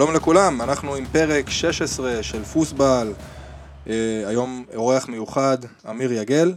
שלום 0.00 0.14
לכולם, 0.14 0.62
אנחנו 0.62 0.94
עם 0.94 1.06
פרק 1.06 1.50
16 1.50 2.22
של 2.22 2.44
פוסבל. 2.44 3.12
אה, 3.86 4.22
היום 4.26 4.66
אורח 4.74 5.08
מיוחד, 5.08 5.58
אמיר 5.90 6.12
יגל. 6.12 6.52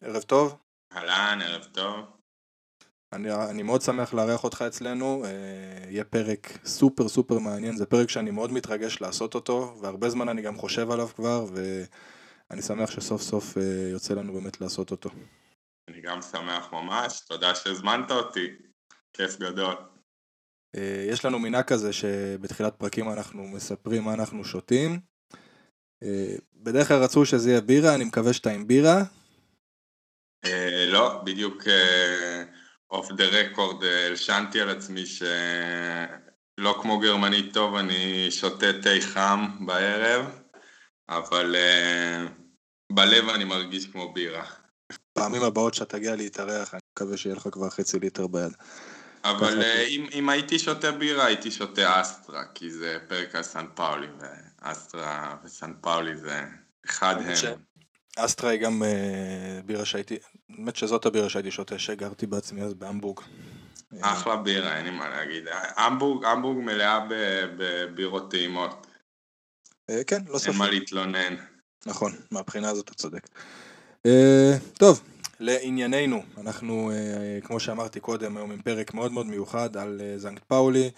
ערב 0.00 0.22
טוב. 0.22 0.56
אהלן, 0.96 1.38
ערב 1.42 1.64
טוב. 1.72 1.96
אני, 3.12 3.34
אני 3.50 3.62
מאוד 3.62 3.82
שמח 3.82 4.14
לארח 4.14 4.44
אותך 4.44 4.64
אצלנו, 4.66 5.24
אה, 5.24 5.30
יהיה 5.90 6.04
פרק 6.04 6.58
סופר 6.64 7.08
סופר 7.08 7.38
מעניין, 7.38 7.76
זה 7.76 7.86
פרק 7.86 8.10
שאני 8.10 8.30
מאוד 8.30 8.52
מתרגש 8.52 9.00
לעשות 9.00 9.34
אותו, 9.34 9.78
והרבה 9.82 10.10
זמן 10.10 10.28
אני 10.28 10.42
גם 10.42 10.56
חושב 10.56 10.90
עליו 10.90 11.08
כבר, 11.16 11.46
ואני 11.52 12.62
שמח 12.62 12.90
שסוף 12.90 13.22
סוף 13.22 13.58
אה, 13.58 13.62
יוצא 13.92 14.14
לנו 14.14 14.32
באמת 14.32 14.60
לעשות 14.60 14.90
אותו. 14.90 15.10
אני 15.88 16.00
גם 16.00 16.22
שמח 16.22 16.72
ממש, 16.72 17.20
תודה 17.20 17.54
שהזמנת 17.54 18.10
אותי, 18.10 18.46
כיף 19.12 19.38
גדול. 19.38 19.91
אה, 20.76 21.04
יש 21.08 21.24
לנו 21.24 21.38
מנהג 21.38 21.64
כזה 21.64 21.92
שבתחילת 21.92 22.74
פרקים 22.74 23.08
אנחנו 23.08 23.48
מספרים 23.48 24.02
מה 24.02 24.14
אנחנו 24.14 24.44
שותים. 24.44 25.00
אה, 26.02 26.34
בדרך 26.54 26.88
כלל 26.88 27.02
רצו 27.02 27.26
שזה 27.26 27.50
יהיה 27.50 27.60
בירה, 27.60 27.94
אני 27.94 28.04
מקווה 28.04 28.32
שאתה 28.32 28.50
עם 28.50 28.66
בירה. 28.66 29.02
אה, 30.44 30.86
לא, 30.88 31.22
בדיוק 31.24 31.62
אוף 32.90 33.12
דה 33.12 33.24
רקורד 33.24 33.84
הלשנתי 33.84 34.60
על 34.60 34.68
עצמי 34.68 35.06
שלא 35.06 36.78
כמו 36.82 36.98
גרמני 36.98 37.52
טוב 37.52 37.74
אני 37.74 38.30
שותה 38.30 38.72
תה 38.82 38.90
חם 39.00 39.66
בערב, 39.66 40.26
אבל 41.08 41.56
בלב 42.92 43.28
אני 43.28 43.44
מרגיש 43.44 43.86
כמו 43.86 44.12
בירה. 44.12 44.44
פעמים 45.12 45.42
הבאות 45.42 45.74
שאתה 45.74 45.98
תגיע 45.98 46.16
להתארח, 46.16 46.74
אני 46.74 46.80
מקווה 46.92 47.16
שיהיה 47.16 47.36
לך 47.36 47.48
כבר 47.52 47.70
חצי 47.70 47.98
ליטר 47.98 48.26
ביד. 48.26 48.52
אבל 49.24 49.62
אה, 49.62 49.82
אם, 49.82 50.06
אם 50.12 50.28
הייתי 50.28 50.58
שותה 50.58 50.92
בירה 50.92 51.24
הייתי 51.24 51.50
שותה 51.50 52.00
אסטרה, 52.00 52.44
כי 52.54 52.70
זה 52.70 52.98
פרק 53.08 53.34
על 53.34 53.42
סן 53.42 53.66
פאולי, 53.74 54.06
ואסטרה 54.18 55.36
וסן 55.44 55.72
פאולי 55.80 56.16
זה 56.16 56.40
אחד 56.86 57.14
הם. 57.18 57.56
אסטרה 58.16 58.50
היא 58.50 58.60
גם 58.60 58.82
אה, 58.82 59.60
בירה 59.64 59.84
שהייתי, 59.84 60.18
באמת 60.48 60.76
שזאת 60.76 61.06
הבירה 61.06 61.28
שהייתי 61.28 61.50
שותה, 61.50 61.78
שגרתי 61.78 62.26
בעצמי 62.26 62.62
אז 62.62 62.74
בהמבורג. 62.74 63.20
אחלה 64.00 64.36
בירה, 64.36 64.76
אין 64.76 64.84
לי 64.84 64.90
מה 64.90 65.08
להגיד. 65.08 65.44
המבורג, 65.76 66.24
המבורג 66.24 66.58
מלאה 66.58 67.06
בבירות 67.56 68.30
טעימות. 68.30 68.86
אה, 69.90 70.04
כן, 70.04 70.22
לא 70.28 70.38
ספק. 70.38 70.48
אין 70.48 70.58
מה 70.58 70.70
להתלונן. 70.70 71.34
נכון, 71.86 72.12
מהבחינה 72.30 72.70
הזאת 72.70 72.84
אתה 72.84 72.94
צודק. 72.94 73.28
טוב, 74.78 75.02
לענייננו, 75.42 76.22
אנחנו, 76.40 76.90
אה, 76.90 77.40
כמו 77.42 77.60
שאמרתי 77.60 78.00
קודם, 78.00 78.36
היום 78.36 78.52
עם 78.52 78.62
פרק 78.62 78.94
מאוד 78.94 79.12
מאוד 79.12 79.26
מיוחד 79.26 79.76
על 79.76 80.00
אה, 80.04 80.18
זנקט 80.18 80.42
פאולי, 80.44 80.90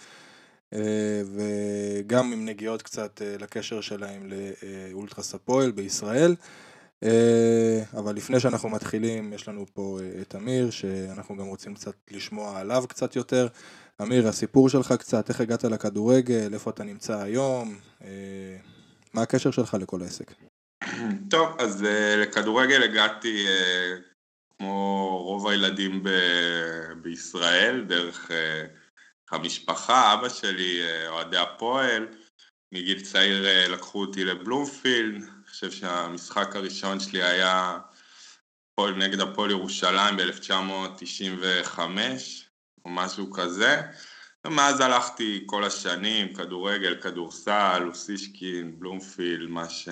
אה, 0.74 1.22
וגם 1.34 2.32
עם 2.32 2.44
נגיעות 2.44 2.82
קצת 2.82 3.22
לקשר 3.40 3.80
שלהם 3.80 4.30
לאולטרס 4.92 5.34
הפועל 5.34 5.70
בישראל. 5.70 6.34
אבל 7.96 8.14
לפני 8.14 8.40
שאנחנו 8.40 8.68
מתחילים, 8.68 9.32
יש 9.32 9.48
לנו 9.48 9.66
פה 9.74 9.98
את 10.22 10.34
אמיר, 10.34 10.70
שאנחנו 10.70 11.36
גם 11.36 11.46
רוצים 11.46 11.74
קצת 11.74 11.94
לשמוע 12.10 12.58
עליו 12.60 12.84
קצת 12.88 13.16
יותר. 13.16 13.48
אמיר, 14.02 14.28
הסיפור 14.28 14.68
שלך 14.68 14.94
קצת, 14.98 15.28
איך 15.28 15.40
הגעת 15.40 15.64
לכדורגל, 15.64 16.54
איפה 16.54 16.70
אתה 16.70 16.84
נמצא 16.84 17.22
היום, 17.22 17.76
מה 19.14 19.22
הקשר 19.22 19.50
שלך 19.50 19.76
לכל 19.80 20.02
העסק? 20.02 20.32
טוב, 21.30 21.48
אז 21.58 21.86
לכדורגל 22.16 22.82
הגעתי 22.82 23.46
כמו 24.58 25.18
רוב 25.24 25.48
הילדים 25.48 26.02
ב- 26.02 26.92
בישראל, 27.02 27.84
דרך 27.84 28.30
uh, 28.30 28.34
המשפחה, 29.30 30.14
אבא 30.14 30.28
שלי, 30.28 30.80
uh, 30.80 31.08
אוהדי 31.08 31.36
הפועל, 31.36 32.08
מגיל 32.72 33.00
צעיר 33.00 33.44
uh, 33.44 33.70
לקחו 33.70 34.00
אותי 34.00 34.24
לבלומפילד, 34.24 35.14
אני 35.14 35.46
חושב 35.50 35.70
שהמשחק 35.70 36.56
הראשון 36.56 37.00
שלי 37.00 37.22
היה 37.22 37.78
פועל 38.74 38.94
נגד 38.94 39.20
הפועל 39.20 39.50
ירושלים 39.50 40.16
ב-1995, 40.16 41.78
או 42.84 42.90
משהו 42.90 43.30
כזה, 43.30 43.82
ומאז 44.46 44.80
הלכתי 44.80 45.42
כל 45.46 45.64
השנים, 45.64 46.34
כדורגל, 46.34 47.00
כדורסל, 47.00 47.82
אוסישקין, 47.86 48.80
בלומפילד, 48.80 49.48
מה 49.50 49.68
ש... 49.68 49.88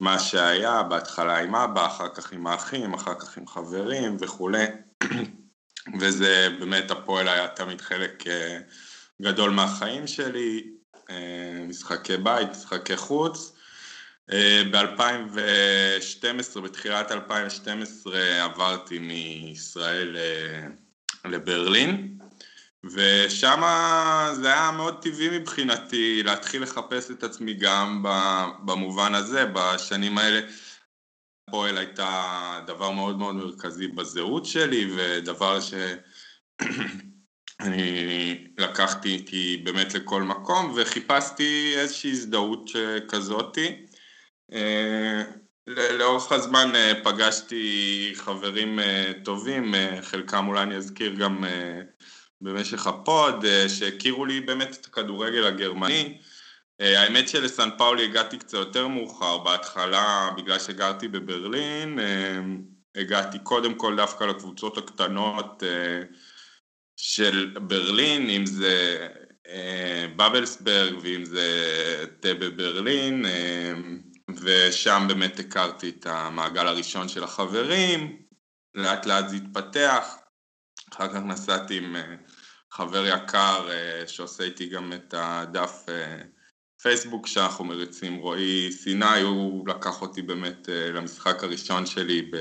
מה 0.00 0.18
שהיה, 0.18 0.82
בהתחלה 0.82 1.38
עם 1.38 1.54
אבא, 1.54 1.86
אחר 1.86 2.08
כך 2.08 2.32
עם 2.32 2.46
האחים, 2.46 2.94
אחר 2.94 3.14
כך 3.14 3.36
עם 3.36 3.46
חברים 3.46 4.16
וכולי, 4.20 4.64
וזה 6.00 6.48
באמת 6.58 6.90
הפועל 6.90 7.28
היה 7.28 7.48
תמיד 7.48 7.80
חלק 7.80 8.26
אה, 8.26 8.58
גדול 9.22 9.50
מהחיים 9.50 10.06
שלי, 10.06 10.70
אה, 11.10 11.64
משחקי 11.68 12.16
בית, 12.16 12.50
משחקי 12.50 12.96
חוץ. 12.96 13.52
אה, 14.32 14.62
ב-2012, 14.72 16.60
בתחילת 16.60 17.12
2012 17.12 18.44
עברתי 18.44 18.98
מישראל 18.98 20.16
לברלין, 21.24 22.18
ושם 22.92 23.62
זה 24.34 24.52
היה 24.52 24.70
מאוד 24.70 25.02
טבעי 25.02 25.38
מבחינתי 25.38 26.22
להתחיל 26.22 26.62
לחפש 26.62 27.10
את 27.10 27.24
עצמי 27.24 27.54
גם 27.54 28.04
במובן 28.64 29.14
הזה, 29.14 29.44
בשנים 29.52 30.18
האלה 30.18 30.40
הפועל 31.48 31.78
הייתה 31.78 32.60
דבר 32.66 32.90
מאוד 32.90 33.18
מאוד 33.18 33.34
מרכזי 33.34 33.88
בזהות 33.88 34.46
שלי 34.46 34.90
ודבר 34.96 35.60
שאני 35.60 35.98
לקחתי 38.58 39.08
איתי 39.08 39.56
באמת 39.64 39.94
לכל 39.94 40.22
מקום 40.22 40.72
וחיפשתי 40.76 41.74
איזושהי 41.76 42.10
הזדהות 42.10 42.70
כזאתי. 43.08 43.86
אה, 44.52 45.22
לאורך 45.68 46.32
הזמן 46.32 46.72
אה, 46.74 46.92
פגשתי 47.04 48.12
חברים 48.14 48.78
אה, 48.78 49.12
טובים, 49.24 49.74
חלקם 50.02 50.48
אולי 50.48 50.62
אני 50.62 50.76
אזכיר 50.76 51.14
גם 51.14 51.44
במשך 52.44 52.86
הפוד, 52.86 53.44
אה, 53.44 53.68
שהכירו 53.68 54.26
לי 54.26 54.40
באמת 54.40 54.76
את 54.80 54.86
הכדורגל 54.86 55.46
הגרמני. 55.46 56.18
אה, 56.80 57.00
האמת 57.00 57.28
שלסן 57.28 57.68
פאולי 57.78 58.04
הגעתי 58.04 58.38
קצת 58.38 58.54
יותר 58.54 58.88
מאוחר, 58.88 59.38
בהתחלה 59.38 60.30
בגלל 60.36 60.58
שגרתי 60.58 61.08
בברלין, 61.08 61.98
אה, 61.98 62.40
הגעתי 62.96 63.38
קודם 63.38 63.74
כל 63.74 63.96
דווקא 63.96 64.24
לקבוצות 64.24 64.78
הקטנות 64.78 65.62
של 66.96 67.56
ברלין, 67.60 68.30
אם 68.30 68.46
זה 68.46 69.08
בבלסברג 70.16 70.94
ואם 71.02 71.24
זה 71.24 71.48
טבה 72.20 72.50
ברלין, 72.50 73.24
ושם 74.40 75.04
באמת 75.08 75.38
הכרתי 75.38 75.88
את 75.88 76.06
המעגל 76.06 76.66
הראשון 76.66 77.08
של 77.08 77.24
החברים, 77.24 78.16
לאט 78.74 79.06
לאט 79.06 79.28
זה 79.28 79.36
התפתח, 79.36 80.16
אחר 80.92 81.08
כך 81.08 81.20
נסעתי 81.24 81.76
עם 81.76 81.96
חבר 82.76 83.06
יקר 83.06 83.68
אה, 83.70 84.08
שעושה 84.08 84.44
איתי 84.44 84.66
גם 84.66 84.92
את 84.92 85.14
הדף 85.16 85.86
אה, 85.88 86.16
פייסבוק 86.82 87.26
שאנחנו 87.26 87.64
מריצים, 87.64 88.16
רועי 88.16 88.72
סיני, 88.72 89.20
הוא 89.20 89.68
לקח 89.68 90.02
אותי 90.02 90.22
באמת 90.22 90.68
אה, 90.68 90.90
למשחק 90.92 91.44
הראשון 91.44 91.86
שלי 91.86 92.22
ב... 92.32 92.36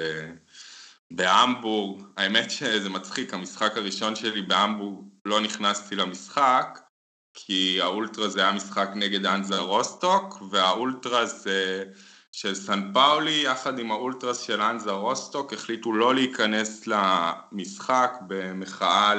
בהמבורג, 1.11 2.03
האמת 2.17 2.51
שזה 2.51 2.89
מצחיק, 2.89 3.33
המשחק 3.33 3.77
הראשון 3.77 4.15
שלי 4.15 4.41
בהמבורג 4.41 5.05
לא 5.25 5.41
נכנסתי 5.41 5.95
למשחק 5.95 6.79
כי 7.33 7.81
האולטרה 7.81 8.29
זה 8.29 8.41
היה 8.41 8.51
משחק 8.51 8.89
נגד 8.95 9.25
אנזה 9.25 9.57
רוסטוק 9.57 10.41
והאולטרה 10.51 11.25
זה 11.25 11.83
של 12.31 12.55
סן 12.55 12.93
פאולי 12.93 13.41
יחד 13.45 13.79
עם 13.79 13.91
האולטרס 13.91 14.39
של 14.39 14.61
אנזה 14.61 14.91
רוסטוק 14.91 15.53
החליטו 15.53 15.93
לא 15.93 16.15
להיכנס 16.15 16.87
למשחק 16.87 18.13
במחאה. 18.27 19.13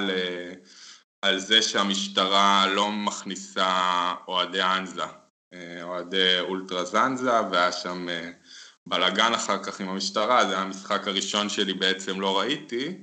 על 1.25 1.39
זה 1.39 1.63
שהמשטרה 1.63 2.67
לא 2.67 2.93
מכניסה 2.93 4.13
אוהדי 4.29 4.63
אנזה, 4.63 5.03
אה, 5.55 5.83
אוהדי 5.83 6.41
אולטרס 6.41 6.95
אנזה, 6.95 7.41
והיה 7.51 7.73
שם 7.73 8.09
אה, 8.09 8.31
בלאגן 8.87 9.35
אחר 9.35 9.63
כך 9.63 9.81
עם 9.81 9.89
המשטרה, 9.89 10.47
זה 10.47 10.53
היה 10.53 10.63
המשחק 10.63 11.09
הראשון 11.09 11.49
שלי 11.49 11.73
בעצם 11.73 12.21
לא 12.21 12.41
ראיתי, 12.41 12.99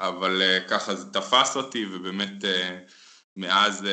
אבל 0.00 0.42
אה, 0.42 0.58
ככה 0.68 0.94
זה 0.94 1.12
תפס 1.12 1.56
אותי, 1.56 1.86
ובאמת 1.92 2.44
מאז 3.36 3.86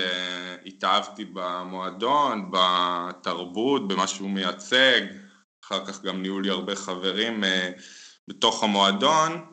התאהבתי 0.65 1.25
במועדון, 1.25 2.51
בתרבות, 2.51 3.87
במה 3.87 4.07
שהוא 4.07 4.29
מייצג, 4.29 5.01
אחר 5.65 5.85
כך 5.85 6.01
גם 6.01 6.21
נהיו 6.21 6.39
לי 6.39 6.49
הרבה 6.49 6.75
חברים 6.75 7.43
בתוך 8.27 8.63
המועדון, 8.63 9.50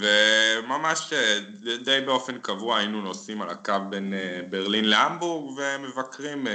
וממש 0.00 1.12
אה, 1.12 1.38
די 1.84 2.00
באופן 2.06 2.38
קבוע 2.38 2.78
היינו 2.78 3.02
נוסעים 3.02 3.42
על 3.42 3.50
הקו 3.50 3.74
בין 3.90 4.14
אה, 4.14 4.40
ברלין 4.50 4.84
להמבורג 4.84 5.58
ומבקרים 5.58 6.46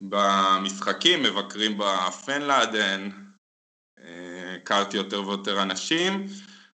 במשחקים, 0.00 1.22
מבקרים 1.22 1.78
בפנלאדן, 1.78 3.10
הכרתי 4.56 4.96
יותר 4.96 5.28
ויותר 5.28 5.62
אנשים. 5.62 6.26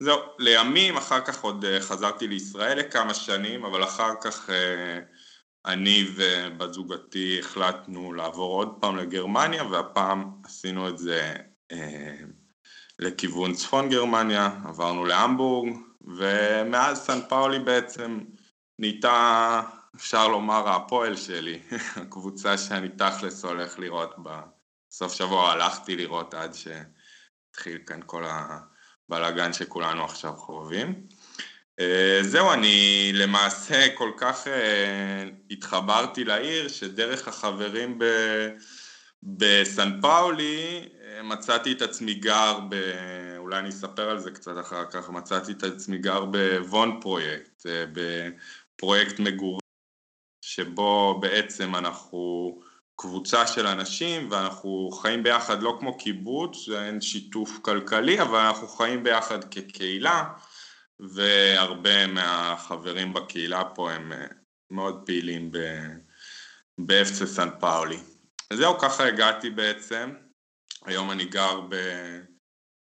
זהו, 0.00 0.18
לימים, 0.38 0.96
אחר 0.96 1.20
כך 1.20 1.42
עוד 1.42 1.64
חזרתי 1.80 2.28
לישראל 2.28 2.78
לכמה 2.78 3.14
שנים, 3.14 3.64
אבל 3.64 3.84
אחר 3.84 4.12
כך 4.20 4.50
אני 5.66 6.06
ובת 6.16 6.72
זוגתי 6.72 7.38
החלטנו 7.40 8.12
לעבור 8.12 8.54
עוד 8.54 8.68
פעם 8.80 8.96
לגרמניה 8.96 9.64
והפעם 9.64 10.30
עשינו 10.44 10.88
את 10.88 10.98
זה 10.98 11.36
אה, 11.72 12.16
לכיוון 12.98 13.54
צפון 13.54 13.88
גרמניה, 13.88 14.50
עברנו 14.64 15.04
להמבורג 15.04 15.68
ומאז 16.00 16.98
סן 16.98 17.18
פאולי 17.28 17.58
בעצם 17.58 18.20
נהייתה, 18.78 19.62
אפשר 19.96 20.28
לומר, 20.28 20.68
הפועל 20.68 21.16
שלי, 21.16 21.58
הקבוצה 21.96 22.58
שאני 22.58 22.88
תכלס 22.88 23.44
הולך 23.44 23.78
לראות 23.78 24.14
בסוף 24.22 25.14
שבוע, 25.14 25.50
הלכתי 25.50 25.96
לראות 25.96 26.34
עד 26.34 26.54
שהתחיל 26.54 27.78
כאן 27.86 28.00
כל 28.06 28.24
הבלאגן 28.28 29.52
שכולנו 29.52 30.04
עכשיו 30.04 30.32
חווים. 30.36 31.06
אה, 31.80 32.18
זהו, 32.22 32.52
אני 32.52 33.10
למעשה 33.14 33.94
כל 33.94 34.10
כך 34.16 34.46
אה, 34.46 35.24
התחברתי 35.50 36.24
לעיר, 36.24 36.68
שדרך 36.68 37.28
החברים 37.28 37.98
ב... 37.98 38.04
בסן 39.22 40.00
פאולי 40.00 40.88
מצאתי 41.22 41.72
את 41.72 41.82
עצמי 41.82 42.14
גר, 42.14 42.58
ב... 42.68 42.74
אולי 43.38 43.58
אני 43.58 43.68
אספר 43.68 44.10
על 44.10 44.18
זה 44.18 44.30
קצת 44.30 44.60
אחר 44.60 44.84
כך, 44.90 45.10
מצאתי 45.10 45.52
את 45.52 45.62
עצמי 45.62 45.98
גר 45.98 46.24
בוון 46.24 47.00
פרויקט, 47.00 47.66
בפרויקט 47.92 49.18
מגורים, 49.18 49.60
שבו 50.44 51.18
בעצם 51.20 51.74
אנחנו 51.74 52.54
קבוצה 52.96 53.46
של 53.46 53.66
אנשים 53.66 54.30
ואנחנו 54.30 54.90
חיים 55.02 55.22
ביחד 55.22 55.62
לא 55.62 55.76
כמו 55.80 55.98
קיבוץ, 55.98 56.68
אין 56.68 57.00
שיתוף 57.00 57.58
כלכלי, 57.62 58.22
אבל 58.22 58.38
אנחנו 58.38 58.68
חיים 58.68 59.02
ביחד 59.02 59.44
כקהילה. 59.44 60.24
והרבה 61.00 62.06
מהחברים 62.06 63.12
בקהילה 63.12 63.64
פה 63.64 63.92
הם 63.92 64.12
אה, 64.12 64.26
מאוד 64.70 65.02
פעילים 65.06 65.50
באפסה 66.78 67.26
סן 67.26 67.48
פאולי. 67.60 67.98
זהו, 68.52 68.78
ככה 68.78 69.06
הגעתי 69.06 69.50
בעצם. 69.50 70.23
היום 70.84 71.10
אני 71.10 71.24
גר 71.24 71.60
ב... 71.68 71.76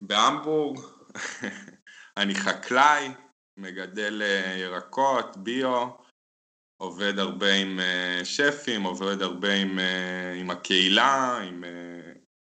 בהמבורג, 0.01 0.79
אני 2.17 2.35
חקלאי, 2.35 3.09
מגדל 3.57 4.21
אה, 4.21 4.55
ירקות, 4.57 5.37
ביו, 5.37 5.89
עובד 6.81 7.19
הרבה 7.19 7.53
עם 7.53 7.79
אה, 7.79 8.21
שפים, 8.23 8.83
עובד 8.83 9.21
הרבה 9.21 9.53
עם, 9.53 9.79
עם 10.35 10.49
הקהילה, 10.49 11.37
עם, 11.37 11.63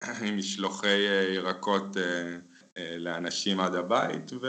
עם 0.27 0.37
משלוחי 0.37 0.97
ירקות 1.35 1.97
לאנשים 2.99 3.59
עד 3.59 3.75
הבית, 3.75 4.31
ו... 4.41 4.47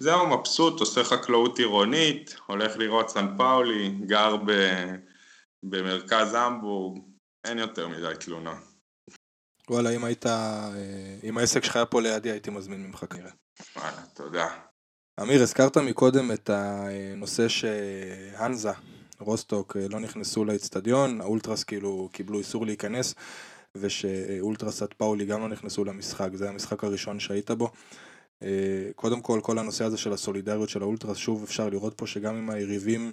זהו, 0.00 0.26
מבסוט, 0.26 0.80
עושה 0.80 1.04
חקלאות 1.04 1.58
עירונית, 1.58 2.36
הולך 2.46 2.76
לראות 2.76 3.10
סן 3.10 3.36
פאולי, 3.36 3.90
גר 4.06 4.36
ב... 4.36 4.52
במרכז 5.62 6.34
המבורג, 6.34 6.98
אין 7.44 7.58
יותר 7.58 7.88
מדי 7.88 8.12
תלונה. 8.20 8.67
וואלה, 9.70 9.90
אם 9.90 10.04
היית, 10.04 10.26
אה, 10.26 10.70
אם 11.22 11.38
העסק 11.38 11.64
שלך 11.64 11.76
היה 11.76 11.86
פה 11.86 12.00
לידי, 12.00 12.30
הייתי 12.30 12.50
מזמין 12.50 12.86
ממך 12.86 13.04
כנראה. 13.10 13.30
וואלה, 13.76 14.02
תודה. 14.14 14.46
אמיר, 15.20 15.42
הזכרת 15.42 15.76
מקודם 15.76 16.32
את 16.32 16.50
הנושא 16.50 17.48
שהנזה, 17.48 18.70
רוסטוק, 19.18 19.76
אה, 19.76 19.88
לא 19.88 20.00
נכנסו 20.00 20.44
לאצטדיון, 20.44 21.20
האולטרס 21.20 21.64
כאילו 21.64 22.08
קיבלו 22.12 22.38
איסור 22.38 22.66
להיכנס, 22.66 23.14
ושאולטרס 23.74 24.82
עד 24.82 24.94
פאולי 24.94 25.26
גם 25.26 25.40
לא 25.40 25.48
נכנסו 25.48 25.84
למשחק, 25.84 26.28
זה 26.34 26.48
המשחק 26.48 26.84
הראשון 26.84 27.20
שהיית 27.20 27.50
בו. 27.50 27.70
אה, 28.42 28.48
קודם 28.96 29.20
כל, 29.20 29.40
כל 29.42 29.58
הנושא 29.58 29.84
הזה 29.84 29.96
של 29.96 30.12
הסולידריות 30.12 30.68
של 30.68 30.82
האולטרס, 30.82 31.16
שוב 31.16 31.42
אפשר 31.42 31.68
לראות 31.68 31.94
פה 31.94 32.06
שגם 32.06 32.36
עם 32.36 32.50
היריבים 32.50 33.12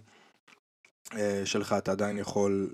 שלך 1.45 1.75
אתה 1.77 1.91
עדיין 1.91 2.17
יכול 2.17 2.69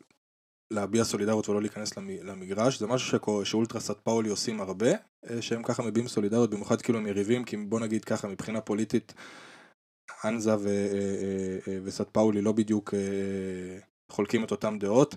להביע 0.71 1.03
סולידריות 1.03 1.49
ולא 1.49 1.61
להיכנס 1.61 1.97
למגרש, 1.97 2.79
זה 2.79 2.87
משהו 2.87 3.19
שאולטרס 3.43 3.89
עד 3.89 3.95
פאולי 3.95 4.29
עושים 4.29 4.61
הרבה, 4.61 4.91
אה, 5.29 5.41
שהם 5.41 5.63
ככה 5.63 5.83
מביעים 5.83 6.07
סולידריות, 6.07 6.49
במיוחד 6.49 6.81
כאילו 6.81 6.99
עם 6.99 7.07
יריבים, 7.07 7.43
כי 7.43 7.57
בוא 7.57 7.79
נגיד 7.79 8.05
ככה, 8.05 8.27
מבחינה 8.27 8.61
פוליטית, 8.61 9.13
אנזה 10.25 10.55
וסט 11.83 12.09
פאולי 12.11 12.41
לא 12.41 12.51
בדיוק 12.51 12.93
חולקים 14.09 14.43
את 14.43 14.51
אותם 14.51 14.77
דעות. 14.79 15.15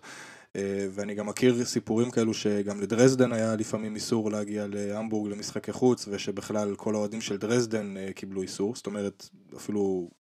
אה, 0.57 0.87
ואני 0.91 1.15
גם 1.15 1.27
מכיר 1.27 1.65
סיפורים 1.65 2.11
כאלו 2.11 2.35
שגם 2.35 2.81
לדרזדן 2.81 3.33
היה 3.33 3.57
לפעמים 3.57 3.95
איסור 3.95 4.31
להגיע 4.31 4.67
להמבורג 4.69 5.33
למשחקי 5.33 5.73
חוץ 5.73 6.09
ושבכלל 6.11 6.75
כל 6.77 6.95
האוהדים 6.95 7.21
של 7.21 7.37
דרזדן 7.37 7.97
אה, 7.97 8.13
קיבלו 8.13 8.43
איסור, 8.43 8.77
זאת 8.77 8.87
אומרת 8.87 9.29
אפילו 9.57 10.09
אה, 10.11 10.24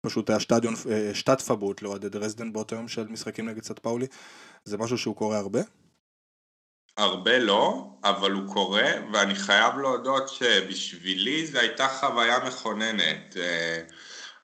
פשוט 0.00 0.30
היה 0.30 0.40
שטדיון, 0.40 0.74
שטת 1.14 1.40
פבוט 1.40 1.82
לאוהדי 1.82 2.08
דרזדן 2.08 2.52
באותו 2.52 2.76
יום 2.76 2.88
של 2.88 3.08
משחקים 3.08 3.48
נגד 3.48 3.62
סט 3.62 3.78
פאולי, 3.78 4.06
זה 4.64 4.78
משהו 4.78 4.98
שהוא 4.98 5.16
קורה 5.16 5.38
הרבה? 5.38 5.60
הרבה 6.96 7.38
לא, 7.38 7.86
אבל 8.04 8.32
הוא 8.32 8.52
קורה, 8.54 8.90
ואני 9.12 9.34
חייב 9.34 9.78
להודות 9.78 10.28
שבשבילי 10.28 11.46
זו 11.46 11.58
הייתה 11.58 11.88
חוויה 11.88 12.38
מכוננת. 12.46 13.36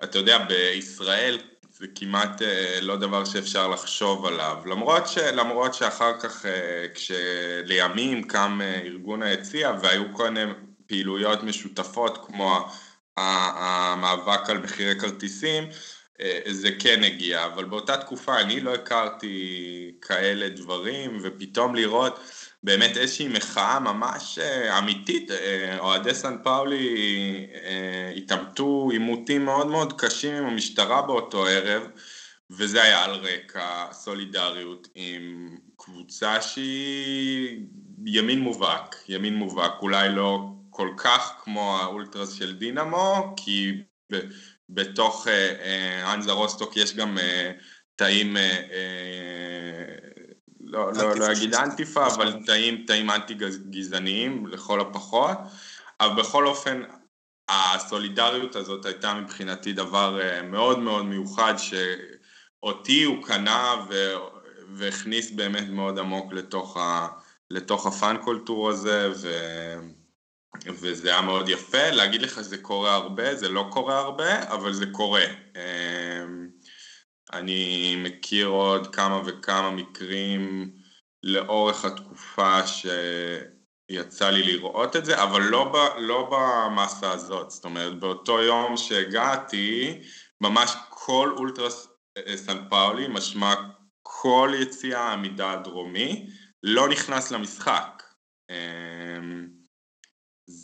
אתה 0.05 0.19
יודע, 0.19 0.39
בישראל 0.39 1.39
זה 1.81 1.87
כמעט 1.95 2.43
אה, 2.43 2.79
לא 2.83 2.97
דבר 2.97 3.25
שאפשר 3.25 3.69
לחשוב 3.69 4.27
עליו. 4.27 4.57
למרות, 4.67 5.09
ש, 5.09 5.19
למרות 5.19 5.75
שאחר 5.75 6.21
כך, 6.21 6.47
אה, 6.47 6.87
כשלימים 6.95 8.23
קם 8.23 8.61
אה, 8.63 8.81
ארגון 8.85 9.23
היציע 9.23 9.73
והיו 9.83 10.03
כל 10.13 10.31
מיני 10.31 10.53
פעילויות 10.87 11.43
משותפות 11.43 12.27
כמו 12.27 12.69
המאבק 13.17 14.51
על 14.51 14.59
מחירי 14.59 15.01
כרטיסים, 15.01 15.65
זה 16.51 16.69
כן 16.79 17.05
הגיע, 17.05 17.45
אבל 17.47 17.65
באותה 17.65 17.97
תקופה 17.97 18.41
אני 18.41 18.61
לא 18.61 18.75
הכרתי 18.75 19.93
כאלה 20.03 20.49
דברים, 20.49 21.19
ופתאום 21.23 21.75
לראות 21.75 22.21
באמת 22.63 22.97
איזושהי 22.97 23.29
מחאה 23.29 23.81
ממש 23.81 24.39
אה, 24.39 24.79
אמיתית, 24.79 25.31
אה, 25.31 25.79
אוהדי 25.79 26.15
סן 26.15 26.37
פאולי 26.43 26.87
אה, 27.65 28.13
התעמתו 28.17 28.89
עימותים 28.93 29.45
מאוד 29.45 29.67
מאוד 29.67 30.01
קשים 30.01 30.35
עם 30.35 30.45
המשטרה 30.45 31.03
באותו 31.03 31.47
ערב 31.47 31.83
וזה 32.51 32.83
היה 32.83 33.05
על 33.05 33.15
רקע 33.15 33.87
סולידריות 33.93 34.89
עם 34.95 35.57
קבוצה 35.77 36.43
שהיא 36.43 37.61
ימין 38.07 38.41
מובהק, 38.41 38.97
ימין 39.09 39.35
מובהק, 39.35 39.73
אולי 39.83 40.09
לא 40.09 40.49
כל 40.81 40.91
כך 40.97 41.33
כמו 41.45 41.79
האולטרס 41.79 42.33
של 42.33 42.57
דינמו, 42.57 43.35
כי 43.37 43.83
בתוך 44.69 45.27
אנזה 46.05 46.33
רוסטוק 46.33 46.77
יש 46.77 46.97
גם 46.97 47.19
תאים 47.97 48.37
לא, 50.61 50.93
לא, 50.93 51.17
לא 51.17 51.33
אגיד 51.33 51.55
אנטיפה, 51.55 52.07
אבל 52.07 52.37
תאים, 52.47 52.85
תאים 52.87 53.11
אנטי 53.11 53.35
גזעניים 53.71 54.47
לכל 54.47 54.81
הפחות, 54.81 55.39
אבל 56.01 56.23
בכל 56.23 56.47
אופן 56.47 56.83
הסולידריות 57.49 58.57
הזאת 58.57 58.87
הייתה 58.87 59.15
מבחינתי 59.15 59.73
דבר 59.73 60.21
אה, 60.21 60.43
מאוד 60.43 60.79
מאוד 60.79 61.05
מיוחד 61.05 61.55
שאותי 61.57 63.05
הוא 63.05 63.25
קנה 63.25 63.75
ו... 63.89 64.15
והכניס 64.73 65.31
באמת 65.31 65.69
מאוד 65.69 65.99
עמוק 65.99 66.33
לתוך, 66.33 66.77
ה... 66.77 67.09
לתוך 67.51 67.87
הפאן 67.87 68.17
קולטור 68.25 68.71
הזה 68.71 69.13
ו... 69.17 69.29
וזה 70.67 71.09
היה 71.09 71.23
מאוד 71.23 71.49
יפה, 71.49 71.91
להגיד 71.91 72.23
לך 72.23 72.35
שזה 72.35 72.59
קורה 72.59 72.95
הרבה, 72.95 73.35
זה 73.35 73.49
לא 73.49 73.67
קורה 73.71 73.99
הרבה, 73.99 74.43
אבל 74.43 74.73
זה 74.73 74.87
קורה. 74.93 75.25
אמ, 75.57 76.49
אני 77.33 77.97
מכיר 77.97 78.47
עוד 78.47 78.95
כמה 78.95 79.21
וכמה 79.27 79.71
מקרים 79.71 80.73
לאורך 81.23 81.85
התקופה 81.85 82.61
שיצא 82.67 84.31
לי 84.31 84.43
לראות 84.43 84.97
את 84.97 85.05
זה, 85.05 85.23
אבל 85.23 85.43
לא, 85.43 85.65
ב, 85.65 85.77
לא 85.99 86.29
במסה 86.33 87.13
הזאת, 87.13 87.51
זאת 87.51 87.65
אומרת 87.65 88.01
באותו 88.01 88.43
יום 88.43 88.77
שהגעתי, 88.77 90.01
ממש 90.41 90.77
כל 90.89 91.35
אולטרס 91.37 91.89
אה, 92.17 92.37
סן 92.37 92.69
פאולי, 92.69 93.09
משמע 93.09 93.55
כל 94.03 94.53
יציאה 94.59 95.01
העמידה 95.01 95.53
הדרומי, 95.53 96.27
לא 96.63 96.89
נכנס 96.89 97.31
למשחק. 97.31 98.03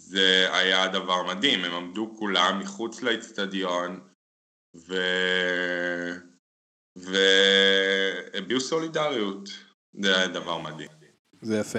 זה 0.06 0.48
היה 0.52 0.88
דבר 0.88 1.22
מדהים, 1.22 1.64
הם 1.64 1.74
עמדו 1.74 2.14
כולם 2.18 2.58
מחוץ 2.60 3.02
לאצטדיון, 3.02 4.00
ו... 4.76 4.94
והביעו 6.96 8.60
סולידריות, 8.60 9.48
זה 10.02 10.16
היה 10.16 10.28
דבר 10.28 10.58
מדהים. 10.58 10.88
זה 11.42 11.58
יפה. 11.58 11.78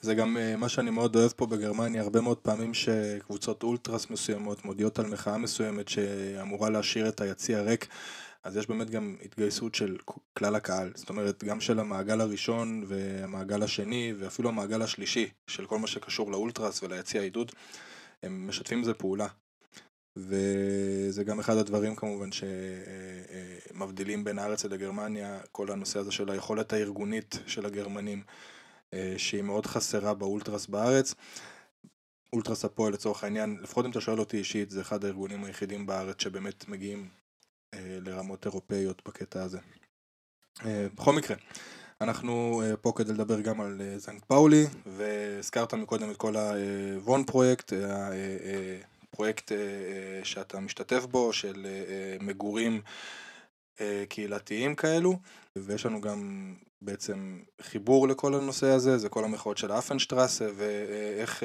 זה 0.00 0.14
גם 0.14 0.36
אה, 0.36 0.56
מה 0.56 0.68
שאני 0.68 0.90
מאוד 0.90 1.16
אוהב 1.16 1.32
פה 1.36 1.46
בגרמניה, 1.46 2.02
הרבה 2.02 2.20
מאוד 2.20 2.38
פעמים 2.38 2.74
שקבוצות 2.74 3.62
אולטרס 3.62 4.10
מסוימות 4.10 4.64
מודיעות 4.64 4.98
על 4.98 5.06
מחאה 5.06 5.38
מסוימת 5.38 5.88
שאמורה 5.88 6.70
להשאיר 6.70 7.08
את 7.08 7.20
היציא 7.20 7.56
הריק, 7.56 7.86
אז 8.44 8.56
יש 8.56 8.66
באמת 8.66 8.90
גם 8.90 9.16
התגייסות 9.22 9.74
של 9.74 9.96
כלל 10.38 10.54
הקהל, 10.54 10.92
זאת 10.94 11.08
אומרת 11.08 11.44
גם 11.44 11.60
של 11.60 11.80
המעגל 11.80 12.20
הראשון 12.20 12.84
והמעגל 12.86 13.62
השני 13.62 14.14
ואפילו 14.18 14.48
המעגל 14.48 14.82
השלישי 14.82 15.28
של 15.46 15.66
כל 15.66 15.78
מה 15.78 15.86
שקשור 15.86 16.30
לאולטרס 16.30 16.82
וליציא 16.82 17.20
העידוד, 17.20 17.52
הם 18.22 18.48
משתפים 18.48 18.82
בזה 18.82 18.94
פעולה. 18.94 19.26
וזה 20.16 21.24
גם 21.24 21.40
אחד 21.40 21.56
הדברים 21.56 21.96
כמובן 21.96 22.28
שמבדילים 22.32 24.24
בין 24.24 24.38
הארץ 24.38 24.64
לגרמניה, 24.64 25.40
כל 25.52 25.70
הנושא 25.70 25.98
הזה 25.98 26.12
של 26.12 26.30
היכולת 26.30 26.72
הארגונית 26.72 27.38
של 27.46 27.66
הגרמנים, 27.66 28.22
שהיא 29.16 29.42
מאוד 29.42 29.66
חסרה 29.66 30.14
באולטרס 30.14 30.66
בארץ. 30.66 31.14
אולטרס 32.32 32.64
הפועל 32.64 32.92
לצורך 32.92 33.24
העניין, 33.24 33.58
לפחות 33.62 33.84
אם 33.84 33.90
אתה 33.90 34.00
שואל 34.00 34.18
אותי 34.18 34.36
אישית, 34.36 34.70
זה 34.70 34.80
אחד 34.80 35.04
הארגונים 35.04 35.44
היחידים 35.44 35.86
בארץ 35.86 36.22
שבאמת 36.22 36.68
מגיעים 36.68 37.08
לרמות 37.84 38.46
אירופאיות 38.46 39.02
בקטע 39.08 39.42
הזה. 39.42 39.58
בכל 40.66 41.12
מקרה, 41.12 41.36
אנחנו 42.00 42.62
פה 42.80 42.92
כדי 42.96 43.12
לדבר 43.12 43.40
גם 43.40 43.60
על 43.60 43.80
זנק 43.96 44.24
פאולי, 44.24 44.66
והזכרת 44.86 45.74
מקודם 45.74 46.10
את 46.10 46.16
כל 46.16 46.34
הוון 46.36 47.24
פרויקט, 47.24 47.72
פרויקט 49.10 49.52
שאתה 50.22 50.60
משתתף 50.60 51.04
בו, 51.06 51.32
של 51.32 51.66
מגורים 52.20 52.82
קהילתיים 54.08 54.74
כאלו, 54.74 55.18
ויש 55.58 55.86
לנו 55.86 56.00
גם 56.00 56.54
בעצם 56.82 57.42
חיבור 57.62 58.08
לכל 58.08 58.34
הנושא 58.34 58.66
הזה, 58.66 58.98
זה 58.98 59.08
כל 59.08 59.24
המחאות 59.24 59.58
של 59.58 59.72
אפנשטרסה, 59.72 60.48
ואיך 60.56 61.42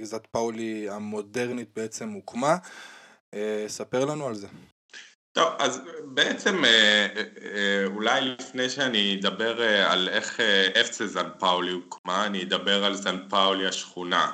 גזת 0.00 0.26
פאולי 0.30 0.90
המודרנית 0.90 1.68
בעצם 1.76 2.08
הוקמה, 2.10 2.56
ספר 3.66 4.04
לנו 4.04 4.26
על 4.26 4.34
זה. 4.34 4.48
טוב, 5.32 5.48
אז 5.58 5.80
בעצם 6.04 6.62
אולי 7.84 8.20
לפני 8.20 8.70
שאני 8.70 9.18
אדבר 9.20 9.62
על 9.62 10.08
איך 10.08 10.40
אפצה 10.80 11.06
זן 11.06 11.28
פאולי 11.38 11.72
הוקמה, 11.72 12.26
אני 12.26 12.42
אדבר 12.42 12.84
על 12.84 12.94
זן 12.94 13.28
פאולי 13.28 13.66
השכונה. 13.66 14.30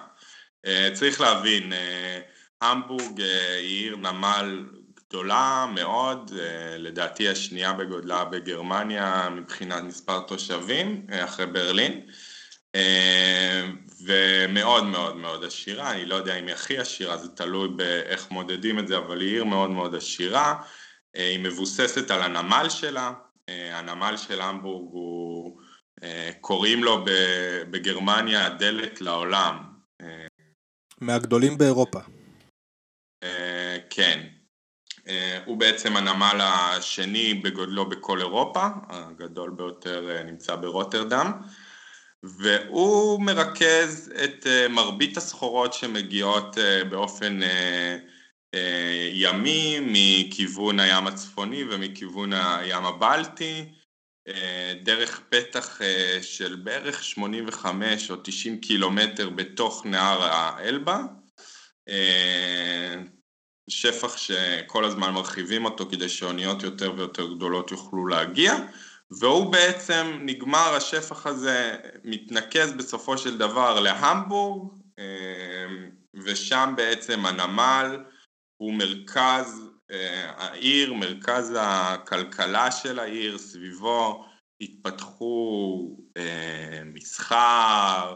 צריך 0.93 1.21
להבין, 1.21 1.73
המבורג 2.61 3.21
היא 3.21 3.85
עיר 3.85 3.97
נמל 3.97 4.65
גדולה 5.09 5.67
מאוד, 5.75 6.31
לדעתי 6.79 7.29
השנייה 7.29 7.73
בגודלה 7.73 8.25
בגרמניה 8.25 9.29
מבחינת 9.33 9.83
מספר 9.83 10.21
תושבים, 10.21 11.07
אחרי 11.11 11.47
ברלין, 11.47 12.01
ומאוד 14.05 14.85
מאוד 14.85 15.17
מאוד 15.17 15.45
עשירה, 15.45 15.91
אני 15.91 16.07
לא 16.07 16.15
יודע 16.15 16.35
אם 16.35 16.47
היא 16.47 16.55
הכי 16.55 16.79
עשירה, 16.79 17.17
זה 17.17 17.29
תלוי 17.29 17.69
באיך 17.69 18.31
מודדים 18.31 18.79
את 18.79 18.89
זה, 18.89 18.97
אבל 18.97 19.21
היא 19.21 19.31
עיר 19.31 19.45
מאוד 19.45 19.71
מאוד 19.71 19.95
עשירה, 19.95 20.55
היא 21.17 21.39
מבוססת 21.39 22.11
על 22.11 22.23
הנמל 22.23 22.67
שלה, 22.69 23.13
הנמל 23.49 24.17
של 24.17 24.41
המבורג 24.41 24.93
הוא, 24.93 25.61
קוראים 26.41 26.85
לו 26.85 27.05
בגרמניה 27.71 28.47
הדלת 28.47 29.01
לעולם. 29.01 29.59
מהגדולים 31.01 31.59
באירופה. 31.59 31.99
כן, 33.91 34.27
הוא 35.45 35.57
בעצם 35.57 35.97
הנמל 35.97 36.41
השני 36.41 37.35
בגודלו 37.35 37.89
בכל 37.89 38.21
אירופה, 38.21 38.67
הגדול 38.89 39.51
ביותר 39.51 40.23
נמצא 40.25 40.57
ברוטרדם, 40.57 41.33
והוא 42.23 43.23
מרכז 43.23 44.13
את 44.25 44.47
מרבית 44.71 45.17
הסחורות 45.17 45.73
שמגיעות 45.75 46.59
באופן 46.91 47.41
ימי 49.13 49.79
מכיוון 49.81 50.81
הים 50.81 51.07
הצפוני 51.07 51.65
ומכיוון 51.71 52.33
הים 52.33 52.85
הבלטי, 52.85 53.65
דרך 54.83 55.21
פתח 55.29 55.81
של 56.23 56.55
בערך 56.55 57.05
85 57.05 58.11
או 58.11 58.17
90 58.17 58.61
קילומטר 58.61 59.31
בתוך 59.31 59.87
נהר 59.87 60.23
האלבה, 60.23 61.03
שפח 63.71 64.17
שכל 64.17 64.85
הזמן 64.85 65.11
מרחיבים 65.11 65.65
אותו 65.65 65.87
כדי 65.91 66.09
שאוניות 66.09 66.63
יותר 66.63 66.93
ויותר 66.97 67.27
גדולות 67.35 67.71
יוכלו 67.71 68.07
להגיע, 68.07 68.55
והוא 69.11 69.53
בעצם 69.53 70.19
נגמר, 70.21 70.75
השפח 70.75 71.27
הזה 71.27 71.77
מתנקז 72.05 72.73
בסופו 72.73 73.19
של 73.19 73.39
דבר 73.39 73.81
להמבורג, 73.81 74.73
ושם 76.15 76.75
בעצם 76.77 77.27
הנמל 77.27 78.05
הוא 78.57 78.75
מרכז 78.75 79.71
העיר, 80.37 80.93
מרכז 80.95 81.55
הכלכלה 81.61 82.71
של 82.71 82.99
העיר, 82.99 83.39
סביבו 83.39 84.25
התפתחו 84.61 85.97
מסחר, 86.85 88.15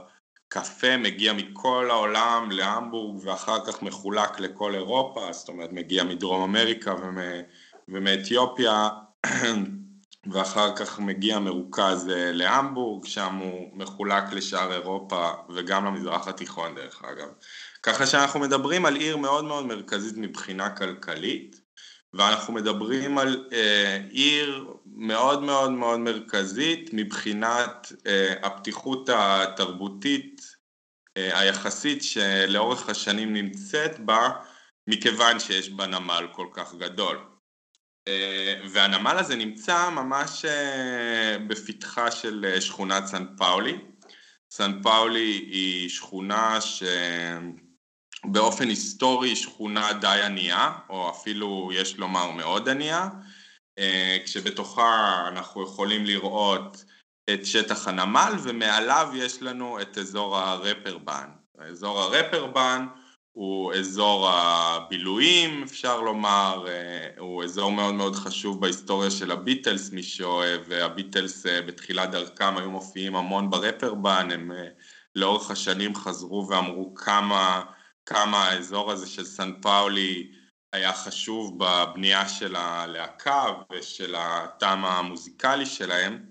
קפה 0.49 0.97
מגיע 0.97 1.33
מכל 1.33 1.89
העולם 1.91 2.51
להמבורג 2.51 3.27
ואחר 3.27 3.67
כך 3.67 3.83
מחולק 3.83 4.41
לכל 4.41 4.75
אירופה, 4.75 5.33
זאת 5.33 5.49
אומרת 5.49 5.73
מגיע 5.73 6.05
מדרום 6.05 6.43
אמריקה 6.43 6.95
ומאתיופיה 7.89 8.89
ואחר 10.33 10.77
כך 10.77 10.99
מגיע 10.99 11.39
מרוכז 11.39 12.11
להמבורג, 12.15 13.07
שם 13.07 13.35
הוא 13.35 13.79
מחולק 13.79 14.25
לשאר 14.33 14.73
אירופה 14.73 15.31
וגם 15.49 15.85
למזרח 15.85 16.29
התיכון 16.29 16.75
דרך 16.75 17.05
אגב. 17.05 17.29
ככה 17.83 18.07
שאנחנו 18.07 18.41
מדברים 18.41 18.87
על 18.87 18.97
עיר 18.97 19.17
מאוד 19.17 19.45
מאוד 19.45 19.67
מרכזית 19.67 20.17
מבחינה 20.17 20.71
כלכלית, 20.77 21.61
ואנחנו 22.13 22.55
מדברים 22.55 23.19
על 23.19 23.49
עיר 24.11 24.75
מאוד 24.87 25.43
מאוד 25.43 25.71
מאוד 25.71 26.01
מרכזית 26.01 26.91
מבחינת 26.93 27.93
הפתיחות 28.43 29.09
התרבותית 29.13 30.43
היחסית 31.17 32.03
שלאורך 32.03 32.89
השנים 32.89 33.33
נמצאת 33.33 34.01
בה, 34.01 34.31
מכיוון 34.87 35.41
שיש 35.41 35.71
בה 35.71 35.87
נמל 35.87 36.27
כל 36.33 36.47
כך 36.53 36.75
גדול. 36.75 37.19
והנמל 38.71 39.17
הזה 39.19 39.37
נמצא 39.37 39.91
ממש 39.91 40.45
בפתחה 41.47 42.11
של 42.11 42.57
שכונת 42.61 43.07
סן 43.07 43.25
פאולי. 43.37 43.79
סן 44.51 44.83
פאולי 44.83 45.47
היא 45.51 45.89
שכונה 45.89 46.59
שבאופן 48.27 48.69
היסטורי 48.69 49.37
שכונה 49.37 49.93
די 49.93 50.21
ענייה, 50.25 50.73
או 50.89 51.11
אפילו 51.11 51.71
יש 51.75 51.97
לומר 51.97 52.31
מאוד 52.31 52.69
ענייה, 52.69 53.09
כשבתוכה 54.25 55.25
אנחנו 55.29 55.63
יכולים 55.63 56.05
לראות 56.05 56.85
את 57.31 57.47
שטח 57.47 57.89
הנמל 57.89 58.33
ומעליו 58.43 59.09
יש 59.15 59.43
לנו 59.43 59.81
את 59.81 59.99
אזור 59.99 60.39
הרפרבן. 60.39 61.29
אזור 61.59 62.01
הרפרבן 62.01 62.87
הוא 63.33 63.75
אזור 63.75 64.29
הבילויים 64.29 65.63
אפשר 65.63 66.01
לומר, 66.01 66.67
הוא 67.19 67.45
אזור 67.45 67.73
מאוד 67.73 67.95
מאוד 67.95 68.17
חשוב 68.17 68.61
בהיסטוריה 68.61 69.11
של 69.11 69.31
הביטלס, 69.31 69.91
מי 69.91 70.03
שאוהב, 70.03 70.61
והביטלס 70.69 71.47
בתחילת 71.67 72.11
דרכם 72.11 72.57
היו 72.57 72.71
מופיעים 72.71 73.17
המון 73.17 73.51
ברפרבן, 73.51 74.29
הם 74.33 74.51
לאורך 75.17 75.51
השנים 75.51 75.95
חזרו 75.95 76.49
ואמרו 76.49 76.95
כמה, 76.95 77.63
כמה 78.07 78.45
האזור 78.45 78.93
הזה 78.93 79.07
של 79.07 79.25
סן 79.25 79.61
פאולי 79.63 80.33
היה 80.73 80.93
חשוב 80.93 81.59
בבנייה 81.59 82.29
של 82.29 82.57
הלהקה 82.57 83.45
ושל 83.73 84.15
הטעם 84.19 84.85
המוזיקלי 84.85 85.67
שלהם. 85.67 86.31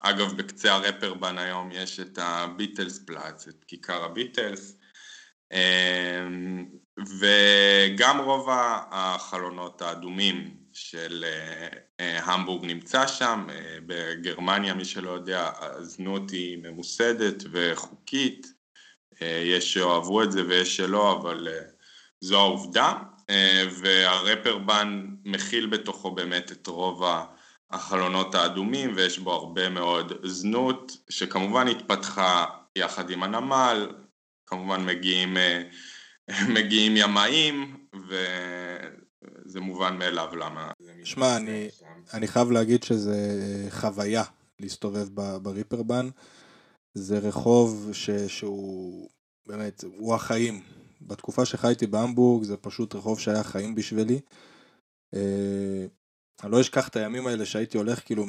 אגב 0.00 0.36
בקצה 0.36 0.74
הרפרבן 0.74 1.38
היום 1.38 1.72
יש 1.72 2.00
את 2.00 2.18
הביטלס 2.22 3.04
פלאץ, 3.06 3.48
את 3.48 3.64
כיכר 3.64 4.04
הביטלס, 4.04 4.76
וגם 7.18 8.20
רוב 8.20 8.48
החלונות 8.90 9.82
האדומים 9.82 10.56
של 10.72 11.24
המבורג 11.98 12.64
נמצא 12.64 13.06
שם, 13.06 13.46
בגרמניה 13.86 14.74
מי 14.74 14.84
שלא 14.84 15.10
יודע 15.10 15.50
הזנות 15.60 16.30
היא 16.30 16.58
ממוסדת 16.58 17.42
וחוקית, 17.52 18.61
יש 19.44 19.72
שאוהבו 19.72 20.22
את 20.22 20.32
זה 20.32 20.46
ויש 20.48 20.76
שלא 20.76 21.12
אבל 21.12 21.48
זו 22.20 22.38
העובדה, 22.38 22.92
והרפרבן 23.70 25.06
מכיל 25.24 25.66
בתוכו 25.66 26.10
באמת 26.10 26.52
את 26.52 26.66
רוב 26.66 27.02
החלונות 27.70 28.34
האדומים 28.34 28.92
ויש 28.96 29.18
בו 29.18 29.32
הרבה 29.32 29.68
מאוד 29.68 30.12
זנות 30.24 30.96
שכמובן 31.08 31.68
התפתחה 31.68 32.44
יחד 32.76 33.10
עם 33.10 33.22
הנמל, 33.22 33.88
כמובן 34.46 34.86
מגיעים, 34.86 35.36
מגיעים 36.56 36.96
ימאים 36.96 37.76
וזה 38.08 39.60
מובן 39.60 39.98
מאליו 39.98 40.36
למה. 40.36 40.70
שמע, 41.04 41.36
אני, 41.36 41.68
אני 42.14 42.28
חייב 42.28 42.50
להגיד 42.50 42.82
שזה 42.82 43.16
חוויה 43.70 44.22
להסתובב 44.60 45.08
בריפרבן, 45.42 46.08
זה 46.94 47.18
רחוב 47.18 47.90
ש, 47.92 48.10
שהוא 48.10 49.08
באמת, 49.46 49.84
הוא 49.96 50.14
החיים. 50.14 50.62
בתקופה 51.00 51.44
שחייתי 51.44 51.86
בהמבורג 51.86 52.44
זה 52.44 52.56
פשוט 52.56 52.94
רחוב 52.94 53.20
שהיה 53.20 53.44
חיים 53.44 53.74
בשבילי. 53.74 54.20
אני 55.12 56.50
לא 56.52 56.60
אשכח 56.60 56.88
את 56.88 56.96
הימים 56.96 57.26
האלה 57.26 57.46
שהייתי 57.46 57.78
הולך 57.78 58.00
כאילו 58.04 58.26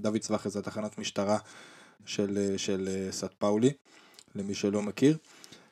דוד 0.00 0.18
צווחה 0.20 0.48
זה 0.48 0.58
התחנת 0.58 0.98
משטרה 0.98 1.38
של, 2.04 2.54
של 2.56 3.08
סט 3.10 3.34
פאולי, 3.38 3.72
למי 4.34 4.54
שלא 4.54 4.82
מכיר. 4.82 5.16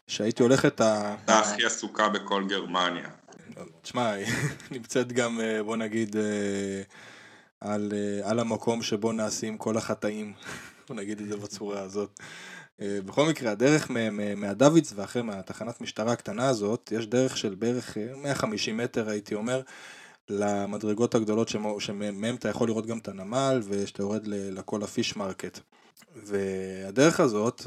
שהייתי 0.09 0.43
הולך 0.43 0.67
את 0.67 0.81
ה... 0.81 1.17
התחנה 1.25 1.39
הכי 1.39 1.65
עסוקה 1.65 2.09
בכל 2.09 2.45
גרמניה. 2.49 3.09
תשמע, 3.83 4.13
נמצאת 4.71 5.13
גם, 5.13 5.41
אה, 5.41 5.63
בוא 5.63 5.77
נגיד, 5.77 6.17
אה, 6.17 6.83
על, 7.61 7.93
אה, 7.95 8.31
על 8.31 8.39
המקום 8.39 8.83
שבו 8.83 9.13
נעשים 9.13 9.59
כל 9.59 9.77
החטאים, 9.77 10.33
בוא 10.89 10.97
נגיד 10.97 11.21
את 11.21 11.29
זה 11.29 11.37
בצורה 11.37 11.81
הזאת. 11.81 12.21
בכל 12.79 13.29
מקרה, 13.29 13.51
הדרך 13.51 13.91
מה 14.37 14.93
Davidswache 14.97 15.23
מהתחנת 15.23 15.81
משטרה 15.81 16.13
הקטנה 16.13 16.49
הזאת, 16.49 16.93
יש 16.97 17.07
דרך 17.07 17.37
של 17.37 17.55
בערך 17.55 17.97
150 18.17 18.77
מטר 18.77 19.09
הייתי 19.09 19.35
אומר, 19.35 19.63
למדרגות 20.29 21.15
הגדולות 21.15 21.49
שמהם 21.79 22.35
אתה 22.35 22.49
יכול 22.49 22.69
לראות 22.69 22.87
גם 22.87 22.99
את 22.99 23.09
הנמל 23.09 23.61
ושאתה 23.69 24.03
יורד 24.03 24.27
לכל 24.27 24.83
ה 24.83 25.17
Fischmarkt. 25.17 25.59
והדרך 26.17 27.21
הזאת, 27.21 27.63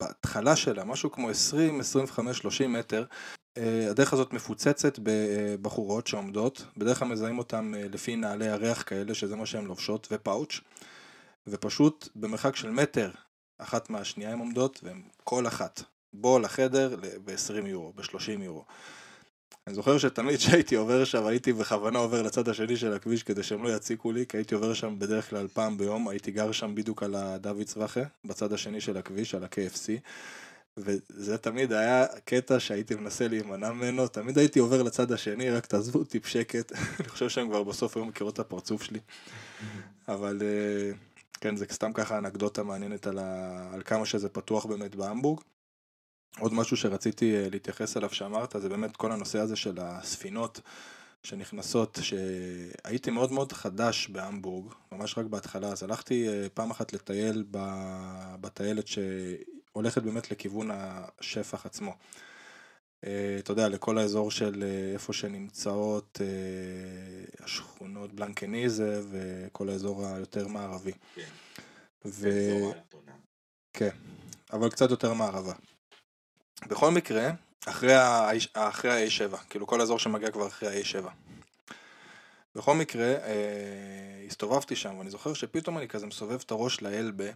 בהתחלה 0.00 0.56
שלה, 0.56 0.84
משהו 0.84 1.12
כמו 1.12 1.30
20, 1.30 1.80
25, 1.80 2.38
30 2.38 2.72
מטר, 2.72 3.04
אה, 3.56 3.90
הדרך 3.90 4.12
הזאת 4.12 4.32
מפוצצת 4.32 4.98
בבחורות 5.02 6.06
שעומדות, 6.06 6.64
בדרך 6.76 6.98
כלל 6.98 7.08
מזהים 7.08 7.38
אותן 7.38 7.72
אה, 7.74 7.86
לפי 7.92 8.16
נעלי 8.16 8.48
הריח 8.48 8.82
כאלה, 8.82 9.14
שזה 9.14 9.36
מה 9.36 9.46
שהן 9.46 9.64
לובשות, 9.64 10.08
ופאוץ', 10.10 10.60
ופשוט 11.50 12.08
במרחק 12.16 12.56
של 12.56 12.70
מטר 12.70 13.10
אחת 13.58 13.90
מהשנייה 13.90 14.32
הן 14.32 14.38
עומדות, 14.38 14.80
והן 14.82 15.02
כל 15.24 15.46
אחת 15.46 15.82
בוא 16.12 16.40
לחדר 16.40 16.96
ב-20 17.24 17.66
יורו, 17.66 17.92
ב-30 17.92 18.42
יורו. 18.42 18.64
אני 19.66 19.74
זוכר 19.74 19.98
שתמיד 19.98 20.36
כשהייתי 20.36 20.74
עובר 20.74 21.04
שם, 21.04 21.26
הייתי 21.26 21.52
בכוונה 21.52 21.98
עובר 21.98 22.22
לצד 22.22 22.48
השני 22.48 22.76
של 22.76 22.92
הכביש 22.92 23.22
כדי 23.22 23.42
שהם 23.42 23.64
לא 23.64 23.68
יציקו 23.76 24.12
לי, 24.12 24.26
כי 24.26 24.36
הייתי 24.36 24.54
עובר 24.54 24.74
שם 24.74 24.98
בדרך 24.98 25.30
כלל 25.30 25.48
פעם 25.48 25.78
ביום, 25.78 26.08
הייתי 26.08 26.30
גר 26.30 26.52
שם 26.52 26.74
בדיוק 26.74 27.02
על 27.02 27.14
הדוד 27.14 27.62
צווחה, 27.62 28.00
בצד 28.24 28.52
השני 28.52 28.80
של 28.80 28.96
הכביש, 28.96 29.34
על 29.34 29.44
ה-KFC. 29.44 29.88
וזה 30.76 31.38
תמיד 31.38 31.72
היה 31.72 32.06
קטע 32.24 32.60
שהייתי 32.60 32.94
מנסה 32.94 33.28
להימנע 33.28 33.72
ממנו, 33.72 34.08
תמיד 34.08 34.38
הייתי 34.38 34.58
עובר 34.58 34.82
לצד 34.82 35.12
השני, 35.12 35.50
רק 35.50 35.66
תעזבו 35.66 35.98
אותי 35.98 36.18
בשקט, 36.18 36.72
אני 37.00 37.08
חושב 37.08 37.28
שהם 37.28 37.48
כבר 37.48 37.62
בסוף 37.62 37.96
היו 37.96 38.04
מכירות 38.04 38.34
את 38.34 38.38
הפרצוף 38.38 38.82
שלי, 38.82 39.00
אבל 40.08 40.42
אה, 40.42 40.92
כן, 41.40 41.56
זה 41.56 41.66
סתם 41.70 41.92
ככה 41.92 42.18
אנקדוטה 42.18 42.62
מעניינת 42.62 43.06
על, 43.06 43.18
ה... 43.18 43.68
על 43.74 43.82
כמה 43.82 44.06
שזה 44.06 44.28
פתוח 44.28 44.66
באמת 44.66 44.94
בהמבורג. 44.94 45.40
עוד 46.38 46.52
משהו 46.54 46.76
שרציתי 46.76 47.36
אה, 47.36 47.48
להתייחס 47.50 47.96
אליו 47.96 48.10
שאמרת, 48.14 48.54
זה 48.58 48.68
באמת 48.68 48.96
כל 48.96 49.12
הנושא 49.12 49.38
הזה 49.38 49.56
של 49.56 49.78
הספינות 49.80 50.60
שנכנסות, 51.22 51.98
שהייתי 52.02 53.10
מאוד 53.10 53.32
מאוד 53.32 53.52
חדש 53.52 54.08
בהמבורג, 54.08 54.72
ממש 54.92 55.18
רק 55.18 55.26
בהתחלה, 55.26 55.68
אז 55.68 55.82
הלכתי 55.82 56.28
אה, 56.28 56.46
פעם 56.54 56.70
אחת 56.70 56.92
לטייל 56.92 57.44
בטיילת 58.40 58.86
שהולכת 58.86 60.02
באמת 60.02 60.30
לכיוון 60.30 60.70
השפח 60.72 61.66
עצמו. 61.66 61.96
אה, 63.06 63.36
אתה 63.38 63.52
יודע, 63.52 63.68
לכל 63.68 63.98
האזור 63.98 64.30
של 64.30 64.64
איפה 64.92 65.12
שנמצאות 65.12 66.20
השכונות 67.40 68.12
בלנקניזה 68.12 69.02
וכל 69.10 69.68
האזור 69.68 70.06
היותר 70.06 70.48
מערבי. 70.48 70.92
כן. 71.14 71.22
ו... 72.04 72.28
כן, 73.72 73.90
אבל 74.52 74.70
קצת 74.70 74.90
יותר 74.90 75.14
מערבה. 75.14 75.52
בכל 76.68 76.90
מקרה, 76.90 77.30
אחרי 77.66 77.94
ה-A7, 77.94 79.36
כאילו 79.50 79.66
כל 79.66 79.80
האזור 79.80 79.98
שמגיע 79.98 80.30
כבר 80.30 80.46
אחרי 80.46 80.68
ה-A7. 80.68 81.06
בכל 82.54 82.74
מקרה, 82.74 83.06
אה, 83.06 84.24
הסתובבתי 84.26 84.76
שם, 84.76 84.98
ואני 84.98 85.10
זוכר 85.10 85.34
שפתאום 85.34 85.78
אני 85.78 85.88
כזה 85.88 86.06
מסובב 86.06 86.40
את 86.46 86.50
הראש 86.50 86.82
לאלבה, 86.82 87.30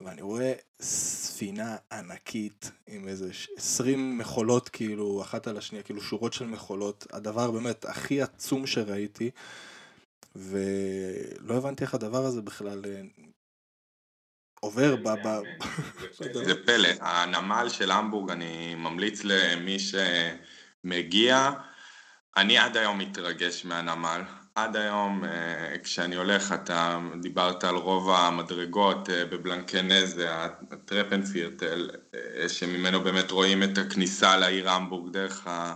ואני 0.00 0.22
רואה 0.22 0.52
ספינה 0.80 1.76
ענקית 1.92 2.70
עם 2.86 3.08
איזה 3.08 3.30
20 3.56 4.18
מכולות 4.18 4.68
כאילו 4.68 5.22
אחת 5.22 5.46
על 5.46 5.56
השנייה, 5.56 5.84
כאילו 5.84 6.00
שורות 6.00 6.32
של 6.32 6.46
מכולות, 6.46 7.06
הדבר 7.12 7.50
באמת 7.50 7.84
הכי 7.84 8.22
עצום 8.22 8.66
שראיתי, 8.66 9.30
ולא 10.36 11.54
הבנתי 11.54 11.84
איך 11.84 11.94
הדבר 11.94 12.24
הזה 12.24 12.42
בכלל 12.42 12.82
אה, 12.86 13.02
עובר 14.60 14.96
ב... 14.96 15.08
ב... 15.08 15.40
זה 16.46 16.64
פלא, 16.66 16.88
הנמל 17.00 17.68
של 17.68 17.90
המבורג, 17.90 18.30
אני 18.30 18.74
ממליץ 18.74 19.20
למי 19.24 19.76
שמגיע, 20.84 21.50
אני 22.36 22.58
עד 22.58 22.76
היום 22.76 22.98
מתרגש 22.98 23.64
מהנמל. 23.64 24.22
עד 24.62 24.76
היום 24.76 25.24
אה, 25.24 25.78
כשאני 25.82 26.16
הולך, 26.16 26.52
אתה 26.52 26.98
דיברת 27.20 27.64
על 27.64 27.74
רוב 27.76 28.10
המדרגות 28.10 29.10
אה, 29.10 29.24
בבלנקנזה, 29.24 30.28
הטרפנפירטל, 30.70 31.90
אה, 32.14 32.48
שממנו 32.48 33.00
באמת 33.00 33.30
רואים 33.30 33.62
את 33.62 33.78
הכניסה 33.78 34.36
לעיר 34.36 34.70
המבורג 34.70 35.12
דרך, 35.12 35.46
ה, 35.46 35.74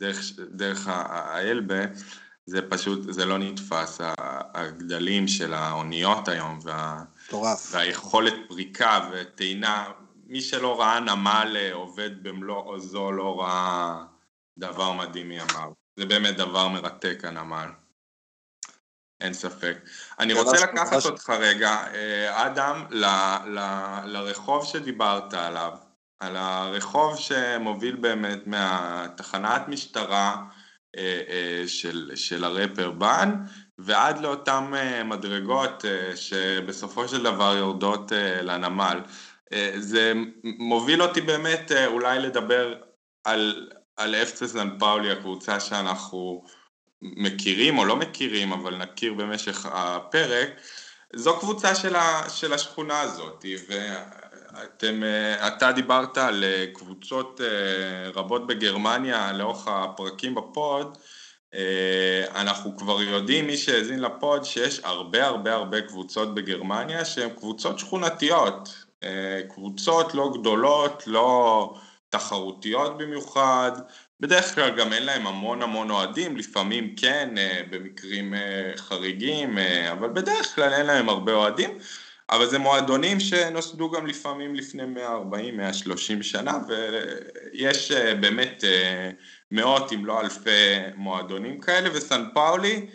דרך, 0.00 0.18
דרך 0.50 0.88
האלבה, 0.88 1.84
זה 2.46 2.62
פשוט, 2.62 3.12
זה 3.12 3.24
לא 3.24 3.38
נתפס, 3.38 4.00
הגדלים 4.54 5.28
של 5.28 5.54
האוניות 5.54 6.28
היום 6.28 6.58
וה... 6.62 7.02
והיכולת 7.72 8.34
פריקה 8.48 9.10
וטעינה, 9.12 9.84
מי 10.26 10.40
שלא 10.40 10.80
ראה 10.80 11.00
נמל 11.00 11.56
עובד 11.72 12.22
במלוא 12.22 12.62
עוזו 12.64 13.12
לא 13.12 13.40
ראה 13.40 14.04
דבר 14.58 14.92
מדהים 14.92 15.28
מימיו. 15.28 15.72
זה 15.96 16.06
באמת 16.06 16.36
דבר 16.36 16.68
מרתק 16.68 17.20
הנמל. 17.24 17.68
אין 19.22 19.32
ספק. 19.34 19.78
אני 20.20 20.32
רוצה 20.32 20.56
לקחת 20.62 21.04
אותך 21.04 21.30
רגע, 21.30 21.84
אה, 21.94 22.46
אדם, 22.46 22.84
ל, 22.90 23.04
ל, 23.46 23.58
לרחוב 24.04 24.64
שדיברת 24.64 25.34
עליו, 25.34 25.72
על 26.20 26.36
הרחוב 26.36 27.18
שמוביל 27.18 27.96
באמת 27.96 28.46
מהתחנת 28.46 29.68
משטרה 29.68 30.36
אה, 30.96 31.64
של, 31.66 32.10
של 32.14 32.44
הרפר 32.44 32.90
בן 32.90 33.34
ועד 33.78 34.18
לאותן 34.18 34.70
אה, 34.74 35.04
מדרגות 35.04 35.84
אה, 35.84 36.16
שבסופו 36.16 37.08
של 37.08 37.22
דבר 37.22 37.56
יורדות 37.56 38.12
אה, 38.12 38.42
לנמל. 38.42 39.00
זה 39.76 40.12
מוביל 40.44 41.02
אותי 41.02 41.20
באמת 41.20 41.72
אולי 41.86 42.18
לדבר 42.18 42.74
על, 43.24 43.70
על 43.96 44.14
אפצה 44.14 44.48
סן 44.48 44.78
פאולי, 44.78 45.10
הקבוצה 45.10 45.60
שאנחנו 45.60 46.44
מכירים 47.02 47.78
או 47.78 47.84
לא 47.84 47.96
מכירים, 47.96 48.52
אבל 48.52 48.76
נכיר 48.76 49.14
במשך 49.14 49.66
הפרק. 49.70 50.48
זו 51.16 51.38
קבוצה 51.38 51.74
של, 51.74 51.96
ה, 51.96 52.28
של 52.28 52.52
השכונה 52.52 53.00
הזאת, 53.00 53.44
ואתה 54.82 55.72
דיברת 55.72 56.18
על 56.18 56.44
קבוצות 56.72 57.40
רבות 58.14 58.46
בגרמניה 58.46 59.32
לאורך 59.32 59.68
הפרקים 59.68 60.34
בפוד, 60.34 60.98
אה, 61.54 62.40
אנחנו 62.40 62.76
כבר 62.76 63.02
יודעים, 63.02 63.46
מי 63.46 63.56
שהאזין 63.56 64.00
לפוד, 64.00 64.44
שיש 64.44 64.80
הרבה 64.84 65.26
הרבה 65.26 65.54
הרבה 65.54 65.80
קבוצות 65.80 66.34
בגרמניה 66.34 67.04
שהן 67.04 67.30
קבוצות 67.30 67.78
שכונתיות, 67.78 68.74
אה, 69.02 69.40
קבוצות 69.48 70.14
לא 70.14 70.32
גדולות, 70.34 71.02
לא 71.06 71.74
תחרותיות 72.08 72.98
במיוחד, 72.98 73.72
בדרך 74.22 74.54
כלל 74.54 74.70
גם 74.76 74.92
אין 74.92 75.02
להם 75.02 75.26
המון 75.26 75.62
המון 75.62 75.90
אוהדים, 75.90 76.36
לפעמים 76.36 76.94
כן 76.96 77.38
אה, 77.38 77.62
במקרים 77.70 78.34
חריגים, 78.76 79.58
אבל 79.92 80.08
בדרך 80.08 80.54
כלל 80.54 80.72
אין 80.72 80.86
להם 80.86 81.08
הרבה 81.08 81.32
אוהדים, 81.32 81.78
אבל 82.30 82.46
זה 82.46 82.58
מועדונים 82.58 83.20
שנוסדו 83.20 83.90
גם 83.90 84.06
לפעמים 84.06 84.54
לפני 84.54 84.82
140-130 84.82 86.22
שנה, 86.22 86.58
ויש 86.68 87.92
באמת 87.92 88.64
מאות 89.50 89.92
אם 89.92 90.06
לא 90.06 90.20
אלפי 90.20 90.76
מועדונים 90.96 91.60
כאלה, 91.60 91.88
וסן 91.92 92.24
פאולי 92.34 92.86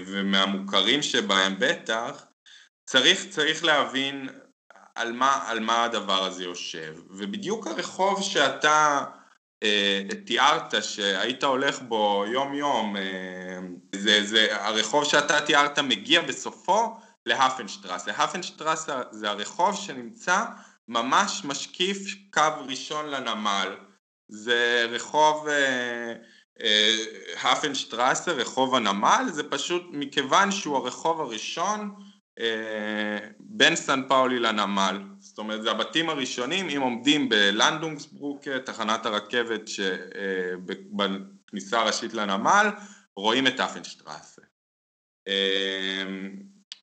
ומהמוכרים 0.06 1.02
שבהם 1.02 1.56
בטח, 1.60 2.26
צריך, 2.92 3.26
צריך 3.30 3.64
להבין 3.64 4.30
על 4.96 5.12
מה, 5.12 5.44
על 5.48 5.60
מה 5.60 5.84
הדבר 5.84 6.24
הזה 6.24 6.44
יושב. 6.44 6.96
ובדיוק 7.10 7.68
הרחוב 7.68 8.22
שאתה 8.22 9.06
אה, 9.64 10.02
תיארת 10.26 10.84
שהיית 10.84 11.44
הולך 11.44 11.82
בו 11.82 12.26
יום 12.28 12.54
יום, 12.54 12.98
אה, 12.98 13.60
זה, 13.96 14.24
זה 14.24 14.48
הרחוב 14.52 15.04
שאתה 15.04 15.42
תיארת 15.42 15.80
מגיע 15.80 16.22
בסופו 16.22 16.98
להפנשטרסה. 17.26 18.12
הפנשטרסה 18.12 19.02
זה 19.12 19.30
הרחוב 19.30 19.76
שנמצא 19.76 20.44
ממש 20.88 21.42
משקיף 21.46 21.98
קו 22.34 22.66
ראשון 22.68 23.06
לנמל. 23.06 23.76
זה 24.30 24.88
רחוב 24.90 25.48
אה, 25.48 26.14
אה, 26.62 26.98
הפנשטרסה, 27.52 28.32
רחוב 28.32 28.76
הנמל, 28.76 29.26
זה 29.30 29.50
פשוט 29.50 29.84
מכיוון 29.92 30.52
שהוא 30.52 30.78
הרחוב 30.78 31.22
הראשון 31.22 31.96
בין 33.40 33.76
סן 33.76 34.02
פאולי 34.08 34.40
לנמל. 34.40 35.02
זאת 35.20 35.38
אומרת, 35.38 35.62
זה 35.62 35.72
הבתים 35.72 36.10
הראשונים, 36.10 36.70
אם 36.70 36.82
עומדים 36.82 37.30
בלנדונגסברוק, 37.30 38.48
תחנת 38.48 39.06
הרכבת 39.06 39.68
שבכניסה 39.68 40.98
אה, 41.78 41.82
הראשית 41.82 42.14
לנמל, 42.14 42.68
רואים 43.16 43.48
את 43.48 43.60
אפנשטרסה. 43.60 44.42
אה, 45.28 46.04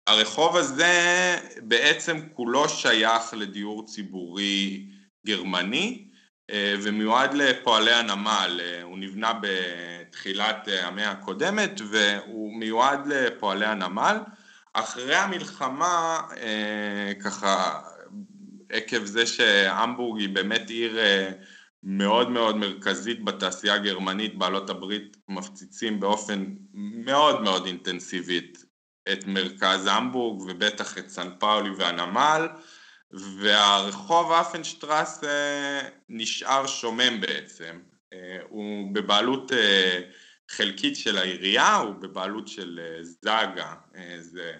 הרחוב 0.07 0.57
הזה 0.57 1.37
בעצם 1.62 2.21
כולו 2.33 2.68
שייך 2.68 3.35
לדיור 3.35 3.87
ציבורי 3.87 4.87
גרמני 5.27 6.05
ומיועד 6.53 7.35
לפועלי 7.35 7.92
הנמל, 7.94 8.61
הוא 8.83 8.99
נבנה 8.99 9.33
בתחילת 9.42 10.68
המאה 10.83 11.11
הקודמת 11.11 11.81
והוא 11.90 12.59
מיועד 12.59 13.07
לפועלי 13.07 13.66
הנמל 13.66 14.16
אחרי 14.72 15.14
המלחמה, 15.14 16.20
אה, 16.37 17.12
ככה, 17.24 17.81
עקב 18.68 19.04
זה 19.04 19.26
שהמבורג 19.26 20.20
היא 20.20 20.28
באמת 20.28 20.70
עיר 20.70 20.98
אה, 20.98 21.31
מאוד 21.83 22.31
מאוד 22.31 22.57
מרכזית 22.57 23.24
בתעשייה 23.24 23.74
הגרמנית, 23.74 24.38
בעלות 24.38 24.70
הברית 24.70 25.16
מפציצים 25.28 26.00
באופן 26.00 26.44
מאוד 26.74 27.42
מאוד 27.42 27.66
אינטנסיבית 27.66 28.64
את 29.12 29.26
מרכז 29.26 29.87
המבורג 29.87 30.40
ובטח 30.40 30.98
את 30.98 31.09
סן 31.09 31.28
פאולי 31.38 31.70
והנמל 31.70 32.48
והרחוב 33.11 34.33
אפנשטרס 34.33 35.20
נשאר 36.09 36.66
שומם 36.66 37.20
בעצם, 37.20 37.78
אה, 38.12 38.38
הוא 38.48 38.94
בבעלות 38.94 39.52
חלקית 40.50 40.96
של 40.96 41.18
העירייה, 41.18 41.76
הוא 41.76 41.94
בבעלות 41.94 42.48
של 42.48 42.80
זאגה, 43.02 43.74
זה 44.20 44.52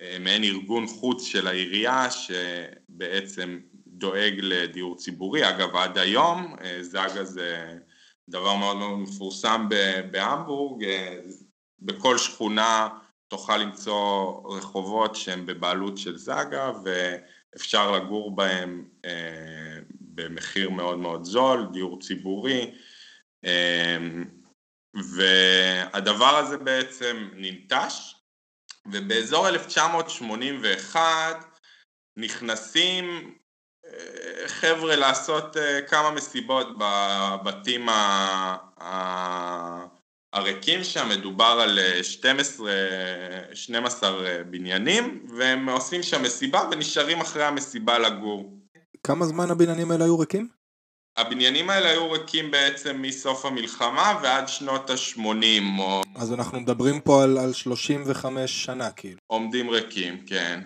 אה, 0.00 0.16
מעין 0.20 0.44
ארגון 0.44 0.86
חוץ 0.86 1.24
של 1.24 1.46
העירייה 1.46 2.08
שבעצם 2.10 3.58
דואג 3.86 4.34
לדיור 4.38 4.96
ציבורי, 4.96 5.48
אגב 5.48 5.76
עד 5.76 5.98
היום 5.98 6.56
אה, 6.64 6.82
זאגה 6.82 7.24
זה 7.24 7.78
דבר 8.28 8.54
מאוד 8.56 8.76
מאוד 8.76 8.98
מפורסם 8.98 9.68
בהמבורג, 10.10 10.84
אה, 10.84 11.18
בכל 11.78 12.18
שכונה 12.18 12.88
תוכל 13.28 13.56
למצוא 13.56 14.32
רחובות 14.56 15.16
שהם 15.16 15.46
בבעלות 15.46 15.98
של 15.98 16.16
זאגה 16.16 16.72
ואפשר 16.84 17.92
לגור 17.92 18.36
בהם 18.36 18.88
במחיר 20.00 20.70
מאוד 20.70 20.98
מאוד 20.98 21.24
זול, 21.24 21.66
דיור 21.72 22.00
ציבורי 22.00 22.70
והדבר 24.96 26.36
הזה 26.36 26.58
בעצם 26.58 27.28
ננטש 27.32 28.14
ובאזור 28.86 29.48
1981 29.48 31.58
נכנסים 32.16 33.34
אה, 33.86 34.48
חבר'ה 34.48 34.96
לעשות 34.96 35.56
אה, 35.56 35.82
כמה 35.82 36.10
מסיבות 36.10 36.66
בבתים 36.78 37.86
הריקים 40.32 40.84
שם, 40.84 41.08
מדובר 41.08 41.58
על 41.62 41.78
12, 42.02 42.70
אה, 42.70 43.54
12 43.54 44.42
בניינים, 44.50 45.26
והם 45.38 45.68
עושים 45.68 46.02
שם 46.02 46.22
מסיבה 46.22 46.68
ונשארים 46.70 47.20
אחרי 47.20 47.44
המסיבה 47.44 47.98
לגור. 47.98 48.58
כמה 49.02 49.26
זמן 49.26 49.50
הבניינים 49.50 49.90
האלה 49.90 50.04
היו 50.04 50.18
ריקים? 50.18 50.55
הבניינים 51.16 51.70
האלה 51.70 51.90
היו 51.90 52.10
ריקים 52.10 52.50
בעצם 52.50 53.02
מסוף 53.02 53.44
המלחמה 53.44 54.20
ועד 54.22 54.48
שנות 54.48 54.90
ה-80 54.90 55.78
או... 55.78 56.02
אז 56.14 56.32
אנחנו 56.32 56.60
מדברים 56.60 57.00
פה 57.00 57.22
על, 57.22 57.38
על 57.38 57.52
35 57.52 58.64
שנה 58.64 58.90
כאילו. 58.90 59.18
עומדים 59.26 59.70
ריקים, 59.70 60.26
כן, 60.26 60.60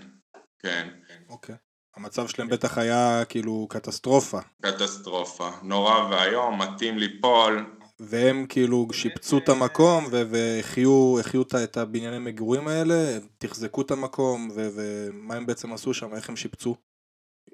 כן. 0.58 0.88
אוקיי. 1.28 1.54
המצב 1.96 2.28
שלהם 2.28 2.48
בטח 2.48 2.78
היה 2.78 3.24
כאילו 3.28 3.66
קטסטרופה. 3.70 4.38
קטסטרופה, 4.62 5.50
נורא 5.62 6.08
ואיום, 6.10 6.62
מתאים 6.62 6.98
ליפול. 6.98 7.76
והם 8.00 8.46
כאילו 8.48 8.86
שיפצו 8.92 9.38
את 9.38 9.48
המקום 9.48 10.06
והחיו 10.10 11.42
את 11.64 11.76
הבנייני 11.76 12.18
מגורים 12.18 12.68
האלה, 12.68 13.18
תחזקו 13.38 13.82
את 13.82 13.90
המקום 13.90 14.50
ומה 14.54 15.34
הם 15.34 15.46
בעצם 15.46 15.72
עשו 15.72 15.94
שם, 15.94 16.14
איך 16.14 16.28
הם 16.28 16.36
שיפצו? 16.36 16.76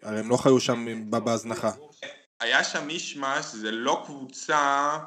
הרי 0.03 0.21
הם 0.21 0.29
לא 0.29 0.37
חיו 0.37 0.61
שם 0.61 1.11
בהזנחה. 1.11 1.71
היה 2.41 2.65
שם 2.65 2.87
מישמש, 2.87 3.47
זה 3.47 3.71
לא 3.71 4.03
קבוצה 4.07 4.99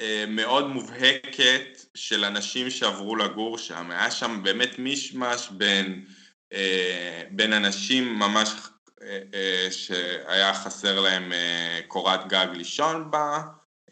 אה, 0.00 0.24
מאוד 0.28 0.66
מובהקת 0.66 1.84
של 1.94 2.24
אנשים 2.24 2.70
שעברו 2.70 3.16
לגור 3.16 3.58
שם, 3.58 3.90
היה 3.90 4.10
שם 4.10 4.40
באמת 4.42 4.78
מישמש 4.78 5.48
בין, 5.50 6.04
אה, 6.52 7.22
בין 7.30 7.52
אנשים 7.52 8.18
ממש 8.18 8.48
אה, 9.02 9.20
אה, 9.34 9.68
שהיה 9.70 10.54
חסר 10.54 11.00
להם 11.00 11.32
אה, 11.32 11.80
קורת 11.88 12.28
גג 12.28 12.46
לישון 12.54 13.10
בה, 13.10 13.42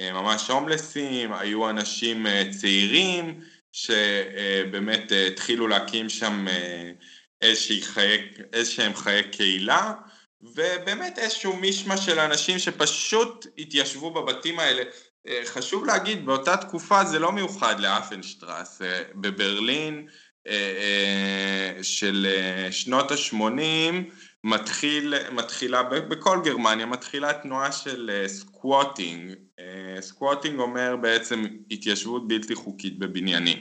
אה, 0.01 0.13
ממש 0.13 0.51
הומלסים, 0.51 1.33
היו 1.33 1.71
אנשים 1.71 2.27
צעירים 2.51 3.41
שבאמת 3.73 5.13
התחילו 5.33 5.69
להקים 5.69 6.09
שם 6.09 6.47
איזשהם 8.53 8.95
חיי 8.95 9.31
קהילה 9.31 9.95
ובאמת 10.43 11.19
איזשהו 11.19 11.57
מישמע 11.57 11.97
של 11.97 12.19
אנשים 12.19 12.59
שפשוט 12.59 13.47
התיישבו 13.59 14.11
בבתים 14.11 14.59
האלה. 14.59 14.83
אה, 15.27 15.43
חשוב 15.45 15.85
להגיד, 15.85 16.27
באותה 16.27 16.57
תקופה 16.57 17.05
זה 17.05 17.19
לא 17.19 17.33
מיוחד 17.33 17.81
לאפנשטרס, 17.81 18.83
בברלין 19.15 20.07
אה, 20.47 21.79
של 21.83 22.27
אה, 22.31 22.73
שנות 22.73 23.11
ה-80 23.11 23.95
מתחיל, 24.45 25.15
מתחילה, 25.33 25.83
בכל 25.83 26.39
גרמניה 26.45 26.87
מתחילה 26.87 27.33
תנועה 27.33 27.73
של 27.73 28.25
squatting. 28.27 29.35
squatting 30.01 30.59
אומר 30.59 30.97
בעצם 30.97 31.45
התיישבות 31.71 32.29
בלתי 32.29 32.55
חוקית 32.55 32.99
בבניינים. 32.99 33.59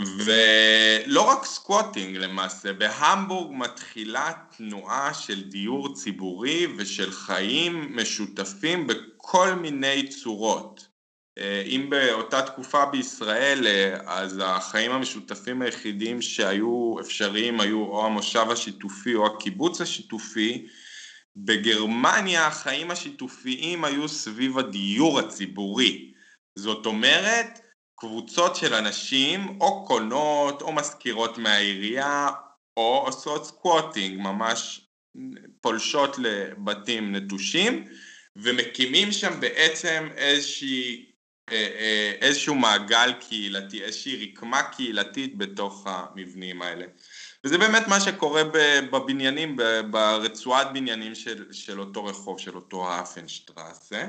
ולא 0.00 1.22
רק 1.22 1.44
squatting 1.44 2.16
למעשה, 2.16 2.72
בהמבורג 2.72 3.56
מתחילה 3.56 4.32
תנועה 4.56 5.14
של 5.14 5.48
דיור 5.48 5.94
ציבורי 5.94 6.66
ושל 6.76 7.10
חיים 7.10 7.96
משותפים 7.96 8.86
בכל 8.86 9.54
מיני 9.54 10.08
צורות. 10.08 10.88
אה, 11.38 11.62
אם 11.66 11.90
באותה 11.90 12.42
תקופה 12.42 12.86
בישראל 12.86 13.66
אה, 13.66 13.96
אז 14.06 14.40
החיים 14.44 14.90
המשותפים 14.90 15.62
היחידים 15.62 16.22
שהיו 16.22 16.96
אפשריים 17.00 17.60
היו 17.60 17.78
או 17.78 18.06
המושב 18.06 18.46
השיתופי 18.50 19.14
או 19.14 19.26
הקיבוץ 19.26 19.80
השיתופי, 19.80 20.66
בגרמניה 21.36 22.46
החיים 22.46 22.90
השיתופיים 22.90 23.84
היו 23.84 24.08
סביב 24.08 24.58
הדיור 24.58 25.18
הציבורי. 25.18 26.12
זאת 26.56 26.86
אומרת 26.86 27.60
קבוצות 27.96 28.56
של 28.56 28.74
אנשים 28.74 29.60
או 29.60 29.84
קונות 29.86 30.62
או 30.62 30.72
מחכירות 30.72 31.38
מהעירייה 31.38 32.28
או 32.76 33.02
עושות 33.06 33.46
squatting, 33.46 34.20
ממש 34.20 34.80
פולשות 35.60 36.16
לבתים 36.18 37.16
נטושים 37.16 37.84
ומקימים 38.36 39.12
שם 39.12 39.40
בעצם 39.40 40.08
איזושהי, 40.16 41.12
אה, 41.52 41.56
אה, 41.56 42.12
איזשהו 42.20 42.54
מעגל 42.54 43.12
קהילתי, 43.12 43.82
איזושהי 43.82 44.26
רקמה 44.26 44.62
קהילתית 44.62 45.38
בתוך 45.38 45.86
המבנים 45.86 46.62
האלה. 46.62 46.86
וזה 47.44 47.58
באמת 47.58 47.88
מה 47.88 48.00
שקורה 48.00 48.42
בבניינים, 48.90 49.56
ברצועת 49.90 50.72
בניינים 50.72 51.14
של, 51.14 51.52
של 51.52 51.80
אותו 51.80 52.04
רחוב, 52.04 52.38
של 52.40 52.56
אותו 52.56 52.92
האפנשטרסה. 52.92 54.06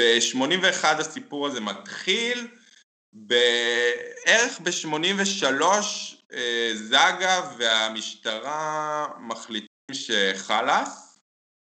אמ, 0.00 0.60
ב-81 0.60 0.86
הסיפור 0.86 1.46
הזה 1.46 1.60
מתחיל, 1.60 2.48
בערך 3.12 4.60
ב-83 4.60 5.62
אה, 6.32 6.70
זאגה 6.74 7.40
והמשטרה 7.58 9.06
מחליטים 9.20 9.68
שחלאס 9.92 11.10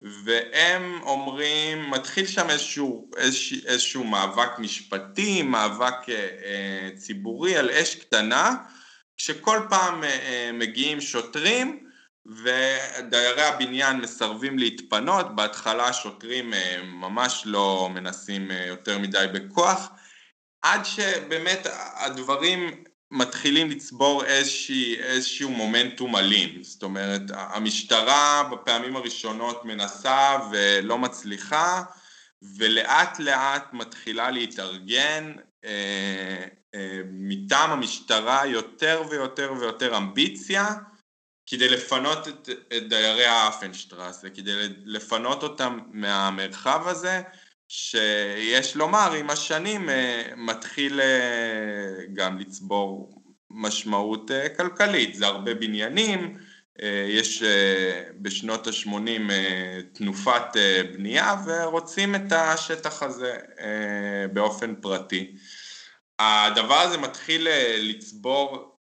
והם 0.01 0.99
אומרים, 1.03 1.91
מתחיל 1.91 2.27
שם 2.27 2.49
איזשהו, 2.49 3.09
איזשהו, 3.17 3.57
איזשהו 3.65 4.03
מאבק 4.03 4.59
משפטי, 4.59 5.41
מאבק 5.41 6.09
אה, 6.09 6.15
אה, 6.15 6.89
ציבורי 6.95 7.57
על 7.57 7.69
אש 7.69 7.95
קטנה, 7.95 8.55
כשכל 9.17 9.59
פעם 9.69 10.03
אה, 10.03 10.09
אה 10.09 10.51
מגיעים 10.53 11.01
שוטרים 11.01 11.84
ודיירי 12.25 13.41
הבניין 13.41 13.97
מסרבים 13.97 14.59
להתפנות, 14.59 15.35
בהתחלה 15.35 15.87
השוטרים 15.87 16.53
אה, 16.53 16.81
ממש 16.83 17.43
לא 17.45 17.89
מנסים 17.93 18.51
אה, 18.51 18.65
יותר 18.65 18.99
מדי 18.99 19.25
בכוח, 19.33 19.89
עד 20.61 20.85
שבאמת 20.85 21.67
הדברים 21.95 22.83
מתחילים 23.11 23.69
לצבור 23.69 24.25
איזושהי, 24.25 24.95
איזשהו 24.95 25.49
מומנטום 25.49 26.15
אלים, 26.15 26.63
זאת 26.63 26.83
אומרת 26.83 27.21
המשטרה 27.33 28.49
בפעמים 28.51 28.95
הראשונות 28.95 29.65
מנסה 29.65 30.37
ולא 30.51 30.97
מצליחה 30.97 31.83
ולאט 32.57 33.19
לאט 33.19 33.73
מתחילה 33.73 34.31
להתארגן 34.31 35.33
אה, 35.65 36.45
אה, 36.75 37.01
מטעם 37.11 37.71
המשטרה 37.71 38.45
יותר 38.45 39.03
ויותר 39.09 39.53
ויותר 39.59 39.97
אמביציה 39.97 40.67
כדי 41.47 41.69
לפנות 41.69 42.27
את, 42.27 42.49
את 42.77 42.89
דיירי 42.89 43.25
האפנשטרסה, 43.25 44.29
כדי 44.29 44.51
לפנות 44.85 45.43
אותם 45.43 45.79
מהמרחב 45.91 46.87
הזה 46.87 47.21
שיש 47.67 48.75
לומר 48.75 49.13
עם 49.13 49.29
השנים 49.29 49.89
אה, 49.89 50.23
מתחיל 50.37 51.01
אה, 51.01 52.05
גם 52.13 52.39
לצבור 52.39 53.21
משמעות 53.49 54.31
אה, 54.31 54.49
כלכלית, 54.49 55.15
זה 55.15 55.27
הרבה 55.27 55.53
בניינים, 55.53 56.37
יש 57.07 57.43
בשנות 58.21 58.67
ה-80 58.67 59.31
תנופת 59.93 60.43
בנייה 60.93 61.35
ורוצים 61.45 62.15
את 62.15 62.31
השטח 62.31 63.03
הזה 63.03 63.37
באופן 64.33 64.75
פרטי. 64.75 65.35
הדבר 66.19 66.75
הזה 66.75 66.97
מתחיל 66.97 67.47
לצבור 67.77 68.74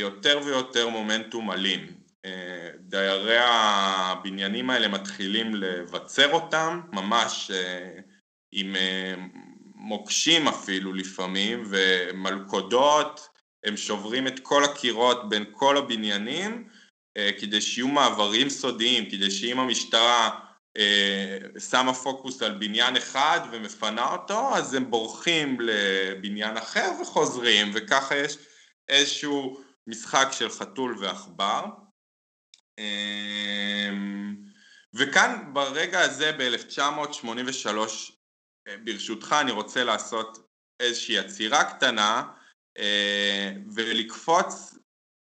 יותר 0.00 0.40
ויותר 0.44 0.88
מומנטום 0.88 1.50
אלים. 1.50 2.02
דיירי 2.92 3.38
הבניינים 3.40 4.70
האלה 4.70 4.88
מתחילים 4.88 5.54
לבצר 5.54 6.32
אותם, 6.32 6.80
ממש 6.92 7.50
אה, 7.54 8.00
עם 8.52 8.76
אה, 8.76 9.14
מוקשים 9.74 10.48
אפילו 10.48 10.92
לפעמים 10.92 11.64
ומלכודות, 11.70 13.28
הם 13.64 13.76
שוברים 13.76 14.26
את 14.26 14.40
כל 14.40 14.64
הקירות 14.64 15.28
בין 15.28 15.44
כל 15.50 15.76
הבניינים 15.76 16.68
אה, 17.16 17.30
כדי 17.40 17.60
שיהיו 17.60 17.88
מעברים 17.88 18.48
סודיים, 18.48 19.10
כדי 19.10 19.30
שאם 19.30 19.58
המשטרה 19.58 20.30
שמה 21.70 21.94
פוקוס 21.94 22.42
על 22.42 22.52
בניין 22.52 22.96
אחד 22.96 23.40
ומפנה 23.52 24.12
אותו, 24.12 24.56
אז 24.56 24.74
הם 24.74 24.90
בורחים 24.90 25.58
לבניין 25.60 26.56
אחר 26.56 26.90
וחוזרים, 27.02 27.70
וככה 27.74 28.16
יש 28.16 28.36
איזשהו 28.88 29.64
משחק 29.86 30.26
של 30.32 30.50
חתול 30.50 30.98
ועכבר. 30.98 31.64
אמ, 32.78 34.36
וכאן 34.94 35.50
ברגע 35.52 36.00
הזה 36.00 36.32
ב-1983 36.32 37.76
אה, 38.68 38.76
ברשותך 38.84 39.34
אני 39.40 39.50
רוצה 39.50 39.84
לעשות 39.84 40.38
איזושהי 40.80 41.18
עצירה 41.18 41.76
קטנה 41.76 42.32
אה, 42.78 43.52
ולקפוץ 43.74 44.74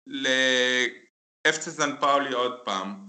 לאפסה 0.07 1.71
זן 1.71 2.01
פאולי 2.01 2.33
עוד 2.33 2.61
פעם. 2.65 3.07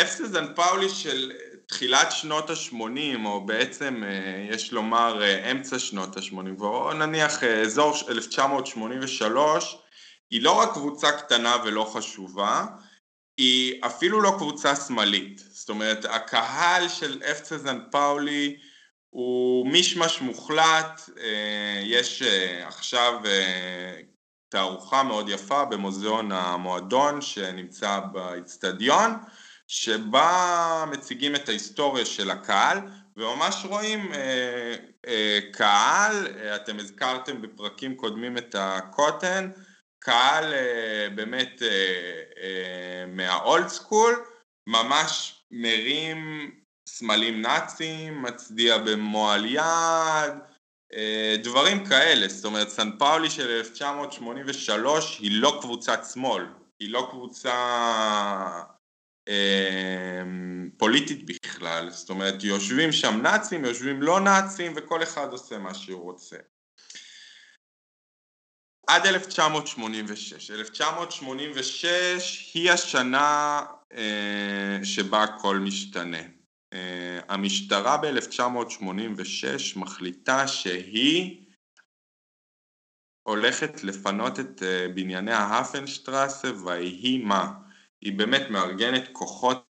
אפסה 0.00 0.26
זן 0.26 0.54
פאולי 0.54 0.88
של 0.88 1.32
תחילת 1.72 2.12
שנות 2.12 2.50
ה-80 2.50 3.24
או 3.24 3.46
בעצם 3.46 4.02
אה, 4.04 4.46
יש 4.50 4.72
לומר 4.72 5.22
אמצע 5.50 5.78
שנות 5.78 6.16
ה-80 6.16 6.60
או 6.60 6.92
נניח 6.92 7.42
אזור 7.44 7.96
1983 8.08 9.78
היא 10.30 10.42
לא 10.42 10.58
רק 10.58 10.72
קבוצה 10.72 11.12
קטנה 11.12 11.56
ולא 11.64 11.90
חשובה 11.94 12.64
היא 13.36 13.80
אפילו 13.86 14.20
לא 14.20 14.34
קבוצה 14.38 14.76
שמאלית, 14.76 15.42
זאת 15.52 15.68
אומרת 15.68 16.04
הקהל 16.04 16.88
של 16.88 17.22
אפצה 17.30 17.58
זן 17.58 17.78
פאולי 17.90 18.56
הוא 19.10 19.66
מישמש 19.66 20.20
מוחלט, 20.20 21.10
אה, 21.20 21.80
יש 21.84 22.22
אה, 22.22 22.68
עכשיו 22.68 23.20
אה, 23.26 24.00
תערוכה 24.48 25.02
מאוד 25.02 25.28
יפה 25.28 25.64
במוזיאון 25.64 26.32
המועדון 26.32 27.20
שנמצא 27.20 28.00
באיצטדיון 28.12 29.14
שבה 29.72 30.84
מציגים 30.90 31.34
את 31.34 31.48
ההיסטוריה 31.48 32.06
של 32.06 32.30
הקהל 32.30 32.78
וממש 33.16 33.64
רואים 33.68 34.12
אה, 34.12 34.74
אה, 35.06 35.38
קהל, 35.52 36.26
אתם 36.56 36.78
הזכרתם 36.78 37.42
בפרקים 37.42 37.96
קודמים 37.96 38.38
את 38.38 38.54
הקוטן, 38.58 39.50
קהל 39.98 40.52
אה, 40.54 41.08
באמת 41.14 41.62
אה, 41.62 41.68
אה, 42.42 43.04
מהאולד 43.06 43.68
סקול, 43.68 44.24
ממש 44.66 45.42
מרים 45.50 46.50
סמלים 46.88 47.42
נאצים, 47.42 48.22
מצדיע 48.22 48.78
במועל 48.78 49.44
יד, 49.44 50.34
דברים 51.42 51.86
כאלה, 51.86 52.28
זאת 52.28 52.44
אומרת 52.44 52.68
סן 52.68 52.98
פאולי 52.98 53.30
של 53.30 53.50
1983 53.50 55.18
היא 55.18 55.30
לא 55.42 55.58
קבוצת 55.60 56.00
שמאל, 56.12 56.46
היא 56.80 56.90
לא 56.90 57.08
קבוצה 57.10 57.52
אה, 57.52 58.62
פוליטית 60.76 61.26
בכלל, 61.26 61.90
זאת 61.90 62.10
אומרת 62.10 62.44
יושבים 62.44 62.92
שם 62.92 63.20
נאצים, 63.22 63.64
יושבים 63.64 64.02
לא 64.02 64.20
נאצים 64.20 64.72
וכל 64.76 65.02
אחד 65.02 65.32
עושה 65.32 65.58
מה 65.58 65.74
שהוא 65.74 66.02
רוצה. 66.02 66.36
עד 68.86 69.06
1986. 69.06 70.50
1986 70.50 72.50
היא 72.54 72.70
השנה 72.70 73.60
אה, 73.92 74.78
שבה 74.84 75.22
הכל 75.22 75.58
משתנה. 75.58 76.22
אה, 76.72 77.20
המשטרה 77.28 77.96
ב-1986 77.96 79.76
מחליטה 79.76 80.48
שהיא 80.48 81.46
הולכת 83.22 83.84
לפנות 83.84 84.40
את 84.40 84.62
אה, 84.62 84.86
בנייני 84.94 85.32
ההפנשטרסה 85.32 86.48
ויהי 86.64 87.18
מה? 87.18 87.61
היא 88.02 88.12
באמת 88.12 88.50
מארגנת 88.50 89.08
כוחות 89.12 89.66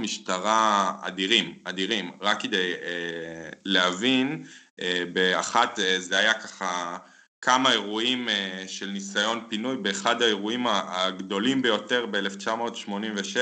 משטרה 0.00 0.92
אדירים, 1.02 1.58
אדירים, 1.64 2.10
רק 2.20 2.42
כדי 2.42 2.72
אה, 2.82 3.50
להבין, 3.64 4.44
אה, 4.80 5.04
באחת, 5.12 5.78
אה, 5.78 6.00
זה 6.00 6.18
היה 6.18 6.34
ככה 6.34 6.98
כמה 7.40 7.72
אירועים 7.72 8.28
אה, 8.28 8.64
של 8.66 8.86
ניסיון 8.86 9.46
פינוי, 9.48 9.76
באחד 9.76 10.22
האירועים 10.22 10.66
הגדולים 10.66 11.62
ביותר 11.62 12.06
ב-1986 12.06 13.36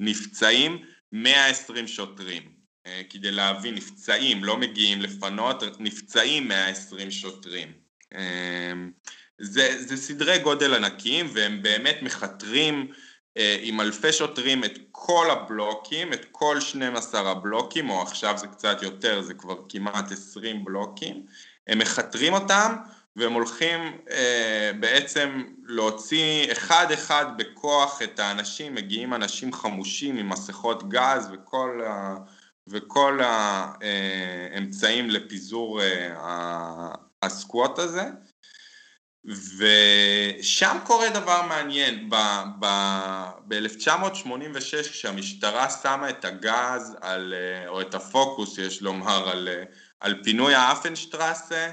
נפצעים 0.00 0.84
120 1.12 1.86
שוטרים. 1.86 2.42
אה, 2.86 3.02
כדי 3.10 3.30
להבין, 3.30 3.74
נפצעים, 3.74 4.44
לא 4.44 4.56
מגיעים 4.56 5.00
לפנות, 5.00 5.62
נפצעים 5.80 6.48
120 6.48 7.10
שוטרים. 7.10 7.72
אה, 8.14 8.72
זה, 9.38 9.82
זה 9.82 9.96
סדרי 9.96 10.38
גודל 10.38 10.74
ענקיים 10.74 11.30
והם 11.34 11.62
באמת 11.62 11.98
מכתרים 12.02 12.92
עם 13.62 13.80
אלפי 13.80 14.12
שוטרים 14.12 14.64
את 14.64 14.78
כל 14.92 15.30
הבלוקים, 15.30 16.12
את 16.12 16.24
כל 16.32 16.60
12 16.60 17.30
הבלוקים, 17.30 17.90
או 17.90 18.02
עכשיו 18.02 18.38
זה 18.38 18.46
קצת 18.46 18.82
יותר, 18.82 19.22
זה 19.22 19.34
כבר 19.34 19.56
כמעט 19.68 20.12
20 20.12 20.64
בלוקים, 20.64 21.26
הם 21.66 21.78
מכתרים 21.78 22.32
אותם 22.32 22.76
והם 23.16 23.32
הולכים 23.32 23.80
אה, 24.10 24.70
בעצם 24.80 25.44
להוציא 25.64 26.52
אחד 26.52 26.86
אחד 26.94 27.26
בכוח 27.38 28.02
את 28.02 28.18
האנשים, 28.18 28.74
מגיעים 28.74 29.14
אנשים 29.14 29.52
חמושים 29.52 30.16
עם 30.16 30.28
מסכות 30.28 30.88
גז 30.88 31.30
וכל 31.32 31.82
וכל 32.68 33.20
האמצעים 33.22 35.10
לפיזור 35.10 35.80
הסקווט 37.22 37.78
הזה. 37.78 38.04
ושם 39.26 40.78
קורה 40.84 41.08
דבר 41.08 41.42
מעניין, 41.42 42.10
ב-1986 42.58 44.90
כשהמשטרה 44.90 45.70
שמה 45.70 46.10
את 46.10 46.24
הגז 46.24 46.96
על, 47.00 47.34
או 47.66 47.80
את 47.80 47.94
הפוקוס 47.94 48.58
יש 48.58 48.82
לומר 48.82 49.28
על, 49.28 49.48
על 50.00 50.22
פינוי 50.24 50.54
האפנשטרסה, 50.54 51.70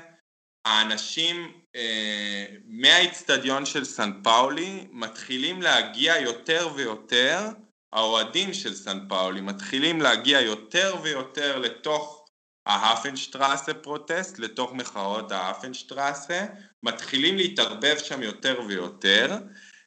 האנשים 0.65 1.51
אה, 1.75 2.45
מהאיצטדיון 2.65 3.65
של 3.65 3.85
סן 3.85 4.11
פאולי 4.23 4.87
מתחילים 4.91 5.61
להגיע 5.61 6.17
יותר 6.17 6.69
ויותר, 6.75 7.49
האוהדים 7.93 8.53
של 8.53 8.75
סן 8.75 8.99
פאולי 9.09 9.41
מתחילים 9.41 10.01
להגיע 10.01 10.41
יותר 10.41 10.95
ויותר 11.01 11.59
לתוך 11.59 12.22
ההפנשטרסה 12.65 13.73
פרוטסט 13.73 14.39
לתוך 14.39 14.73
מחאות 14.73 15.31
ההפנשטרסה, 15.31 16.45
מתחילים 16.83 17.37
להתערבב 17.37 17.97
שם 17.97 18.23
יותר 18.23 18.61
ויותר, 18.67 19.37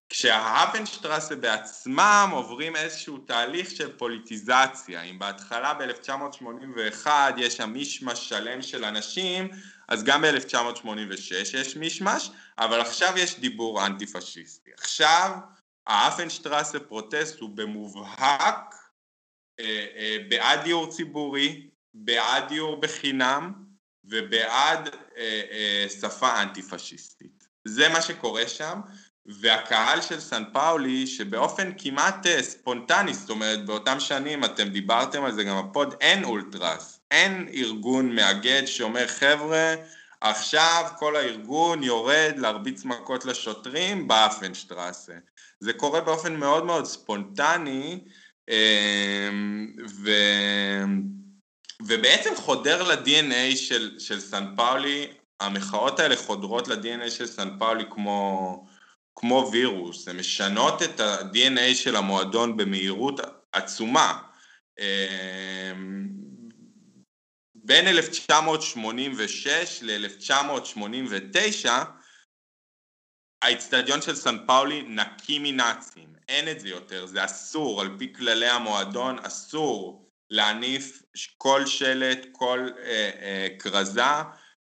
כשההפנשטרסה 0.08 1.36
בעצמם 1.36 2.28
עוברים 2.32 2.76
איזשהו 2.76 3.18
תהליך 3.18 3.70
של 3.70 3.96
פוליטיזציה, 3.96 5.02
אם 5.02 5.18
בהתחלה 5.18 5.74
ב-1981 5.74 7.06
יש 7.36 7.56
שם 7.56 7.70
מישמש 7.70 8.28
שלם 8.28 8.62
של 8.62 8.84
אנשים, 8.84 9.48
אז 9.88 10.04
גם 10.04 10.22
ב-1986 10.22 11.56
יש 11.56 11.76
מישמש, 11.76 12.30
אבל 12.58 12.80
עכשיו 12.80 13.12
יש 13.16 13.40
דיבור 13.40 13.86
אנטי 13.86 14.06
פשיסטי. 14.06 14.70
עכשיו 14.78 15.30
Hafenstraße 15.86 16.80
Protest 16.80 17.40
הוא 17.40 17.50
במובהק 17.50 18.74
אה, 19.60 19.86
אה, 19.96 20.16
בעד 20.28 20.64
דיור 20.64 20.90
ציבורי, 20.90 21.70
בעד 21.96 22.48
דיור 22.48 22.80
בחינם 22.80 23.52
ובעד 24.04 24.88
אה, 25.16 25.40
אה, 25.50 25.86
שפה 26.00 26.42
אנטי 26.42 26.62
פשיסטית. 26.62 27.46
זה 27.64 27.88
מה 27.88 28.02
שקורה 28.02 28.48
שם, 28.48 28.80
והקהל 29.26 30.00
של 30.00 30.20
סן 30.20 30.42
פאולי 30.52 31.06
שבאופן 31.06 31.72
כמעט 31.78 32.26
אה, 32.26 32.42
ספונטני, 32.42 33.14
זאת 33.14 33.30
אומרת 33.30 33.66
באותם 33.66 34.00
שנים 34.00 34.44
אתם 34.44 34.68
דיברתם 34.68 35.24
על 35.24 35.32
זה 35.32 35.44
גם 35.44 35.68
ב 35.68 35.74
pod, 35.74 35.94
אין 36.00 36.24
אולטרס, 36.24 37.00
אין 37.10 37.48
ארגון 37.54 38.14
מאגד 38.14 38.62
שאומר 38.66 39.06
חבר'ה 39.06 39.74
עכשיו 40.20 40.84
כל 40.98 41.16
הארגון 41.16 41.82
יורד 41.82 42.34
להרביץ 42.36 42.84
מכות 42.84 43.24
לשוטרים 43.24 44.08
ב 44.08 44.16
Hafenstraße. 44.16 45.12
זה 45.60 45.72
קורה 45.72 46.00
באופן 46.00 46.36
מאוד 46.36 46.64
מאוד 46.64 46.84
ספונטני 46.84 48.00
אה, 48.48 49.28
ו... 49.88 50.10
ובעצם 51.82 52.36
חודר 52.36 52.82
ל-DNA 52.82 53.56
של, 53.56 53.98
של 53.98 54.20
סן 54.20 54.56
פאולי, 54.56 55.12
המחאות 55.40 56.00
האלה 56.00 56.16
חודרות 56.16 56.68
ל-DNA 56.68 57.10
של 57.10 57.26
סן 57.26 57.58
פאולי 57.58 57.84
כמו, 57.90 58.66
כמו 59.16 59.48
וירוס, 59.52 60.08
הן 60.08 60.18
משנות 60.18 60.82
את 60.82 61.00
ה-DNA 61.00 61.74
של 61.74 61.96
המועדון 61.96 62.56
במהירות 62.56 63.20
עצומה. 63.52 64.22
אמ, 64.78 66.08
בין 67.54 67.86
1986 67.88 69.82
ל-1989 69.82 71.68
האיצטדיון 73.42 74.02
של 74.02 74.14
סן 74.14 74.46
פאולי 74.46 74.82
נקי 74.82 75.38
מנאצים, 75.38 76.14
אין 76.28 76.48
את 76.48 76.60
זה 76.60 76.68
יותר, 76.68 77.06
זה 77.06 77.24
אסור, 77.24 77.80
על 77.80 77.88
פי 77.98 78.14
כללי 78.14 78.48
המועדון 78.48 79.18
אסור 79.18 80.05
להניף 80.30 81.02
כל 81.38 81.66
שלט, 81.66 82.26
כל 82.32 82.68
אה, 82.78 83.10
אה, 83.22 83.48
כרזה 83.58 84.02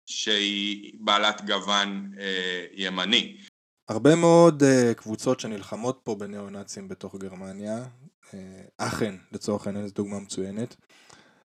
שהיא 0.06 0.92
בעלת 1.00 1.46
גוון 1.46 2.12
אה, 2.18 2.66
ימני. 2.72 3.36
הרבה 3.88 4.16
מאוד 4.16 4.62
uh, 4.62 4.94
קבוצות 4.94 5.40
שנלחמות 5.40 6.00
פה 6.04 6.14
בניאו-נאצים 6.14 6.88
בתוך 6.88 7.16
גרמניה, 7.16 7.84
uh, 8.24 8.34
אכן 8.78 9.14
לצורך 9.32 9.66
העניין 9.66 9.86
זו 9.86 9.94
דוגמה 9.94 10.20
מצוינת, 10.20 10.76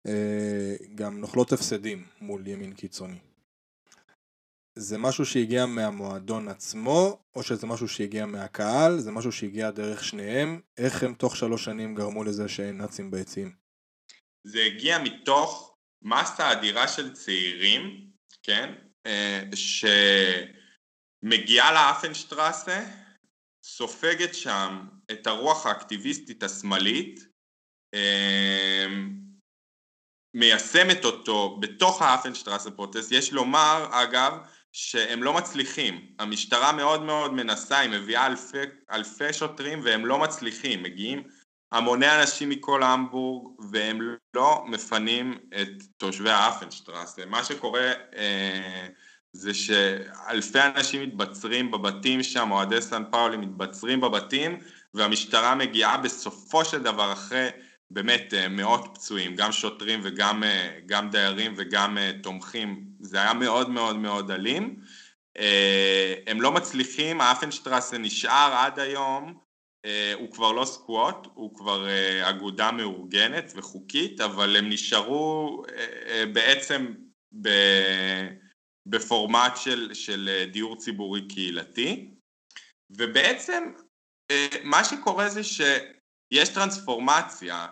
uh, 0.08 0.10
גם 0.94 1.20
נוכלות 1.20 1.52
הפסדים 1.52 2.04
מול 2.20 2.46
ימין 2.46 2.72
קיצוני. 2.72 3.18
זה 4.74 4.98
משהו 4.98 5.26
שהגיע 5.26 5.66
מהמועדון 5.66 6.48
עצמו, 6.48 7.18
או 7.36 7.42
שזה 7.42 7.66
משהו 7.66 7.88
שהגיע 7.88 8.26
מהקהל, 8.26 9.00
זה 9.00 9.10
משהו 9.10 9.32
שהגיע 9.32 9.70
דרך 9.70 10.04
שניהם, 10.04 10.60
איך 10.78 11.02
הם 11.02 11.14
תוך 11.14 11.36
שלוש 11.36 11.64
שנים 11.64 11.94
גרמו 11.94 12.24
לזה 12.24 12.48
שאין 12.48 12.78
נאצים 12.78 13.10
ביציעים? 13.10 13.61
זה 14.44 14.62
הגיע 14.62 14.98
מתוך 14.98 15.76
מסה 16.02 16.52
אדירה 16.52 16.88
של 16.88 17.12
צעירים, 17.12 18.06
כן, 18.42 18.74
אה, 19.06 19.42
שמגיעה 21.24 21.72
לאפנשטרסה, 21.72 22.84
סופגת 23.64 24.34
שם 24.34 24.86
את 25.12 25.26
הרוח 25.26 25.66
האקטיביסטית 25.66 26.42
השמאלית, 26.42 27.20
אה, 27.94 28.86
מיישמת 30.36 31.04
אותו 31.04 31.58
בתוך 31.60 32.02
האפנשטרסה 32.02 32.70
פרוטסט, 32.70 33.12
יש 33.12 33.32
לומר 33.32 33.88
אגב 33.90 34.32
שהם 34.72 35.22
לא 35.22 35.32
מצליחים, 35.32 36.14
המשטרה 36.18 36.72
מאוד 36.72 37.02
מאוד 37.02 37.32
מנסה, 37.32 37.78
היא 37.78 37.90
מביאה 37.90 38.26
אלפי, 38.26 38.58
אלפי 38.90 39.32
שוטרים 39.32 39.80
והם 39.84 40.06
לא 40.06 40.18
מצליחים, 40.18 40.82
מגיעים 40.82 41.22
המוני 41.72 42.20
אנשים 42.20 42.48
מכל 42.48 42.82
המבורג 42.82 43.52
והם 43.70 43.98
לא 44.34 44.64
מפנים 44.66 45.38
את 45.60 45.68
תושבי 45.96 46.30
האפנשטרסה. 46.30 47.26
מה 47.26 47.44
שקורה 47.44 47.92
אה, 48.16 48.86
זה 49.32 49.54
שאלפי 49.54 50.58
אנשים 50.76 51.02
מתבצרים 51.02 51.70
בבתים 51.70 52.22
שם, 52.22 52.50
אוהדי 52.50 52.82
סן 52.82 53.02
פאולי 53.10 53.36
מתבצרים 53.36 54.00
בבתים 54.00 54.58
והמשטרה 54.94 55.54
מגיעה 55.54 55.96
בסופו 55.96 56.64
של 56.64 56.82
דבר 56.82 57.12
אחרי 57.12 57.48
באמת 57.90 58.34
אה, 58.34 58.48
מאות 58.48 58.88
פצועים, 58.94 59.36
גם 59.36 59.52
שוטרים 59.52 60.00
וגם 60.02 60.44
אה, 60.44 60.78
גם 60.86 61.10
דיירים 61.10 61.54
וגם 61.56 61.98
אה, 61.98 62.10
תומכים, 62.22 62.84
זה 63.00 63.18
היה 63.18 63.34
מאוד 63.34 63.70
מאוד 63.70 63.96
מאוד 63.96 64.30
אלים. 64.30 64.76
הם 66.26 66.40
לא 66.40 66.52
מצליחים, 66.52 67.20
האפנשטרסה 67.20 67.98
נשאר 67.98 68.54
עד 68.58 68.78
היום 68.78 69.41
הוא 70.14 70.32
כבר 70.32 70.52
לא 70.52 70.64
סקווט, 70.64 71.26
הוא 71.34 71.54
כבר 71.54 71.88
אה, 71.88 72.30
אגודה 72.30 72.72
מאורגנת 72.72 73.52
וחוקית, 73.56 74.20
אבל 74.20 74.56
הם 74.56 74.68
נשארו 74.68 75.62
אה, 75.74 76.24
בעצם 76.32 76.94
בפורמט 78.86 79.56
של, 79.56 79.94
של 79.94 80.48
דיור 80.52 80.76
ציבורי 80.76 81.28
קהילתי, 81.28 82.10
ובעצם 82.90 83.72
מה 84.62 84.84
שקורה 84.84 85.28
זה 85.28 85.44
שיש 85.44 86.48
טרנספורמציה, 86.48 87.66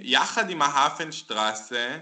יחד 0.00 0.50
עם 0.50 0.62
ההפנשטרסה 0.62 1.98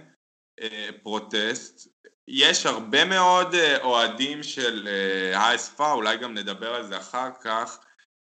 פרוטסט, 1.02 1.88
יש 2.28 2.66
הרבה 2.66 3.04
מאוד 3.04 3.54
אוהדים 3.82 4.42
של 4.42 4.88
האספה, 5.34 5.92
אולי 5.92 6.16
גם 6.16 6.34
נדבר 6.34 6.74
על 6.74 6.86
זה 6.86 6.96
אחר 6.96 7.30
כך, 7.40 7.78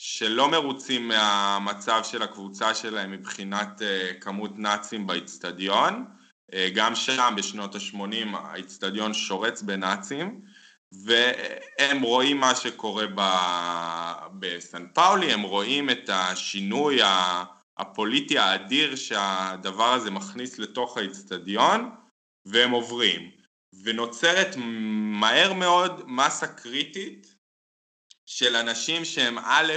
שלא 0.02 0.50
מרוצים 0.50 1.08
מהמצב 1.08 2.00
של 2.04 2.22
הקבוצה 2.22 2.74
שלהם 2.74 3.10
מבחינת 3.10 3.82
אה, 3.82 4.12
כמות 4.20 4.58
נאצים 4.58 5.06
באיצטדיון, 5.06 6.04
אה, 6.54 6.68
גם 6.74 6.94
שם 6.94 7.34
בשנות 7.36 7.74
ה-80 7.74 8.36
האיצטדיון 8.36 9.14
שורץ 9.14 9.62
בנאצים 9.62 10.40
והם 10.92 12.02
רואים 12.02 12.40
מה 12.40 12.54
שקורה 12.54 13.04
בסן 14.38 14.86
פאולי, 14.94 15.32
הם 15.32 15.42
רואים 15.42 15.90
את 15.90 16.08
השינוי 16.12 16.98
הפוליטי 17.78 18.38
האדיר 18.38 18.96
שהדבר 18.96 19.92
הזה 19.92 20.10
מכניס 20.10 20.58
לתוך 20.58 20.96
האיצטדיון 20.96 21.90
והם 22.46 22.70
עוברים. 22.70 23.30
ונוצרת 23.82 24.56
מהר 25.20 25.52
מאוד 25.52 26.02
מסה 26.06 26.46
קריטית 26.46 27.29
של 28.32 28.56
אנשים 28.56 29.04
שהם 29.04 29.38
א', 29.38 29.72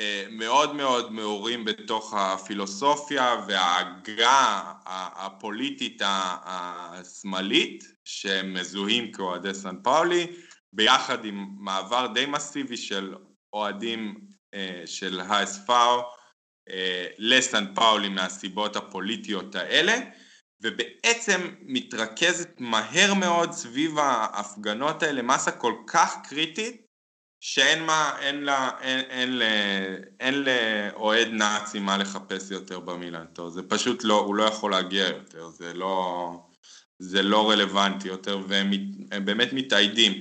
אה, 0.00 0.24
מאוד 0.30 0.74
מאוד 0.74 1.12
מעורים 1.12 1.64
בתוך 1.64 2.14
הפילוסופיה 2.14 3.44
וההגה 3.48 4.72
הפוליטית 4.86 6.02
השמאלית 6.04 7.84
שהם 8.04 8.54
מזוהים 8.54 9.12
כאוהדי 9.12 9.54
סן 9.54 9.82
פאולי 9.82 10.26
ביחד 10.72 11.24
עם 11.24 11.48
מעבר 11.58 12.06
די 12.14 12.26
מסיבי 12.26 12.76
של 12.76 13.14
אוהדים 13.52 14.20
אה, 14.54 14.82
של 14.86 15.20
האספאו 15.20 16.02
אה, 16.70 17.06
לסן 17.18 17.74
פאולי 17.74 18.08
מהסיבות 18.08 18.76
הפוליטיות 18.76 19.54
האלה 19.54 19.94
ובעצם 20.62 21.54
מתרכזת 21.60 22.50
מהר 22.58 23.14
מאוד 23.14 23.52
סביב 23.52 23.98
ההפגנות 23.98 25.02
האלה 25.02 25.22
מסה 25.22 25.50
כל 25.52 25.74
כך 25.86 26.16
קריטית 26.28 26.89
שאין 27.40 27.82
מה, 27.82 28.18
אין 28.20 28.44
לה, 28.44 28.70
אין, 28.80 29.00
אין, 29.00 29.38
ל, 29.38 29.42
אין 30.20 30.44
לאוהד 30.44 31.28
נאצי 31.28 31.78
מה 31.78 31.96
לחפש 31.96 32.50
יותר 32.50 32.80
במילנטו, 32.80 33.50
זה 33.50 33.62
פשוט 33.62 34.04
לא, 34.04 34.18
הוא 34.18 34.34
לא 34.34 34.42
יכול 34.42 34.70
להגיע 34.70 35.08
יותר, 35.08 35.48
זה 35.48 35.72
לא, 35.74 36.30
זה 36.98 37.22
לא 37.22 37.50
רלוונטי 37.50 38.08
יותר, 38.08 38.38
והם 38.48 38.70
באמת 39.24 39.52
מתאיידים. 39.52 40.12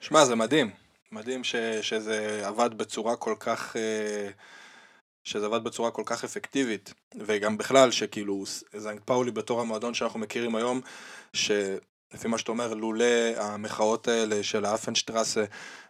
שמע, 0.00 0.24
זה 0.24 0.34
מדהים, 0.34 0.70
מדהים 1.12 1.44
ש, 1.44 1.56
שזה 1.82 2.42
עבד 2.46 2.70
בצורה 2.78 3.16
כל 3.16 3.34
כך... 3.40 3.76
אה, 3.76 4.30
שזה 5.24 5.46
עבד 5.46 5.64
בצורה 5.64 5.90
כל 5.90 6.02
כך 6.06 6.24
אפקטיבית, 6.24 6.94
וגם 7.26 7.58
בכלל 7.58 7.90
שכאילו 7.90 8.44
זנק 8.76 9.00
פאולי 9.04 9.30
בתור 9.30 9.60
המועדון 9.60 9.94
שאנחנו 9.94 10.20
מכירים 10.20 10.54
היום, 10.56 10.80
שלפי 12.12 12.28
מה 12.28 12.38
שאתה 12.38 12.52
אומר, 12.52 12.74
לולא 12.74 13.04
המחאות 13.36 14.08
האלה 14.08 14.42
של 14.42 14.64
האפנשטרסה, 14.64 15.44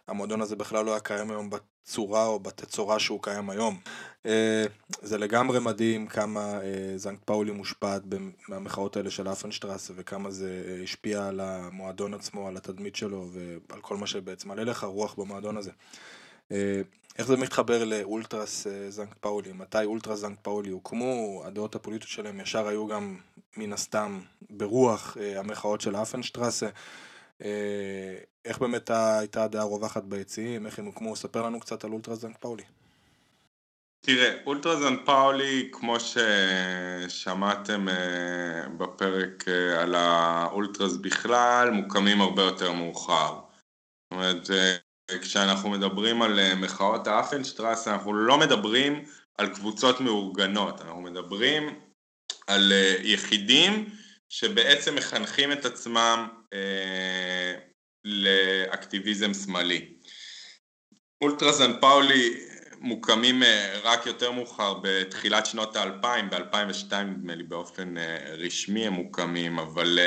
המועדון 0.07 0.41
הזה 0.41 0.55
בכלל 0.55 0.85
לא 0.85 0.91
היה 0.91 0.99
קיים 0.99 1.31
היום 1.31 1.49
בצורה 1.49 2.25
או 2.25 2.39
בתצורה 2.39 2.99
שהוא 2.99 3.23
קיים 3.23 3.49
היום. 3.49 3.79
אה, 4.25 4.65
זה 5.01 5.17
לגמרי 5.17 5.59
מדהים 5.59 6.07
כמה 6.07 6.61
אה, 6.61 6.93
זנק 6.95 7.19
פאולי 7.25 7.51
מושפעת 7.51 8.01
מהמחאות 8.47 8.97
האלה 8.97 9.09
של 9.09 9.27
האפנשטרסה 9.27 9.93
וכמה 9.95 10.31
זה 10.31 10.63
אה, 10.67 10.83
השפיע 10.83 11.27
על 11.27 11.39
המועדון 11.39 12.13
עצמו, 12.13 12.47
על 12.47 12.57
התדמית 12.57 12.95
שלו 12.95 13.29
ועל 13.69 13.81
כל 13.81 13.97
מה 13.97 14.07
שבעצם 14.07 14.47
מעלה 14.47 14.63
לך 14.63 14.83
רוח 14.83 15.13
במועדון 15.13 15.57
הזה. 15.57 15.71
איך 17.21 17.29
זה 17.29 17.37
מתחבר 17.37 17.83
לאולטרס 17.83 18.67
אה, 18.67 18.91
זנק 18.91 19.15
פאולי? 19.19 19.51
מתי 19.51 19.85
אולטרס 19.85 20.19
זנק 20.19 20.39
פאולי 20.41 20.69
הוקמו? 20.69 21.43
הדעות 21.45 21.75
הפוליטיות 21.75 22.09
שלהם 22.09 22.39
ישר 22.39 22.67
היו 22.67 22.87
גם 22.87 23.17
מן 23.57 23.73
הסתם 23.73 24.19
ברוח 24.49 25.17
אה, 25.19 25.39
המחאות 25.39 25.81
של 25.81 25.95
אפנשטרסה. 25.95 26.69
אה, 27.43 28.17
איך 28.45 28.57
באמת 28.59 28.89
הייתה 28.89 29.43
הדעה 29.43 29.63
הרווחת 29.63 30.03
ביציעים? 30.03 30.65
איך 30.65 30.79
הם 30.79 30.85
הוקמו? 30.85 31.15
ספר 31.15 31.41
לנו 31.41 31.59
קצת 31.59 31.83
על 31.83 31.91
אולטרס 31.91 32.19
זנק 32.19 32.37
פאולי. 32.39 32.63
תראה, 34.05 34.37
אולטרה 34.45 34.75
זן 34.75 34.95
פאולי, 35.05 35.69
כמו 35.71 35.97
ששמעתם 35.99 37.87
בפרק 38.77 39.45
על 39.77 39.95
האולטרס 39.95 40.97
בכלל, 40.97 41.69
מוקמים 41.69 42.21
הרבה 42.21 42.41
יותר 42.41 42.71
מאוחר. 42.71 43.33
זאת 43.33 44.11
אומרת, 44.11 44.49
כשאנחנו 45.21 45.69
מדברים 45.69 46.21
על 46.21 46.39
אה, 46.39 46.55
מחאות 46.55 47.07
האפנשטרסה, 47.07 47.93
אנחנו 47.93 48.13
לא 48.13 48.37
מדברים 48.37 49.03
על 49.37 49.47
קבוצות 49.53 50.01
מאורגנות, 50.01 50.81
אנחנו 50.81 51.01
מדברים 51.01 51.79
על 52.47 52.71
אה, 52.71 52.95
יחידים 53.01 53.89
שבעצם 54.29 54.95
מחנכים 54.95 55.51
את 55.51 55.65
עצמם 55.65 56.27
אה, 56.53 57.53
לאקטיביזם 58.05 59.33
שמאלי. 59.33 59.93
אולטרזן 61.21 61.79
פאולי 61.79 62.47
מוקמים 62.79 63.43
אה, 63.43 63.79
רק 63.83 64.05
יותר 64.05 64.31
מאוחר 64.31 64.73
בתחילת 64.81 65.45
שנות 65.45 65.75
האלפיים, 65.75 66.29
ב-2002 66.29 66.95
נדמה 66.95 67.35
לי 67.35 67.43
באופן 67.43 67.93
רשמי 68.37 68.87
הם 68.87 68.93
מוקמים, 68.93 69.59
אבל 69.59 69.99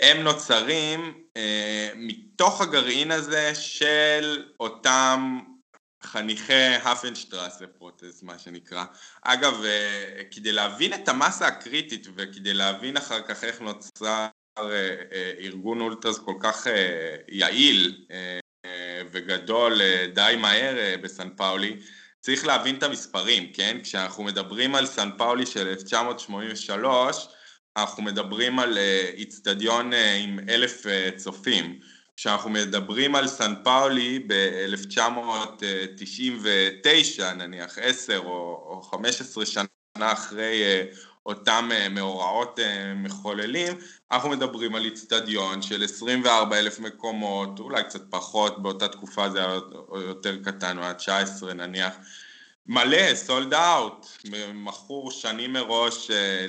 הם 0.00 0.22
נוצרים 0.22 1.24
אה, 1.36 1.90
מתוך 1.96 2.60
הגרעין 2.60 3.10
הזה 3.10 3.54
של 3.54 4.44
אותם 4.60 5.38
חניכי 6.02 6.74
הפנשטרסה 6.84 7.66
פרוטס, 7.66 8.22
מה 8.22 8.38
שנקרא. 8.38 8.84
אגב, 9.22 9.64
אה, 9.64 10.22
כדי 10.30 10.52
להבין 10.52 10.94
את 10.94 11.08
המסה 11.08 11.46
הקריטית 11.46 12.06
וכדי 12.14 12.54
להבין 12.54 12.96
אחר 12.96 13.22
כך 13.22 13.44
איך 13.44 13.60
נוצר 13.60 14.26
אה, 14.58 14.64
אה, 15.12 15.32
ארגון 15.40 15.80
אולטרס 15.80 16.18
כל 16.18 16.34
כך 16.40 16.66
אה, 16.66 17.16
יעיל 17.28 18.06
אה, 18.10 18.38
וגדול 19.12 19.80
אה, 19.80 20.06
די 20.14 20.34
מהר 20.38 20.78
אה, 20.78 20.94
בסן 21.02 21.28
פאולי, 21.36 21.76
צריך 22.20 22.46
להבין 22.46 22.76
את 22.76 22.82
המספרים, 22.82 23.52
כן? 23.52 23.78
כשאנחנו 23.82 24.24
מדברים 24.24 24.74
על 24.74 24.86
סן 24.86 25.10
פאולי 25.18 25.46
של 25.46 25.68
1983, 25.68 27.28
אנחנו 27.80 28.02
מדברים 28.02 28.58
על 28.58 28.78
אה, 28.78 29.10
איצטדיון 29.14 29.92
אה, 29.92 30.14
עם 30.14 30.38
אלף 30.48 30.86
אה, 30.86 31.10
צופים. 31.16 31.78
כשאנחנו 32.16 32.50
מדברים 32.50 33.14
על 33.14 33.28
סן 33.28 33.54
פאולי 33.64 34.18
ב-1999, 34.26 37.22
נניח 37.36 37.78
10 37.78 38.18
או 38.18 38.82
15 38.90 39.46
שנה 39.46 39.66
אחרי 39.98 40.62
אותם 41.26 41.70
מאורעות 41.90 42.60
מחוללים, 42.96 43.78
אנחנו 44.12 44.28
מדברים 44.28 44.74
על 44.74 44.84
איצטדיון 44.84 45.62
של 45.62 45.84
24 45.84 46.58
אלף 46.58 46.80
מקומות, 46.80 47.58
אולי 47.58 47.84
קצת 47.84 48.02
פחות, 48.10 48.62
באותה 48.62 48.88
תקופה 48.88 49.30
זה 49.30 49.38
היה 49.38 49.58
יותר 49.92 50.36
קטן, 50.44 50.76
הוא 50.76 50.84
היה 50.84 50.94
19 50.94 51.54
נניח, 51.54 51.94
מלא, 52.68 53.14
סולד 53.14 53.54
אאוט, 53.54 54.06
מכור 54.54 55.10
שנים 55.10 55.52
מראש 55.52 56.10
אה, 56.10 56.46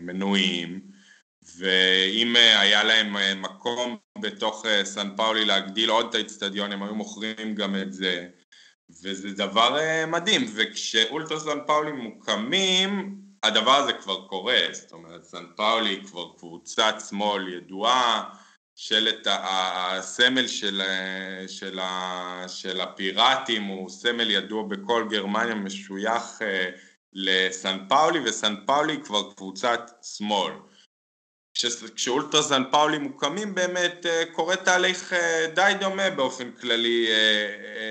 למנויים, 0.00 0.80
ואם 1.58 2.36
אה, 2.36 2.60
היה 2.60 2.84
להם 2.84 3.16
אה, 3.16 3.34
מקום 3.34 3.96
בתוך 4.20 4.64
סן 4.84 5.16
פאולי 5.16 5.44
להגדיל 5.44 5.90
עוד 5.90 6.06
את 6.08 6.14
האיצטדיון, 6.14 6.72
הם 6.72 6.82
היו 6.82 6.94
מוכרים 6.94 7.54
גם 7.54 7.76
את 7.76 7.92
זה, 7.92 8.26
וזה 9.02 9.30
דבר 9.30 9.78
מדהים, 10.06 10.44
וכשאולטרה 10.54 11.40
סן 11.40 11.58
פאולי 11.66 11.92
מוקמים, 11.92 13.14
הדבר 13.42 13.74
הזה 13.74 13.92
כבר 13.92 14.26
קורה, 14.26 14.60
זאת 14.72 14.92
אומרת, 14.92 15.24
סן 15.24 15.44
פאולי 15.56 16.00
כבר 16.06 16.28
קבוצת 16.38 16.94
שמאל 17.08 17.48
ידועה, 17.48 18.24
שלט 18.80 19.26
הסמל 19.26 20.46
של, 20.46 20.82
של, 21.46 21.78
של 22.48 22.80
הפיראטים 22.80 23.62
הוא 23.62 23.88
סמל 23.88 24.30
ידוע 24.30 24.62
בכל 24.62 25.04
גרמניה 25.10 25.54
משוייך 25.54 26.42
אה, 26.42 26.70
לסן 27.12 27.78
פאולי 27.88 28.18
וסן 28.24 28.54
פאולי 28.66 29.00
כבר 29.04 29.32
קבוצת 29.32 29.90
שמאל. 30.02 30.52
כשאולטרה 31.96 32.42
סן 32.42 32.62
פאולי 32.70 32.98
מוקמים 32.98 33.54
באמת 33.54 34.06
אה, 34.06 34.24
קורה 34.32 34.56
תהליך 34.56 35.12
אה, 35.12 35.46
די 35.54 35.72
דומה 35.80 36.10
באופן 36.10 36.52
כללי 36.52 37.06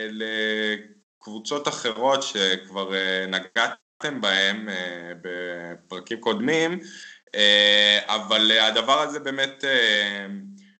לקבוצות 0.09 1.67
אחרות 1.67 2.23
שכבר 2.23 2.91
נגעתם 3.27 4.21
בהם 4.21 4.69
בפרקים 5.21 6.19
קודמים 6.19 6.79
אבל 8.07 8.51
הדבר 8.51 9.01
הזה 9.01 9.19
באמת 9.19 9.63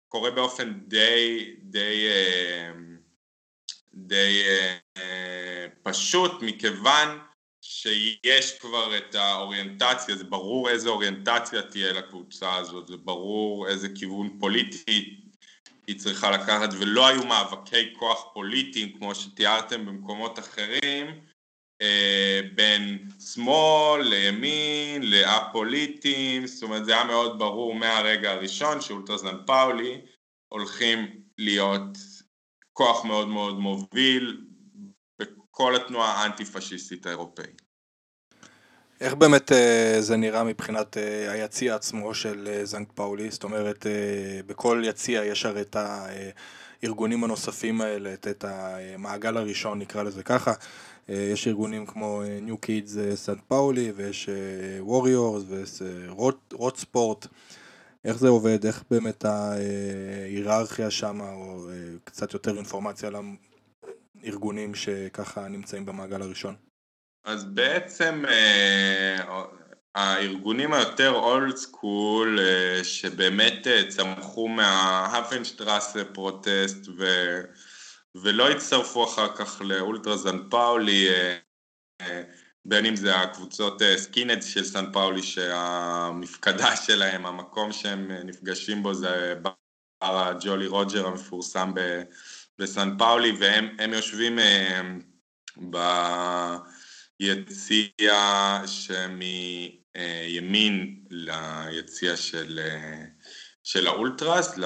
קורה 0.08 0.30
באופן 0.30 0.80
די, 0.86 1.54
די, 1.62 2.06
אה, 2.08 2.70
די 3.94 4.42
אה, 4.96 5.66
פשוט 5.82 6.42
מכיוון 6.42 7.18
שיש 7.60 8.58
כבר 8.58 8.96
את 8.96 9.14
האוריינטציה, 9.14 10.16
זה 10.16 10.24
ברור 10.24 10.68
איזה 10.68 10.88
אוריינטציה 10.88 11.62
תהיה 11.62 11.92
לקבוצה 11.92 12.54
הזאת, 12.54 12.88
זה 12.88 12.96
ברור 12.96 13.68
איזה 13.68 13.88
כיוון 13.94 14.38
פוליטי 14.40 15.20
היא 15.86 15.98
צריכה 15.98 16.30
לקחת 16.30 16.68
ולא 16.78 17.06
היו 17.06 17.24
מאבקי 17.24 17.94
כוח 17.98 18.24
פוליטיים 18.34 18.98
כמו 18.98 19.14
שתיארתם 19.14 19.86
במקומות 19.86 20.38
אחרים 20.38 21.20
בין 22.54 22.98
שמאל 23.32 24.02
לימין 24.02 25.10
לאפוליטים, 25.10 26.46
זאת 26.46 26.62
אומרת 26.62 26.84
זה 26.84 26.92
היה 26.94 27.04
מאוד 27.04 27.38
ברור 27.38 27.74
מהרגע 27.74 28.30
הראשון 28.30 28.80
שאולטרזן 28.80 29.36
פאולי 29.46 30.00
הולכים 30.48 31.20
להיות 31.38 31.98
כוח 32.72 33.04
מאוד 33.04 33.28
מאוד 33.28 33.58
מוביל 33.58 34.40
בכל 35.18 35.76
התנועה 35.76 36.22
האנטי-פשיסטית 36.22 37.06
האירופאית. 37.06 37.62
איך 39.00 39.14
באמת 39.14 39.52
אה, 39.52 39.96
זה 40.00 40.16
נראה 40.16 40.44
מבחינת 40.44 40.96
אה, 40.96 41.30
היציע 41.30 41.74
עצמו 41.74 42.14
של 42.14 42.60
זנק 42.64 42.88
פאולי? 42.94 43.30
זאת 43.30 43.44
אומרת, 43.44 43.86
בכל 44.46 44.82
יציע 44.84 45.24
יש 45.24 45.46
הרי 45.46 45.60
את 45.60 45.76
הארגונים 45.76 47.24
הנוספים 47.24 47.80
האלה, 47.80 48.12
את 48.12 48.44
המעגל 48.44 49.36
הראשון 49.36 49.78
נקרא 49.78 50.02
לזה 50.02 50.22
ככה. 50.22 50.52
אה, 51.10 51.28
יש 51.32 51.48
ארגונים 51.48 51.86
כמו 51.86 52.22
אה, 52.22 52.38
New 52.46 52.66
Kids 52.66 53.14
Sankt 53.14 53.38
אה, 53.38 53.42
Pauli 53.48 53.92
ויש 53.96 54.28
Warriors 54.86 55.44
ויש 55.48 55.82
Rot 56.52 56.76
Sport 56.76 57.26
איך 58.04 58.18
זה 58.18 58.28
עובד, 58.28 58.66
איך 58.66 58.82
באמת 58.90 59.24
ההיררכיה 59.24 60.90
שם, 60.90 61.20
או 61.20 61.66
קצת 62.04 62.32
יותר 62.32 62.56
אינפורמציה 62.56 63.08
על 63.08 63.16
הארגונים 64.24 64.74
שככה 64.74 65.48
נמצאים 65.48 65.86
במעגל 65.86 66.22
הראשון. 66.22 66.54
אז 67.24 67.44
בעצם 67.44 68.24
הארגונים 69.94 70.72
היותר 70.72 71.10
old 71.10 71.56
school 71.56 72.38
שבאמת 72.82 73.66
צמחו 73.88 74.48
מה 74.48 74.70
Hafenstraße 74.70 76.04
Protest 76.04 76.88
ו... 76.98 77.04
ולא 78.22 78.50
הצטרפו 78.50 79.04
אחר 79.04 79.36
כך 79.36 79.60
לאולטרה 79.60 80.16
זן 80.16 80.48
פאולי, 80.50 81.08
אה, 81.08 81.38
אה, 82.00 82.22
בין 82.64 82.86
אם 82.86 82.96
זה 82.96 83.16
הקבוצות 83.16 83.82
skinheads 83.96 84.46
אה, 84.46 84.50
של 84.50 84.64
סן 84.64 84.92
פאולי 84.92 85.22
שהמפקדה 85.22 86.76
שלהם, 86.86 87.26
המקום 87.26 87.72
שהם 87.72 88.10
נפגשים 88.10 88.82
בו 88.82 88.94
זה 88.94 89.34
ה 90.02 90.13
Jolly 90.13 90.66
Roger 90.66 91.06
המפורסם 91.06 91.72
בסן 92.58 92.98
פאולי, 92.98 93.32
והם 93.38 93.92
יושבים 93.92 94.38
ביציע 97.20 98.14
שמימין 98.66 99.84
ליציע 101.10 102.16
של, 102.16 102.60
של 103.62 103.86
האולטרס, 103.86 104.58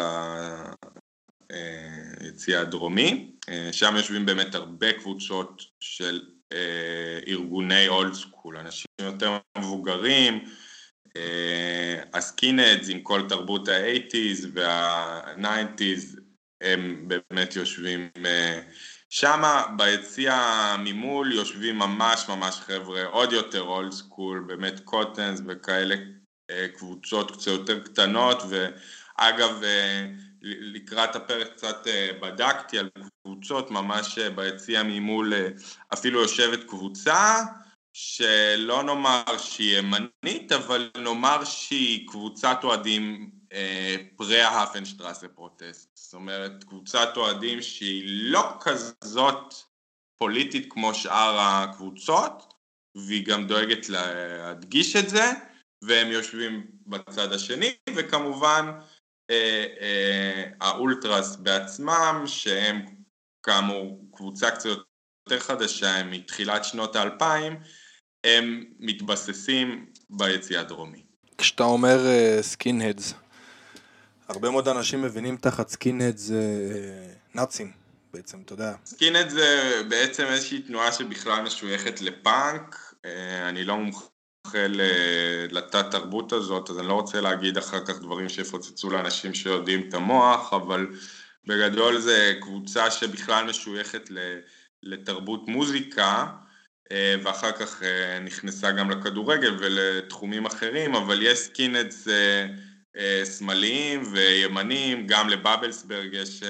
ליציע 2.20 2.60
הדרומי, 2.60 3.30
שם 3.72 3.94
יושבים 3.96 4.26
באמת 4.26 4.54
הרבה 4.54 4.92
קבוצות 4.92 5.62
של 5.80 6.20
ארגוני 7.28 7.88
old 7.88 8.14
school, 8.14 8.56
אנשים 8.56 8.86
יותר 9.00 9.38
מבוגרים, 9.58 10.44
ה 12.14 12.22
skinheads 12.22 12.88
עם 12.88 13.00
כל 13.00 13.22
תרבות 13.28 13.68
ה 13.68 13.77
eighties 13.77 14.48
וה 14.52 14.86
nineties 14.86 16.20
הם 16.60 17.04
באמת 17.06 17.56
יושבים 17.56 18.10
שמה 19.10 19.64
ביציע 19.76 20.36
ממול 20.78 21.32
יושבים 21.32 21.78
ממש 21.78 22.28
ממש 22.28 22.54
חבר'ה 22.54 23.04
עוד 23.04 23.32
יותר 23.32 23.60
old 23.60 23.92
school, 23.92 24.44
באמת 24.46 24.80
Kuttens 24.80 25.40
וכאלה 25.46 25.94
קבוצות 26.76 27.30
קצת 27.30 27.46
יותר 27.46 27.80
קטנות. 27.80 28.42
ואגב 28.48 29.62
לקראת 30.42 31.16
הפרק 31.16 31.52
קצת 31.52 31.86
בדקתי 32.22 32.78
על 32.78 32.90
קבוצות 33.22 33.70
ממש 33.70 34.18
ביציע 34.18 34.82
ממול 34.82 35.32
אפילו 35.92 36.20
יושבת 36.20 36.64
קבוצה 36.64 37.42
שלא 37.92 38.82
נאמר 38.82 39.38
שהיא 39.38 39.78
ימנית 39.78 40.52
אבל 40.52 40.90
נאמר 40.98 41.44
שהיא 41.44 42.08
קבוצת 42.08 42.58
אוהדים 42.64 43.30
פרה 44.16 44.48
האפנשטרסה 44.48 45.28
פרוטסט, 45.28 45.90
זאת 45.94 46.14
אומרת 46.14 46.64
קבוצת 46.64 47.08
אוהדים 47.16 47.62
שהיא 47.62 48.02
לא 48.06 48.58
כזאת 48.60 49.54
פוליטית 50.18 50.66
כמו 50.70 50.94
שאר 50.94 51.38
הקבוצות 51.40 52.54
והיא 52.96 53.26
גם 53.26 53.46
דואגת 53.46 53.88
להדגיש 53.88 54.96
את 54.96 55.08
זה 55.08 55.24
והם 55.84 56.08
יושבים 56.08 56.66
בצד 56.86 57.32
השני 57.32 57.74
וכמובן 57.96 58.70
האולטרס 60.60 61.36
בעצמם 61.36 62.22
שהם 62.26 62.86
כאמור 63.42 64.04
קבוצה 64.14 64.50
קצת 64.50 64.68
יותר 64.68 65.40
חדשה, 65.40 65.96
הם 65.96 66.10
מתחילת 66.10 66.64
שנות 66.64 66.96
האלפיים 66.96 67.56
הם 68.24 68.64
מתבססים 68.78 69.86
ביציע 70.10 70.60
הדרומי. 70.60 71.02
כשאתה 71.38 71.62
אומר 71.62 71.98
skinheads, 72.40 73.14
הרבה 74.28 74.50
מאוד 74.50 74.68
אנשים 74.68 75.02
מבינים 75.02 75.36
תחת 75.36 75.68
skinheads 75.68 76.30
נאצים 77.34 77.72
בעצם, 78.12 78.40
אתה 78.44 78.52
יודע. 78.52 78.74
skinheads 78.86 79.32
זה 79.32 79.80
בעצם 79.88 80.24
איזושהי 80.24 80.62
תנועה 80.62 80.92
שבכלל 80.92 81.42
משויכת 81.42 82.00
לפאנק, 82.00 82.94
אני 83.48 83.64
לא 83.64 83.76
מומחה 83.76 84.04
לתת 85.50 85.90
תרבות 85.90 86.32
הזאת, 86.32 86.70
אז 86.70 86.78
אני 86.78 86.88
לא 86.88 86.92
רוצה 86.92 87.20
להגיד 87.20 87.58
אחר 87.58 87.84
כך 87.84 87.98
דברים 88.00 88.28
שיפוצצו 88.28 88.90
לאנשים 88.90 89.34
שיודעים 89.34 89.88
את 89.88 89.94
המוח, 89.94 90.52
אבל 90.52 90.86
בגדול 91.46 92.00
זה 92.00 92.34
קבוצה 92.40 92.90
שבכלל 92.90 93.44
משויכת 93.44 94.10
לתרבות 94.82 95.48
מוזיקה 95.48 96.26
ואחר 96.92 97.52
כך 97.52 97.82
נכנסה 98.24 98.70
גם 98.70 98.90
לכדורגל 98.90 99.56
ולתחומים 99.58 100.46
אחרים, 100.46 100.94
אבל 100.94 101.22
יש 101.22 101.38
skinheads 101.38 102.08
שמאליים 103.38 104.02
וימניים, 104.12 105.06
גם 105.06 105.28
לבאבלסברג 105.28 106.08
יש, 106.12 106.40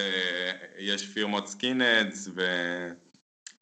יש 0.78 1.06
פירמות 1.06 1.48
skinheads 1.48 2.28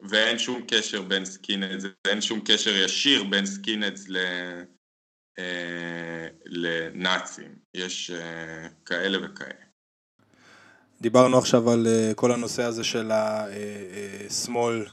ואין 0.09 0.39
שום 0.39 0.61
קשר 0.67 1.01
בין 1.01 1.25
skinheads, 1.25 1.83
אין 2.07 2.21
שום 2.21 2.41
קשר 2.45 2.75
ישיר 2.75 3.23
בין 3.23 3.45
skinheads 3.45 4.07
לנאצים, 6.45 7.55
יש 7.73 8.11
כאלה 8.85 9.17
וכאלה. 9.25 9.65
דיברנו 11.01 11.37
עכשיו 11.37 11.69
על 11.69 11.87
כל 12.15 12.31
הנושא 12.31 12.63
הזה 12.63 12.83
של 12.83 13.11
השמאל 13.11 14.85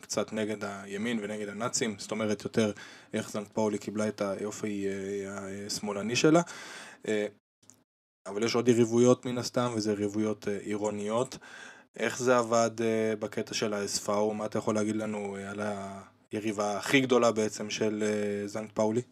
קצת 0.00 0.32
נגד 0.32 0.64
הימין 0.64 1.18
ונגד 1.22 1.48
הנאצים, 1.48 1.96
זאת 1.98 2.10
אומרת 2.10 2.44
יותר 2.44 2.72
איך 3.14 3.28
סנט 3.28 3.48
פאולי 3.52 3.78
קיבלה 3.78 4.08
את 4.08 4.20
היופי 4.20 4.86
השמאלני 5.66 6.16
שלה, 6.16 6.40
אבל 8.26 8.44
יש 8.44 8.54
עוד 8.54 8.68
יריבויות 8.68 9.26
מן 9.26 9.38
הסתם 9.38 9.72
וזה 9.76 9.92
יריבויות 9.92 10.48
עירוניות, 10.48 11.38
איך 11.96 12.18
זה 12.18 12.36
עבד 12.36 12.70
בקטע 13.18 13.54
של 13.54 13.74
ה-SFAO, 13.74 14.32
מה 14.34 14.46
אתה 14.46 14.58
יכול 14.58 14.74
להגיד 14.74 14.96
לנו 14.96 15.36
על 15.48 15.60
היריבה 16.32 16.78
הכי 16.78 17.00
גדולה 17.00 17.32
בעצם 17.32 17.70
של 17.70 18.04
סנט 18.46 18.72
פאולי? 18.72 19.02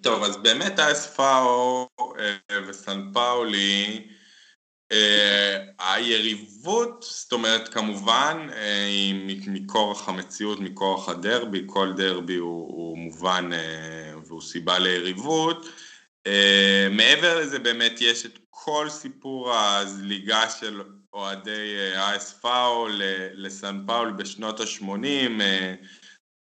טוב, 0.00 0.22
אז 0.22 0.36
באמת 0.36 0.78
ה-SFAO 0.78 1.86
וסנט 2.68 3.14
פאולי 3.14 4.08
היריבות, 5.78 7.06
זאת 7.08 7.32
אומרת 7.32 7.68
כמובן 7.68 8.48
היא 8.86 9.50
מכורח 9.50 10.08
המציאות, 10.08 10.60
מכורח 10.60 11.08
הדרבי, 11.08 11.62
כל 11.66 11.92
דרבי 11.96 12.36
הוא 12.36 12.98
מובן 12.98 13.50
והוא 14.26 14.42
סיבה 14.42 14.78
ליריבות, 14.78 15.66
מעבר 16.90 17.40
לזה 17.40 17.58
באמת 17.58 18.00
יש 18.00 18.26
את 18.26 18.38
כל 18.50 18.86
סיפור 18.90 19.54
הזליגה 19.54 20.50
של 20.50 20.82
אוהדי 21.12 21.94
ה-SFAO 21.96 22.88
לסן 23.34 23.82
פאול 23.86 24.12
בשנות 24.12 24.60
ה-80, 24.60 25.42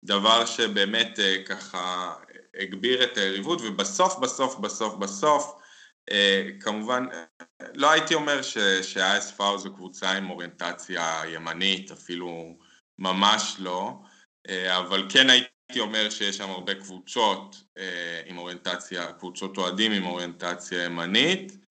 דבר 0.06 0.46
שבאמת 0.46 1.20
ככה 1.46 2.14
הגביר 2.60 3.04
את 3.04 3.18
היריבות 3.18 3.62
ובסוף 3.62 4.20
בסוף 4.20 4.60
בסוף 4.60 4.96
בסוף 4.96 5.56
כמובן 6.60 7.06
לא 7.74 7.92
הייתי 7.92 8.14
אומר 8.14 8.42
שה-SFAO 8.82 9.58
זו 9.58 9.74
קבוצה 9.74 10.12
עם 10.12 10.30
אוריינטציה 10.30 11.22
ימנית, 11.34 11.92
אפילו 11.92 12.58
ממש 13.00 13.56
לא, 13.60 13.94
אבל 14.68 15.06
כן 15.10 15.30
הייתי 15.30 15.80
אומר 15.80 16.10
שיש 16.10 16.38
שם 16.38 16.50
הרבה 16.50 16.76
קבוצות 16.76 17.64
עם 18.26 18.38
אוריינטציה, 18.38 19.14
קבוצות 19.14 19.58
אוהדים 19.58 19.92
עם 19.92 20.06
אוריינטציה 20.06 20.84
ימנית, 20.84 21.69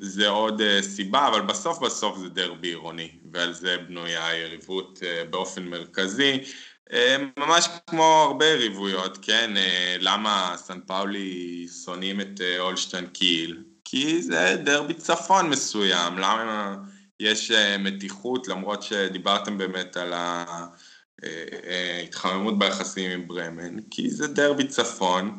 זה 0.00 0.28
עוד 0.28 0.62
סיבה, 0.80 1.28
אבל 1.28 1.40
בסוף 1.40 1.78
בסוף 1.78 2.18
זה 2.18 2.28
דרבי 2.28 2.68
עירוני 2.68 3.10
ועל 3.32 3.52
זה 3.52 3.76
בנויה 3.78 4.26
היריבות 4.26 4.98
באופן 5.30 5.62
מרכזי, 5.62 6.38
ממש 7.38 7.68
כמו 7.86 8.04
הרבה 8.28 8.46
יריבויות, 8.46 9.18
כן, 9.22 9.50
למה 10.00 10.54
סן 10.56 10.80
פאולי 10.86 11.66
שונאים 11.84 12.20
את 12.20 12.40
הולשטיין 12.58 13.06
קיל? 13.06 13.62
כי 13.84 14.22
זה 14.22 14.56
דרבי 14.64 14.94
צפון 14.94 15.50
מסוים, 15.50 16.18
למה 16.18 16.76
יש 17.20 17.50
מתיחות 17.78 18.48
למרות 18.48 18.82
שדיברתם 18.82 19.58
באמת 19.58 19.96
על 19.96 20.12
ההתחממות 21.22 22.58
ביחסים 22.58 23.10
עם 23.10 23.28
ברמן, 23.28 23.76
כי 23.90 24.10
זה 24.10 24.26
דרבי 24.26 24.66
צפון 24.66 25.38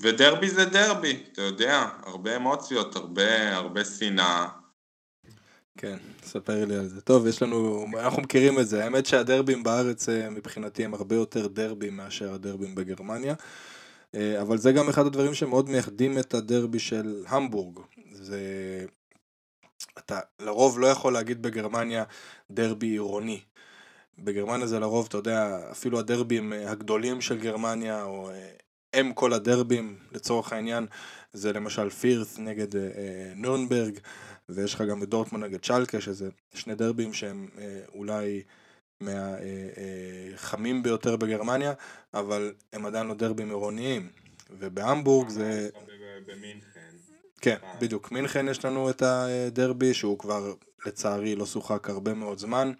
ודרבי 0.00 0.50
זה 0.50 0.64
דרבי, 0.64 1.22
אתה 1.32 1.42
יודע, 1.42 1.88
הרבה 2.02 2.36
אמוציות, 2.36 2.96
הרבה 2.96 3.56
הרבה 3.56 3.84
שנאה. 3.84 4.48
כן, 5.78 5.96
ספר 6.22 6.64
לי 6.64 6.76
על 6.76 6.88
זה. 6.88 7.00
טוב, 7.00 7.26
יש 7.26 7.42
לנו, 7.42 7.86
אנחנו 7.98 8.22
מכירים 8.22 8.58
את 8.58 8.68
זה, 8.68 8.84
האמת 8.84 9.06
שהדרבים 9.06 9.62
בארץ 9.62 10.08
מבחינתי 10.08 10.84
הם 10.84 10.94
הרבה 10.94 11.16
יותר 11.16 11.46
דרבים 11.46 11.96
מאשר 11.96 12.34
הדרבים 12.34 12.74
בגרמניה, 12.74 13.34
אבל 14.16 14.58
זה 14.58 14.72
גם 14.72 14.88
אחד 14.88 15.06
הדברים 15.06 15.34
שמאוד 15.34 15.70
מייחדים 15.70 16.18
את 16.18 16.34
הדרבי 16.34 16.78
של 16.78 17.24
המבורג, 17.28 17.78
זה, 18.12 18.40
אתה 19.98 20.20
לרוב 20.40 20.78
לא 20.78 20.86
יכול 20.86 21.12
להגיד 21.12 21.42
בגרמניה 21.42 22.04
דרבי 22.50 22.86
עירוני, 22.86 23.40
בגרמניה 24.18 24.66
זה 24.66 24.80
לרוב, 24.80 25.06
אתה 25.08 25.16
יודע, 25.16 25.58
אפילו 25.70 25.98
הדרבים 25.98 26.52
הגדולים 26.52 27.20
של 27.20 27.38
גרמניה, 27.38 28.04
או 28.04 28.30
אם 29.00 29.12
כל 29.12 29.32
הדרבים 29.32 29.96
לצורך 30.12 30.52
העניין, 30.52 30.86
זה 31.32 31.52
למשל 31.52 31.90
פירס 31.90 32.38
נגד 32.38 32.66
נורנברג, 33.36 33.98
ויש 34.48 34.74
לך 34.74 34.82
גם 34.82 35.02
את 35.02 35.08
דורטמונד 35.08 35.44
נגד 35.44 35.60
צ'לקה, 35.64 36.00
שזה 36.00 36.28
שני 36.54 36.74
דרבים 36.74 37.12
שהם 37.12 37.48
אולי 37.94 38.42
מהחמים 39.00 40.82
ביותר 40.82 41.16
בגרמניה, 41.16 41.72
אבל 42.14 42.52
הם 42.72 42.86
עדיין 42.86 43.06
לא 43.06 43.14
דרבים 43.14 43.48
עירוניים, 43.48 44.08
ובהמבורג 44.58 45.28
זה... 45.28 45.68
במינכן. 46.26 46.80
כן, 47.40 47.56
בדיוק, 47.80 48.12
מינכן 48.12 48.48
יש 48.48 48.64
לנו 48.64 48.90
את 48.90 49.02
הדרבי, 49.02 49.94
שהוא 49.94 50.18
כבר 50.18 50.54
לצערי 50.86 51.34
לא 51.34 51.46
שוחק 51.46 51.90
הרבה 51.90 52.14
מאוד 52.14 52.38
זמן. 52.38 52.72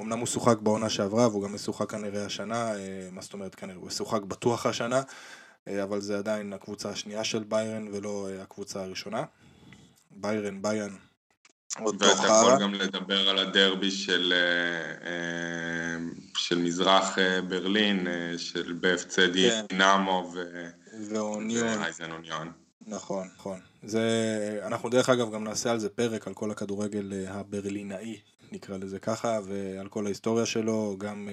אמנם 0.00 0.18
הוא 0.18 0.26
שוחק 0.26 0.58
בעונה 0.58 0.88
שעברה, 0.88 1.28
והוא 1.28 1.44
גם 1.44 1.54
משוחק 1.54 1.90
כנראה 1.90 2.26
השנה, 2.26 2.72
מה 3.12 3.22
זאת 3.22 3.32
אומרת 3.32 3.54
כנראה, 3.54 3.76
הוא 3.76 3.86
משוחק 3.86 4.22
בטוח 4.22 4.66
השנה. 4.66 5.02
אבל 5.82 6.00
זה 6.00 6.18
עדיין 6.18 6.52
הקבוצה 6.52 6.90
השנייה 6.90 7.24
של 7.24 7.44
ביירן 7.48 7.88
ולא 7.92 8.28
הקבוצה 8.42 8.82
הראשונה. 8.82 9.24
ביירן, 10.10 10.62
ביין, 10.62 10.96
ואתה 11.78 12.06
יכול 12.06 12.60
גם 12.60 12.74
לדבר 12.74 13.28
על 13.28 13.38
הדרבי 13.38 13.90
של, 13.90 14.32
של 16.36 16.58
מזרח 16.58 17.18
ברלין, 17.48 18.06
של 18.36 18.74
BFC 18.82 19.14
כן. 19.14 19.66
דינמו 19.68 20.32
ואייזן 20.34 22.10
נכון, 22.86 23.28
נכון. 23.36 23.60
זה, 23.82 24.60
אנחנו 24.66 24.88
דרך 24.88 25.08
אגב 25.08 25.32
גם 25.32 25.44
נעשה 25.44 25.70
על 25.70 25.78
זה 25.78 25.88
פרק, 25.88 26.26
על 26.26 26.34
כל 26.34 26.50
הכדורגל 26.50 27.12
הברלינאי, 27.28 28.20
נקרא 28.52 28.76
לזה 28.76 28.98
ככה, 28.98 29.38
ועל 29.44 29.88
כל 29.88 30.06
ההיסטוריה 30.06 30.46
שלו, 30.46 30.96
גם 30.98 31.28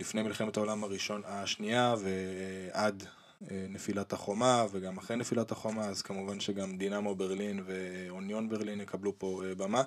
לפני 0.00 0.22
מלחמת 0.22 0.56
העולם 0.56 0.84
הראשון, 0.84 1.22
השנייה 1.24 1.94
ועד 1.98 3.04
אה, 3.50 3.66
נפילת 3.68 4.12
החומה 4.12 4.66
וגם 4.70 4.98
אחרי 4.98 5.16
נפילת 5.16 5.52
החומה, 5.52 5.84
אז 5.84 6.02
כמובן 6.02 6.40
שגם 6.40 6.76
דינמו 6.76 7.14
ברלין 7.14 7.62
ואוניון 7.66 8.48
ברלין 8.48 8.80
יקבלו 8.80 9.18
פה 9.18 9.42
אה, 9.44 9.54
במה. 9.54 9.82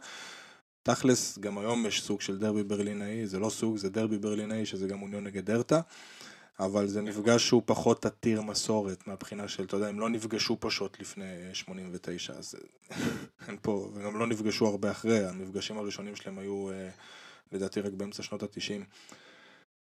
תכלס, 0.83 1.39
גם 1.39 1.57
היום 1.57 1.85
יש 1.85 2.03
סוג 2.03 2.21
של 2.21 2.39
דרבי 2.39 2.63
ברלינאי, 2.63 3.27
זה 3.27 3.39
לא 3.39 3.49
סוג, 3.49 3.77
זה 3.77 3.89
דרבי 3.89 4.17
ברלינאי 4.17 4.65
שזה 4.65 4.87
גם 4.87 5.01
אוניון 5.01 5.23
נגד 5.23 5.45
דרטה, 5.45 5.81
אבל 6.59 6.87
זה 6.87 7.01
מפגש 7.01 7.47
שהוא 7.47 7.61
פחות 7.65 8.05
עתיר 8.05 8.41
מסורת 8.41 9.07
מהבחינה 9.07 9.47
של, 9.47 9.63
אתה 9.63 9.75
יודע, 9.75 9.87
הם 9.87 9.99
לא 9.99 10.09
נפגשו 10.09 10.57
פשוט 10.59 10.99
לפני 10.99 11.25
89, 11.53 12.33
אז 12.33 12.55
אין 13.47 13.57
פה, 13.61 13.91
וגם 13.93 14.19
לא 14.19 14.27
נפגשו 14.27 14.67
הרבה 14.67 14.91
אחרי, 14.91 15.25
המפגשים 15.25 15.77
הראשונים 15.77 16.15
שלהם 16.15 16.39
היו 16.39 16.69
לדעתי 17.51 17.81
רק 17.81 17.93
באמצע 17.93 18.23
שנות 18.23 18.43
התשעים. 18.43 18.85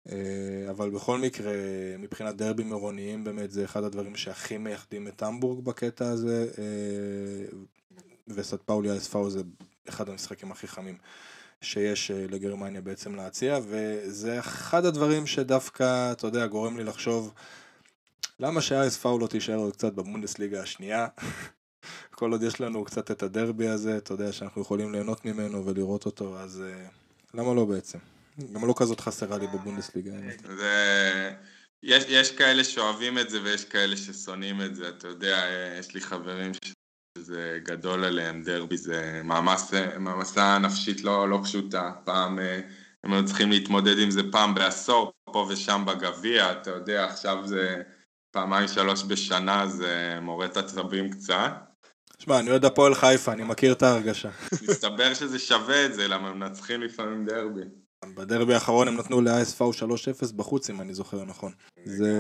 אה, 0.09 0.70
אבל 0.70 0.90
בכל 0.90 1.18
מקרה, 1.18 1.52
מבחינת 1.98 2.36
דרבים 2.36 2.72
עירוניים 2.72 3.24
באמת 3.24 3.50
זה 3.50 3.64
אחד 3.64 3.84
הדברים 3.84 4.16
שהכי 4.16 4.59
מייחדים 4.59 5.09
את 5.09 5.22
המבורג 5.22 5.64
בקטע 5.64 6.09
הזה, 6.09 6.50
אה, 6.59 7.59
וסט 8.28 8.62
פאולי 8.64 8.96
אספאו 8.96 9.30
זה 9.30 9.42
אחד 9.88 10.09
המשחקים 10.09 10.52
הכי 10.52 10.66
חמים 10.66 10.98
שיש 11.62 12.11
אה, 12.11 12.26
לגרמניה 12.30 12.80
בעצם 12.80 13.14
להציע, 13.14 13.59
וזה 13.68 14.38
אחד 14.38 14.84
הדברים 14.84 15.26
שדווקא, 15.26 16.12
אתה 16.12 16.26
יודע, 16.26 16.46
גורם 16.46 16.76
לי 16.76 16.84
לחשוב 16.84 17.34
למה 18.40 18.61
שהאס 18.61 18.96
פאו 18.96 19.18
לא 19.18 19.26
תישאר 19.26 19.56
עוד 19.56 19.72
קצת 19.72 19.92
בבונדסליגה 19.92 20.62
השנייה. 20.62 21.06
כל 22.18 22.32
עוד 22.32 22.42
יש 22.42 22.61
לנו 22.61 22.84
קצת 22.84 23.11
את 23.11 23.22
הדרבי 23.22 23.68
הזה, 23.68 23.96
אתה 23.96 24.12
יודע, 24.12 24.32
שאנחנו 24.32 24.62
יכולים 24.62 24.92
ליהנות 24.92 25.24
ממנו 25.24 25.66
ולראות 25.66 26.06
אותו, 26.06 26.38
אז 26.38 26.62
למה 27.34 27.54
לא 27.54 27.64
בעצם? 27.64 27.98
גם 28.52 28.68
לא 28.68 28.74
כזאת 28.76 29.00
חסרה 29.00 29.38
לי 29.38 29.46
בבונדסליגה. 29.46 30.12
זה... 30.56 31.32
יש, 31.82 32.04
יש 32.09 32.30
כאלה 32.30 32.64
שאוהבים 32.64 33.18
את 33.18 33.30
זה 33.30 33.42
ויש 33.42 33.64
כאלה 33.64 33.96
ששונאים 33.96 34.62
את 34.62 34.74
זה, 34.74 34.88
אתה 34.88 35.09
יודע, 35.09 35.44
יש 35.78 35.94
לי 35.94 36.00
חברים 36.00 36.52
שזה 37.18 37.58
גדול 37.62 38.04
עליהם, 38.04 38.42
דרבי 38.42 38.76
זה 38.76 39.20
מעמסה 39.98 40.58
נפשית 40.58 41.04
לא, 41.04 41.28
לא 41.28 41.40
פשוטה, 41.44 41.92
פעם 42.04 42.38
הם 43.04 43.12
היו 43.12 43.24
צריכים 43.24 43.50
להתמודד 43.50 43.98
עם 43.98 44.10
זה 44.10 44.20
פעם 44.32 44.54
בעשור, 44.54 45.12
פה 45.32 45.46
ושם 45.50 45.84
בגביע, 45.86 46.52
אתה 46.52 46.70
יודע, 46.70 47.04
עכשיו 47.04 47.46
זה 47.46 47.82
פעמיים 48.30 48.68
שלוש 48.68 49.04
בשנה, 49.04 49.66
זה 49.66 50.18
מורט 50.22 50.56
עצבים 50.56 51.10
קצת. 51.10 51.52
שמע, 52.18 52.38
אני 52.38 52.50
אוהד 52.50 52.64
הפועל 52.64 52.94
חיפה, 52.94 53.32
אני 53.32 53.44
מכיר 53.44 53.72
את 53.72 53.82
ההרגשה. 53.82 54.30
מסתבר 54.52 55.14
שזה 55.14 55.38
שווה 55.38 55.86
את 55.86 55.94
זה, 55.94 56.08
למה 56.08 56.28
הם 56.28 56.40
מנצחים 56.40 56.82
לפעמים 56.82 57.24
דרבי. 57.24 57.64
בדרבי 58.05 58.55
האחרון 58.55 58.88
הם 58.88 58.96
נתנו 58.96 59.20
ל-ISV 59.20 59.61
3-0 59.61 60.32
בחוץ 60.36 60.70
אם 60.70 60.80
אני 60.80 60.94
זוכר 60.94 61.24
נכון. 61.24 61.53
זה, 61.84 62.12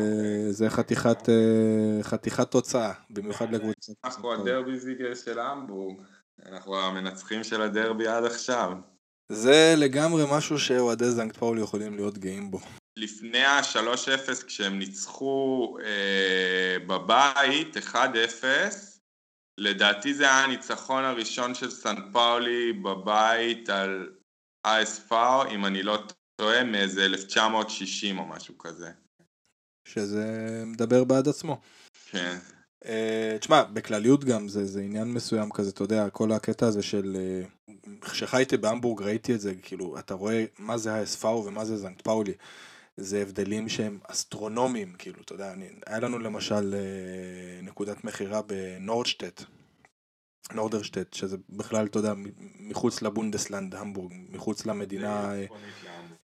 זה 0.52 0.70
חתיכת, 0.70 1.28
אה, 1.28 2.02
חתיכת 2.02 2.50
תוצאה, 2.50 2.92
במיוחד 3.10 3.52
לקבוצה. 3.52 3.92
אנחנו 4.04 4.32
הדרבי 4.32 4.78
זיגר 4.78 5.14
של 5.14 5.38
המבורג, 5.38 5.96
אנחנו 6.46 6.80
המנצחים 6.80 7.44
של 7.44 7.62
הדרבי 7.62 8.08
עד 8.08 8.24
עכשיו. 8.24 8.72
זה 9.32 9.74
לגמרי 9.76 10.24
משהו 10.32 10.58
שאוהדי 10.58 11.10
זנקט 11.10 11.36
פאולי 11.36 11.60
יכולים 11.60 11.94
להיות 11.94 12.18
גאים 12.18 12.50
בו. 12.50 12.60
לפני 12.96 13.44
ה-3-0 13.44 14.46
כשהם 14.46 14.78
ניצחו 14.78 15.76
אה, 15.84 16.76
בבית 16.86 17.76
1-0, 17.76 17.94
לדעתי 19.58 20.14
זה 20.14 20.24
היה 20.24 20.44
הניצחון 20.44 21.04
הראשון 21.04 21.54
של 21.54 21.70
סן 21.70 21.96
פאולי 22.12 22.72
בבית 22.72 23.68
על 23.68 24.08
ASV, 24.68 25.14
אם 25.50 25.66
אני 25.66 25.82
לא 25.82 25.98
טועה, 26.36 26.64
מאיזה 26.64 27.04
1960 27.04 28.18
או 28.18 28.26
משהו 28.26 28.58
כזה. 28.58 28.90
שזה 29.88 30.62
מדבר 30.66 31.04
בעד 31.04 31.28
עצמו. 31.28 31.60
כן. 32.10 32.38
Uh, 32.84 33.38
תשמע, 33.40 33.62
בכלליות 33.62 34.24
גם 34.24 34.48
זה, 34.48 34.64
זה 34.64 34.80
עניין 34.80 35.12
מסוים 35.12 35.50
כזה, 35.50 35.70
אתה 35.70 35.82
יודע, 35.82 36.10
כל 36.10 36.32
הקטע 36.32 36.66
הזה 36.66 36.82
של... 36.82 37.16
Uh, 37.66 37.70
כשחייתי 38.00 38.56
בהמבורג 38.56 39.02
ראיתי 39.02 39.34
את 39.34 39.40
זה, 39.40 39.54
כאילו, 39.62 39.98
אתה 39.98 40.14
רואה 40.14 40.44
מה 40.58 40.78
זה 40.78 40.94
ה-SV 40.94 41.26
ומה 41.26 41.64
זה 41.64 41.76
זנקט 41.76 42.00
פאולי. 42.02 42.32
זה 42.96 43.22
הבדלים 43.22 43.68
שהם 43.68 43.98
אסטרונומיים, 44.06 44.94
כאילו, 44.98 45.22
אתה 45.24 45.34
יודע, 45.34 45.52
אני, 45.52 45.68
היה 45.86 45.98
לנו 46.00 46.18
למשל 46.18 46.74
uh, 46.74 47.66
נקודת 47.66 48.04
מכירה 48.04 48.42
בנורדשטט, 48.42 49.42
נורדרשטט, 50.54 51.14
שזה 51.14 51.36
בכלל, 51.48 51.86
אתה 51.86 51.98
יודע, 51.98 52.12
מחוץ 52.60 53.02
לבונדסלנד, 53.02 53.74
המבורג, 53.74 54.12
מחוץ 54.28 54.66
למדינה, 54.66 55.32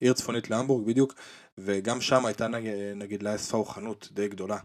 עיר 0.00 0.12
צפונית 0.12 0.50
להמבורג, 0.50 0.86
בדיוק, 0.86 1.14
וגם 1.58 2.00
שם 2.00 2.26
הייתה 2.26 2.46
נגיד 2.96 3.22
לאספאו 3.22 3.64
חנות 3.64 4.08
די 4.12 4.28
גדולה. 4.28 4.58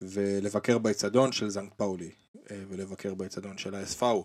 ולבקר 0.00 0.78
באצטדיון 0.78 1.32
של 1.32 1.48
זנק 1.48 1.74
פאולי, 1.76 2.10
אה, 2.50 2.62
ולבקר 2.68 3.14
באצטדיון 3.14 3.58
של 3.58 3.74
האספאו. 3.74 4.24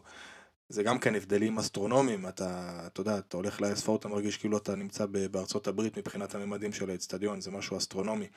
זה 0.70 0.84
גם 0.84 1.00
כן 1.00 1.16
הבדלים 1.16 1.58
אסטרונומיים, 1.58 2.28
אתה, 2.28 2.82
אתה 2.88 3.02
יודע, 3.02 3.18
אתה 3.18 3.38
הולך 3.38 3.62
לאספאו, 3.62 3.96
אתה 3.96 4.08
מרגיש 4.08 4.38
כאילו 4.38 4.58
אתה 4.58 4.76
נמצא 4.76 5.06
בארצות 5.32 5.68
הברית 5.68 5.98
מבחינת 5.98 6.36
הממדים 6.36 6.74
של 6.74 6.90
האצטדיון, 6.90 7.42
זה 7.42 7.52
משהו 7.52 7.78
אסטרונומי. 7.78 8.28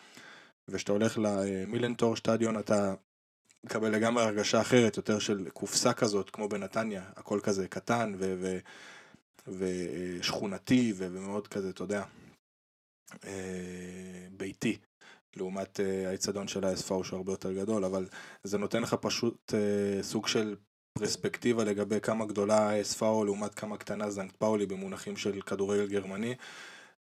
וכשאתה 0.68 0.92
הולך 0.92 1.18
למילנטור 1.22 2.16
שטדיון, 2.16 2.58
אתה 2.58 2.94
מקבל 3.64 3.90
לגמרי 3.90 4.22
הרגשה 4.22 4.60
אחרת, 4.60 4.96
יותר 4.96 5.18
של 5.18 5.48
קופסה 5.52 5.92
כזאת, 5.92 6.30
כמו 6.30 6.48
בנתניה, 6.48 7.02
הכל 7.16 7.40
כזה 7.42 7.68
קטן 7.68 8.14
ושכונתי 9.48 10.92
ומאוד 10.96 11.48
כזה, 11.48 11.70
אתה 11.70 11.82
יודע, 11.82 12.04
אה, 13.24 14.28
ביתי. 14.36 14.78
לעומת 15.36 15.80
אה, 15.80 16.08
האיצטדיון 16.08 16.48
של 16.48 16.64
ה-SFO 16.64 17.04
שהוא 17.04 17.16
הרבה 17.16 17.32
יותר 17.32 17.52
גדול, 17.52 17.84
אבל 17.84 18.06
זה 18.44 18.58
נותן 18.58 18.82
לך 18.82 18.94
פשוט 18.94 19.54
אה, 19.54 20.02
סוג 20.02 20.26
של 20.26 20.56
פרספקטיבה 20.98 21.64
לגבי 21.64 22.00
כמה 22.00 22.26
גדולה 22.26 22.70
ה-SFO 22.70 23.24
לעומת 23.24 23.54
כמה 23.54 23.76
קטנה 23.76 24.10
זנקט 24.10 24.36
פאולי 24.36 24.66
במונחים 24.66 25.16
של 25.16 25.40
כדורגל 25.40 25.86
גרמני. 25.86 26.34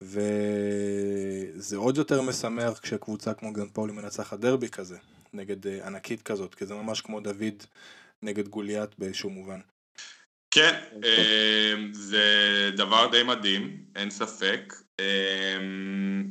וזה 0.01 1.77
עוד 1.77 1.97
יותר 1.97 2.21
משמח 2.21 2.79
כשקבוצה 2.79 3.33
כמו 3.33 3.53
גנט 3.53 3.73
פאולי 3.73 3.93
מנצחת 3.93 4.39
דרבי 4.39 4.69
כזה, 4.69 4.97
נגד 5.35 5.67
אה, 5.67 5.87
ענקית 5.87 6.21
כזאת, 6.21 6.55
כי 6.55 6.65
זה 6.65 6.73
ממש 6.73 7.01
כמו 7.01 7.19
דוד 7.19 7.63
נגד 8.23 8.47
גוליית 8.47 8.99
באיזשהו 8.99 9.29
מובן. 9.29 9.59
כן, 10.51 10.83
אמ, 10.93 11.93
זה 11.93 12.25
דבר 12.77 13.07
די 13.11 13.23
מדהים, 13.23 13.85
אין 13.95 14.09
ספק. 14.09 14.73
אמ, 14.99 16.25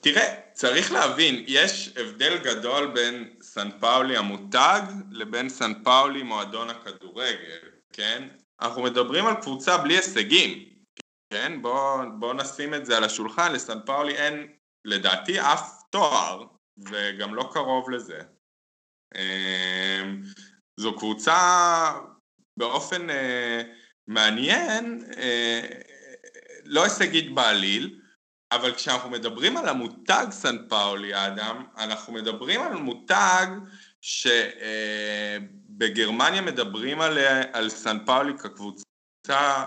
תראה, 0.00 0.34
צריך 0.52 0.92
להבין, 0.92 1.44
יש 1.46 1.96
הבדל 1.96 2.38
גדול 2.38 2.86
בין 2.86 3.34
סן 3.42 3.68
פאולי 3.80 4.16
המותג 4.16 4.82
לבין 5.10 5.48
סן 5.48 5.84
פאולי 5.84 6.22
מועדון 6.22 6.70
הכדורגל, 6.70 7.58
כן? 7.92 8.28
אנחנו 8.60 8.82
מדברים 8.82 9.26
על 9.26 9.34
קבוצה 9.34 9.78
בלי 9.78 9.94
הישגים, 9.94 10.68
כן? 11.32 11.62
בואו 11.62 11.98
בוא 12.18 12.34
נשים 12.34 12.74
את 12.74 12.86
זה 12.86 12.96
על 12.96 13.04
השולחן, 13.04 13.52
לסן 13.52 13.78
פאולי 13.86 14.16
אין 14.16 14.46
לדעתי 14.84 15.40
אף 15.40 15.82
תואר, 15.90 16.44
וגם 16.90 17.34
לא 17.34 17.50
קרוב 17.52 17.90
לזה. 17.90 18.20
אמ, 19.14 20.22
זו 20.80 20.96
קבוצה 20.96 21.92
באופן 22.56 23.10
אה, 23.10 23.62
מעניין, 24.06 25.04
אה, 25.16 25.60
לא 26.64 26.84
הישגית 26.84 27.34
בעליל, 27.34 28.00
אבל 28.52 28.74
כשאנחנו 28.74 29.10
מדברים 29.10 29.56
על 29.56 29.68
המותג 29.68 30.26
סן 30.30 30.68
פאולי, 30.68 31.26
אדם, 31.26 31.64
אנחנו 31.78 32.12
מדברים 32.12 32.60
על 32.60 32.74
מותג 32.74 33.46
שבגרמניה 35.70 36.40
אה, 36.40 36.46
מדברים 36.46 37.00
על, 37.00 37.18
על 37.52 37.68
סן 37.68 38.04
פאולי 38.06 38.38
כקבוצה 38.38 39.64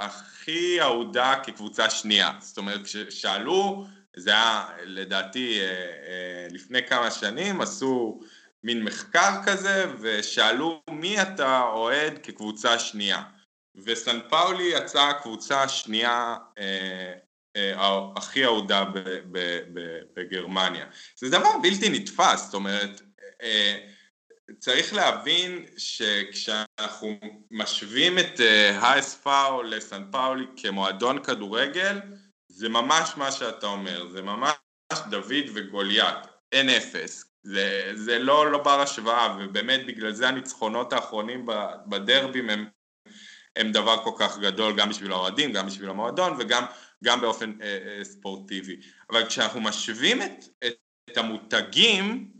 הכי 0.00 0.82
אהודה 0.82 1.40
כקבוצה 1.42 1.90
שנייה. 1.90 2.32
זאת 2.40 2.58
אומרת, 2.58 2.84
כששאלו 2.84 3.86
זה 4.16 4.30
היה 4.30 4.66
לדעתי 4.82 5.60
אה, 5.60 5.66
אה, 5.66 6.46
לפני 6.50 6.86
כמה 6.86 7.10
שנים, 7.10 7.60
עשו 7.60 8.20
מין 8.64 8.82
מחקר 8.84 9.30
כזה 9.46 9.86
ושאלו 10.00 10.82
מי 10.90 11.22
אתה 11.22 11.62
אוהד 11.62 12.18
כקבוצה 12.22 12.78
שנייה. 12.78 13.22
וסן 13.76 14.18
פאולי 14.30 14.62
יצאה 14.62 15.12
קבוצה 15.12 15.68
שנייה 15.68 16.36
אה, 16.58 17.12
הכי 18.16 18.44
אהודה 18.44 18.84
בגרמניה. 20.16 20.86
זה 21.16 21.28
דבר 21.28 21.58
בלתי 21.62 21.88
נתפס, 21.88 22.44
זאת 22.44 22.54
אומרת, 22.54 23.02
צריך 24.58 24.94
להבין 24.94 25.66
שכשאנחנו 25.76 27.18
משווים 27.50 28.18
את 28.18 28.40
האספאו 28.74 29.62
לסן 29.62 30.02
פאולי 30.10 30.44
כמועדון 30.56 31.22
כדורגל, 31.22 31.98
זה 32.56 32.68
ממש 32.68 33.10
מה 33.16 33.32
שאתה 33.32 33.66
אומר, 33.66 34.08
זה 34.08 34.22
ממש 34.22 34.54
דוד 35.10 35.44
וגוליית, 35.54 36.18
אין 36.52 36.68
אפס. 36.68 37.24
זה, 37.42 37.92
זה 37.94 38.18
לא, 38.18 38.52
לא 38.52 38.58
בר 38.58 38.80
השוואה, 38.80 39.36
ובאמת 39.40 39.86
בגלל 39.86 40.12
זה 40.12 40.28
הניצחונות 40.28 40.92
האחרונים 40.92 41.46
בדרבים 41.86 42.50
הם, 42.50 42.66
הם 43.56 43.72
דבר 43.72 44.04
כל 44.04 44.10
כך 44.18 44.38
גדול 44.38 44.76
גם 44.76 44.88
בשביל 44.88 45.12
האוהדים, 45.12 45.52
גם 45.52 45.66
בשביל 45.66 45.90
המועדון 45.90 46.36
וגם 46.38 46.64
גם 47.04 47.20
באופן 47.20 47.52
אה, 47.62 47.78
אה, 47.86 48.04
ספורטיבי. 48.04 48.76
אבל 49.10 49.26
כשאנחנו 49.26 49.60
משווים 49.60 50.22
את, 50.22 50.44
את, 50.66 50.74
את 51.10 51.16
המותגים, 51.16 52.32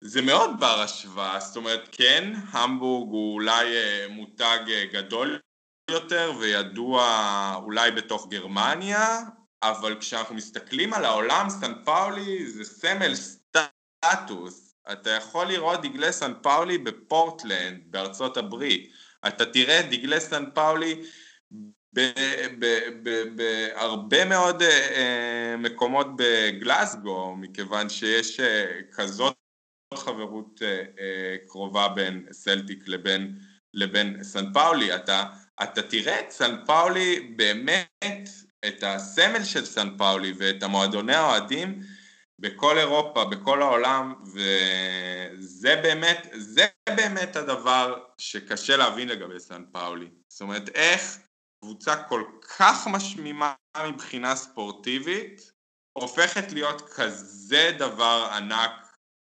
זה 0.00 0.22
מאוד 0.22 0.50
בר 0.60 0.80
השוואה, 0.80 1.40
זאת 1.40 1.56
אומרת 1.56 1.88
כן, 1.92 2.32
המבורג 2.50 3.12
הוא 3.12 3.34
אולי 3.34 3.76
אה, 3.76 4.06
מותג 4.08 4.58
אה, 4.68 4.84
גדול 4.92 5.38
יותר 5.90 6.32
וידוע 6.38 7.04
אולי 7.62 7.90
בתוך 7.90 8.28
גרמניה, 8.28 9.20
אבל 9.62 9.96
כשאנחנו 10.00 10.34
מסתכלים 10.34 10.94
על 10.94 11.04
העולם, 11.04 11.46
סן 11.50 11.72
פאולי 11.84 12.46
זה 12.50 12.64
סמל 12.64 13.14
סטטוס. 13.14 14.76
אתה 14.92 15.10
יכול 15.10 15.46
לראות 15.46 15.82
דגלי 15.82 16.12
סן 16.12 16.32
פאולי 16.42 16.78
בפורטלנד, 16.78 17.80
בארצות 17.86 18.36
הברית. 18.36 18.92
אתה 19.28 19.46
תראה 19.46 19.82
דגלי 19.82 20.20
סן 20.20 20.44
פאולי 20.54 21.02
בהרבה 23.34 24.24
מאוד 24.24 24.62
אה, 24.62 25.54
מקומות 25.58 26.06
בגלסגו, 26.16 27.36
מכיוון 27.36 27.88
שיש 27.88 28.40
אה, 28.40 28.80
כזאת 28.92 29.34
חברות 29.94 30.62
אה, 30.62 31.36
קרובה 31.46 31.88
בין 31.88 32.26
סלטיק 32.32 32.88
לבין, 32.88 33.38
לבין 33.74 34.24
סן 34.24 34.52
פאולי. 34.52 34.94
אתה, 34.94 35.24
אתה 35.62 35.82
תראה 35.82 36.20
את 36.20 36.30
סן 36.30 36.56
פאולי 36.66 37.20
באמת, 37.36 38.28
את 38.66 38.82
הסמל 38.82 39.44
של 39.44 39.64
סן 39.64 39.96
פאולי 39.98 40.32
ואת 40.38 40.62
המועדוני 40.62 41.14
האוהדים 41.14 41.80
בכל 42.38 42.78
אירופה, 42.78 43.24
בכל 43.24 43.62
העולם, 43.62 44.14
וזה 44.26 45.76
באמת, 45.82 46.28
זה 46.32 46.66
באמת 46.96 47.36
הדבר 47.36 48.04
שקשה 48.18 48.76
להבין 48.76 49.08
לגבי 49.08 49.40
סן 49.40 49.64
פאולי. 49.72 50.08
זאת 50.28 50.40
אומרת, 50.40 50.68
איך 50.68 51.18
קבוצה 51.60 52.02
כל 52.02 52.22
כך 52.58 52.86
משמימה 52.86 53.54
מבחינה 53.86 54.36
ספורטיבית, 54.36 55.52
הופכת 55.92 56.52
להיות 56.52 56.82
כזה 56.94 57.70
דבר 57.78 58.28
ענק 58.32 58.70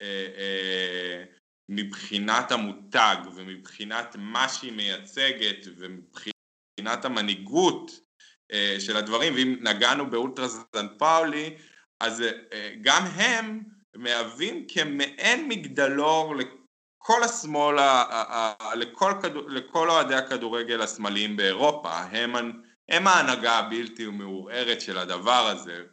אה, 0.01 0.27
אה, 0.37 1.23
מבחינת 1.69 2.51
המותג 2.51 3.15
ומבחינת 3.35 4.15
מה 4.19 4.49
שהיא 4.49 4.71
מייצגת 4.71 5.67
ומבחינת 5.77 7.05
המנהיגות 7.05 7.91
אה, 8.51 8.75
של 8.79 8.97
הדברים, 8.97 9.33
ואם 9.33 9.55
נגענו 9.61 10.09
באולטרה 10.09 10.47
סן 10.49 10.87
פאולי, 10.97 11.57
אז 11.99 12.21
אה, 12.21 12.73
גם 12.81 13.05
הם 13.05 13.63
מהווים 13.95 14.65
כמעין 14.67 15.47
מגדלור 15.47 16.35
לכל 16.35 17.23
השמאל, 17.23 17.75
לכל, 18.75 19.11
לכל 19.47 19.89
אוהדי 19.89 20.15
הכדורגל 20.15 20.81
השמאליים 20.81 21.37
באירופה, 21.37 21.99
הם, 21.99 22.35
הם 22.89 23.07
ההנהגה 23.07 23.57
הבלתי 23.57 24.05
מעורערת 24.05 24.81
של 24.81 24.97
הדבר 24.97 25.47
הזה. 25.47 25.83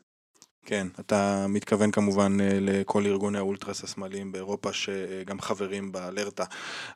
כן, 0.67 0.87
אתה 1.01 1.47
מתכוון 1.49 1.91
כמובן 1.91 2.41
אה, 2.41 2.59
לכל 2.61 3.07
ארגוני 3.07 3.39
האולטרס 3.39 3.85
השמאליים 3.85 4.33
באירופה 4.33 4.73
שגם 4.73 5.41
חברים 5.41 5.93
באלרטה, 5.93 6.45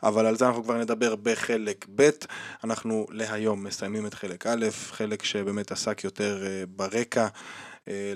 אבל 0.02 0.26
על 0.26 0.36
זה 0.36 0.46
אנחנו 0.46 0.64
כבר 0.64 0.78
נדבר 0.78 1.16
בחלק 1.16 1.86
ב', 1.94 2.10
אנחנו 2.64 3.06
להיום 3.10 3.64
מסיימים 3.64 4.06
את 4.06 4.14
חלק 4.14 4.46
א', 4.46 4.66
חלק 4.70 5.24
שבאמת 5.24 5.72
עסק 5.72 6.04
יותר 6.04 6.46
אה, 6.46 6.64
ברקע. 6.76 7.26
אה, 7.88 8.12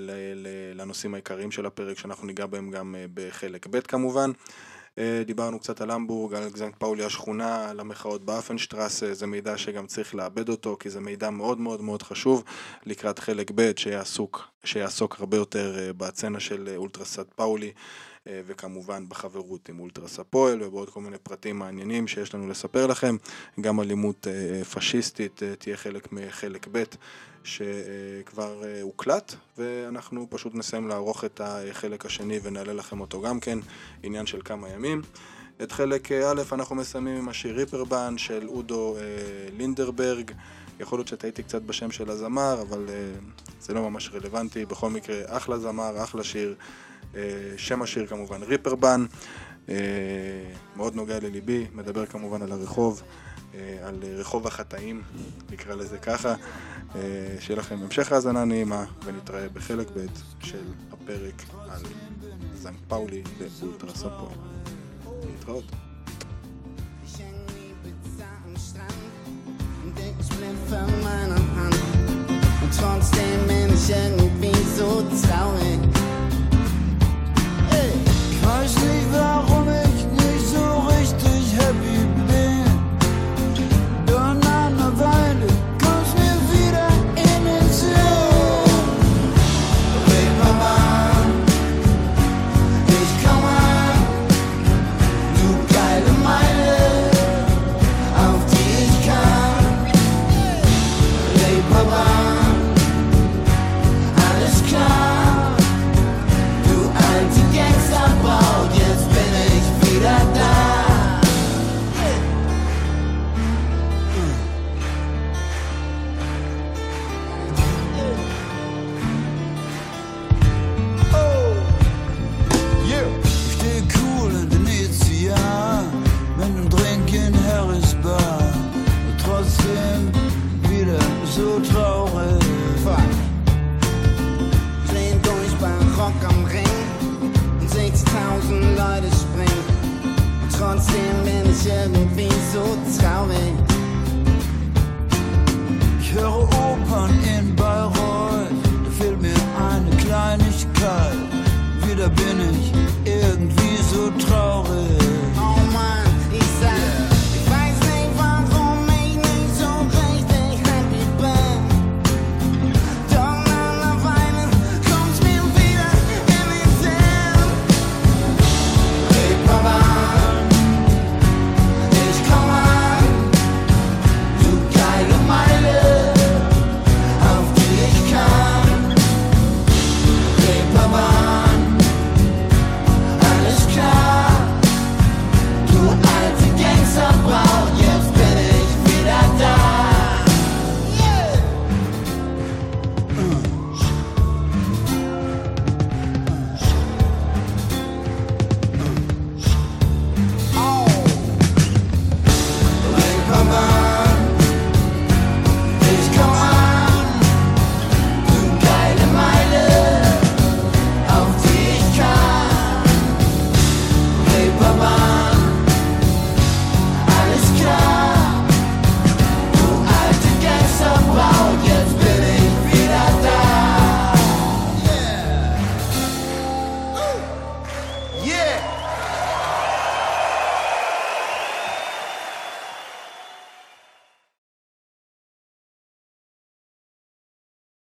לנושאים 0.74 1.14
העיקריים 1.14 1.51
של 1.51 1.66
הפרק 1.66 1.98
שאנחנו 1.98 2.26
ניגע 2.26 2.46
בהם 2.46 2.70
גם 2.70 2.94
בחלק 3.14 3.66
ב' 3.66 3.80
כמובן. 3.80 4.30
אה, 4.99 5.22
דיברנו 5.26 5.59
קצת 5.59 5.80
על 5.80 5.91
המבורג, 5.91 6.34
על 6.34 6.49
גזנק 6.49 6.76
פאולי 6.78 7.05
השכונה, 7.05 7.70
על 7.70 7.80
המחאות 7.80 8.24
באפנשטרסה, 8.24 9.14
זה 9.14 9.26
מידע 9.26 9.59
שגם 9.59 9.86
צריך 9.86 10.14
לאבד 10.14 10.49
אותו, 10.49 10.76
כי 10.80 10.91
זה 10.91 11.01
מידע 11.01 11.30
מאוד 11.30 11.61
מאוד 11.61 11.82
מאוד 11.82 12.03
חשוב 12.03 12.45
לקראת 12.86 13.18
חלק 13.18 13.51
ב' 13.55 13.72
שיעסוק, 13.76 14.49
שיעסוק 14.64 15.16
הרבה 15.18 15.36
יותר 15.36 15.93
בצנה 15.97 16.41
של 16.41 16.74
אולטרסט 16.76 17.26
פאולי. 17.36 17.72
וכמובן 18.26 19.09
בחברות 19.09 19.68
עם 19.68 19.80
אולטרס 19.80 20.18
הפועל 20.18 20.62
ובעוד 20.62 20.91
כל 20.91 21.01
מיני 21.01 21.18
פרטים 21.18 21.59
מעניינים 21.59 22.09
שיש 22.09 22.34
לנו 22.34 22.49
לספר 22.49 22.86
לכם. 22.86 23.16
גם 23.61 23.80
אלימות 23.80 24.26
פשיסטית 24.72 25.43
תהיה 25.59 25.76
חלק 25.76 26.12
מחלק 26.12 26.68
ב' 26.72 26.82
שכבר 27.45 28.64
אה, 28.64 28.82
הוקלט, 28.82 29.34
ואנחנו 29.59 30.26
פשוט 30.30 30.55
נסיים 30.55 30.88
לערוך 30.88 31.24
את 31.24 31.41
החלק 31.45 32.07
השני 32.07 32.41
ונעלה 32.43 32.72
לכם 32.72 33.01
אותו 33.01 33.20
גם 33.20 33.41
כן, 33.41 33.59
עניין 34.03 34.26
של 34.26 34.41
כמה 34.45 34.68
ימים. 34.68 35.03
את 35.62 35.72
חלק 35.72 36.12
אה, 36.12 36.30
א' 36.30 36.43
אנחנו 36.53 36.76
מסיימים 36.76 37.16
עם 37.16 37.28
השיר 37.28 37.57
ריפרבן 37.57 38.18
של 38.18 38.49
אודו 38.49 38.97
אה, 38.97 39.03
לינדרברג. 39.57 40.30
יכול 40.80 40.99
להיות 40.99 41.09
שטעיתי 41.09 41.43
קצת 41.43 41.62
בשם 41.62 41.91
של 41.91 42.11
הזמר, 42.11 42.62
אבל 42.62 42.86
זה 43.61 43.74
לא 43.74 43.91
ממש 43.91 44.11
רלוונטי. 44.12 44.64
בכל 44.64 44.91
מקרה, 44.91 45.16
אחלה 45.26 45.59
זמר, 45.59 46.05
אחלה 46.05 46.24
שיר. 46.24 46.55
שם 47.57 47.82
השיר 47.82 48.07
כמובן 48.07 48.43
ריפרבן. 48.43 49.07
מאוד 50.77 50.95
נוגע 50.95 51.19
לליבי, 51.21 51.67
מדבר 51.75 52.07
כמובן 52.07 52.43
על 52.43 52.53
הרחוב. 52.53 53.03
אה, 53.55 53.79
על 53.83 53.99
רחוב 54.17 54.47
החטאים, 54.47 55.03
נקרא 55.51 55.75
לזה 55.75 55.99
ככה. 55.99 56.35
אה, 56.95 57.01
שיהיה 57.41 57.59
לכם 57.59 57.79
המשך 57.83 58.13
האזנה 58.13 58.45
נעימה, 58.45 58.85
ונתראה 59.05 59.49
בחלק 59.49 59.87
ב' 59.97 60.07
של 60.43 60.65
הפרק 60.93 61.43
על 61.71 61.83
זנק 62.55 62.77
פאולי 62.89 63.23
ואולטרס 63.39 64.05
הפועל. 64.05 64.35
להתראות. 65.27 65.65
Trotzdem 72.81 73.39
Menschen 73.49 74.21
Ich 78.41 78.47
weiß 78.47 78.74
nicht 78.74 79.07
warum 79.12 79.68
ich 79.68 79.89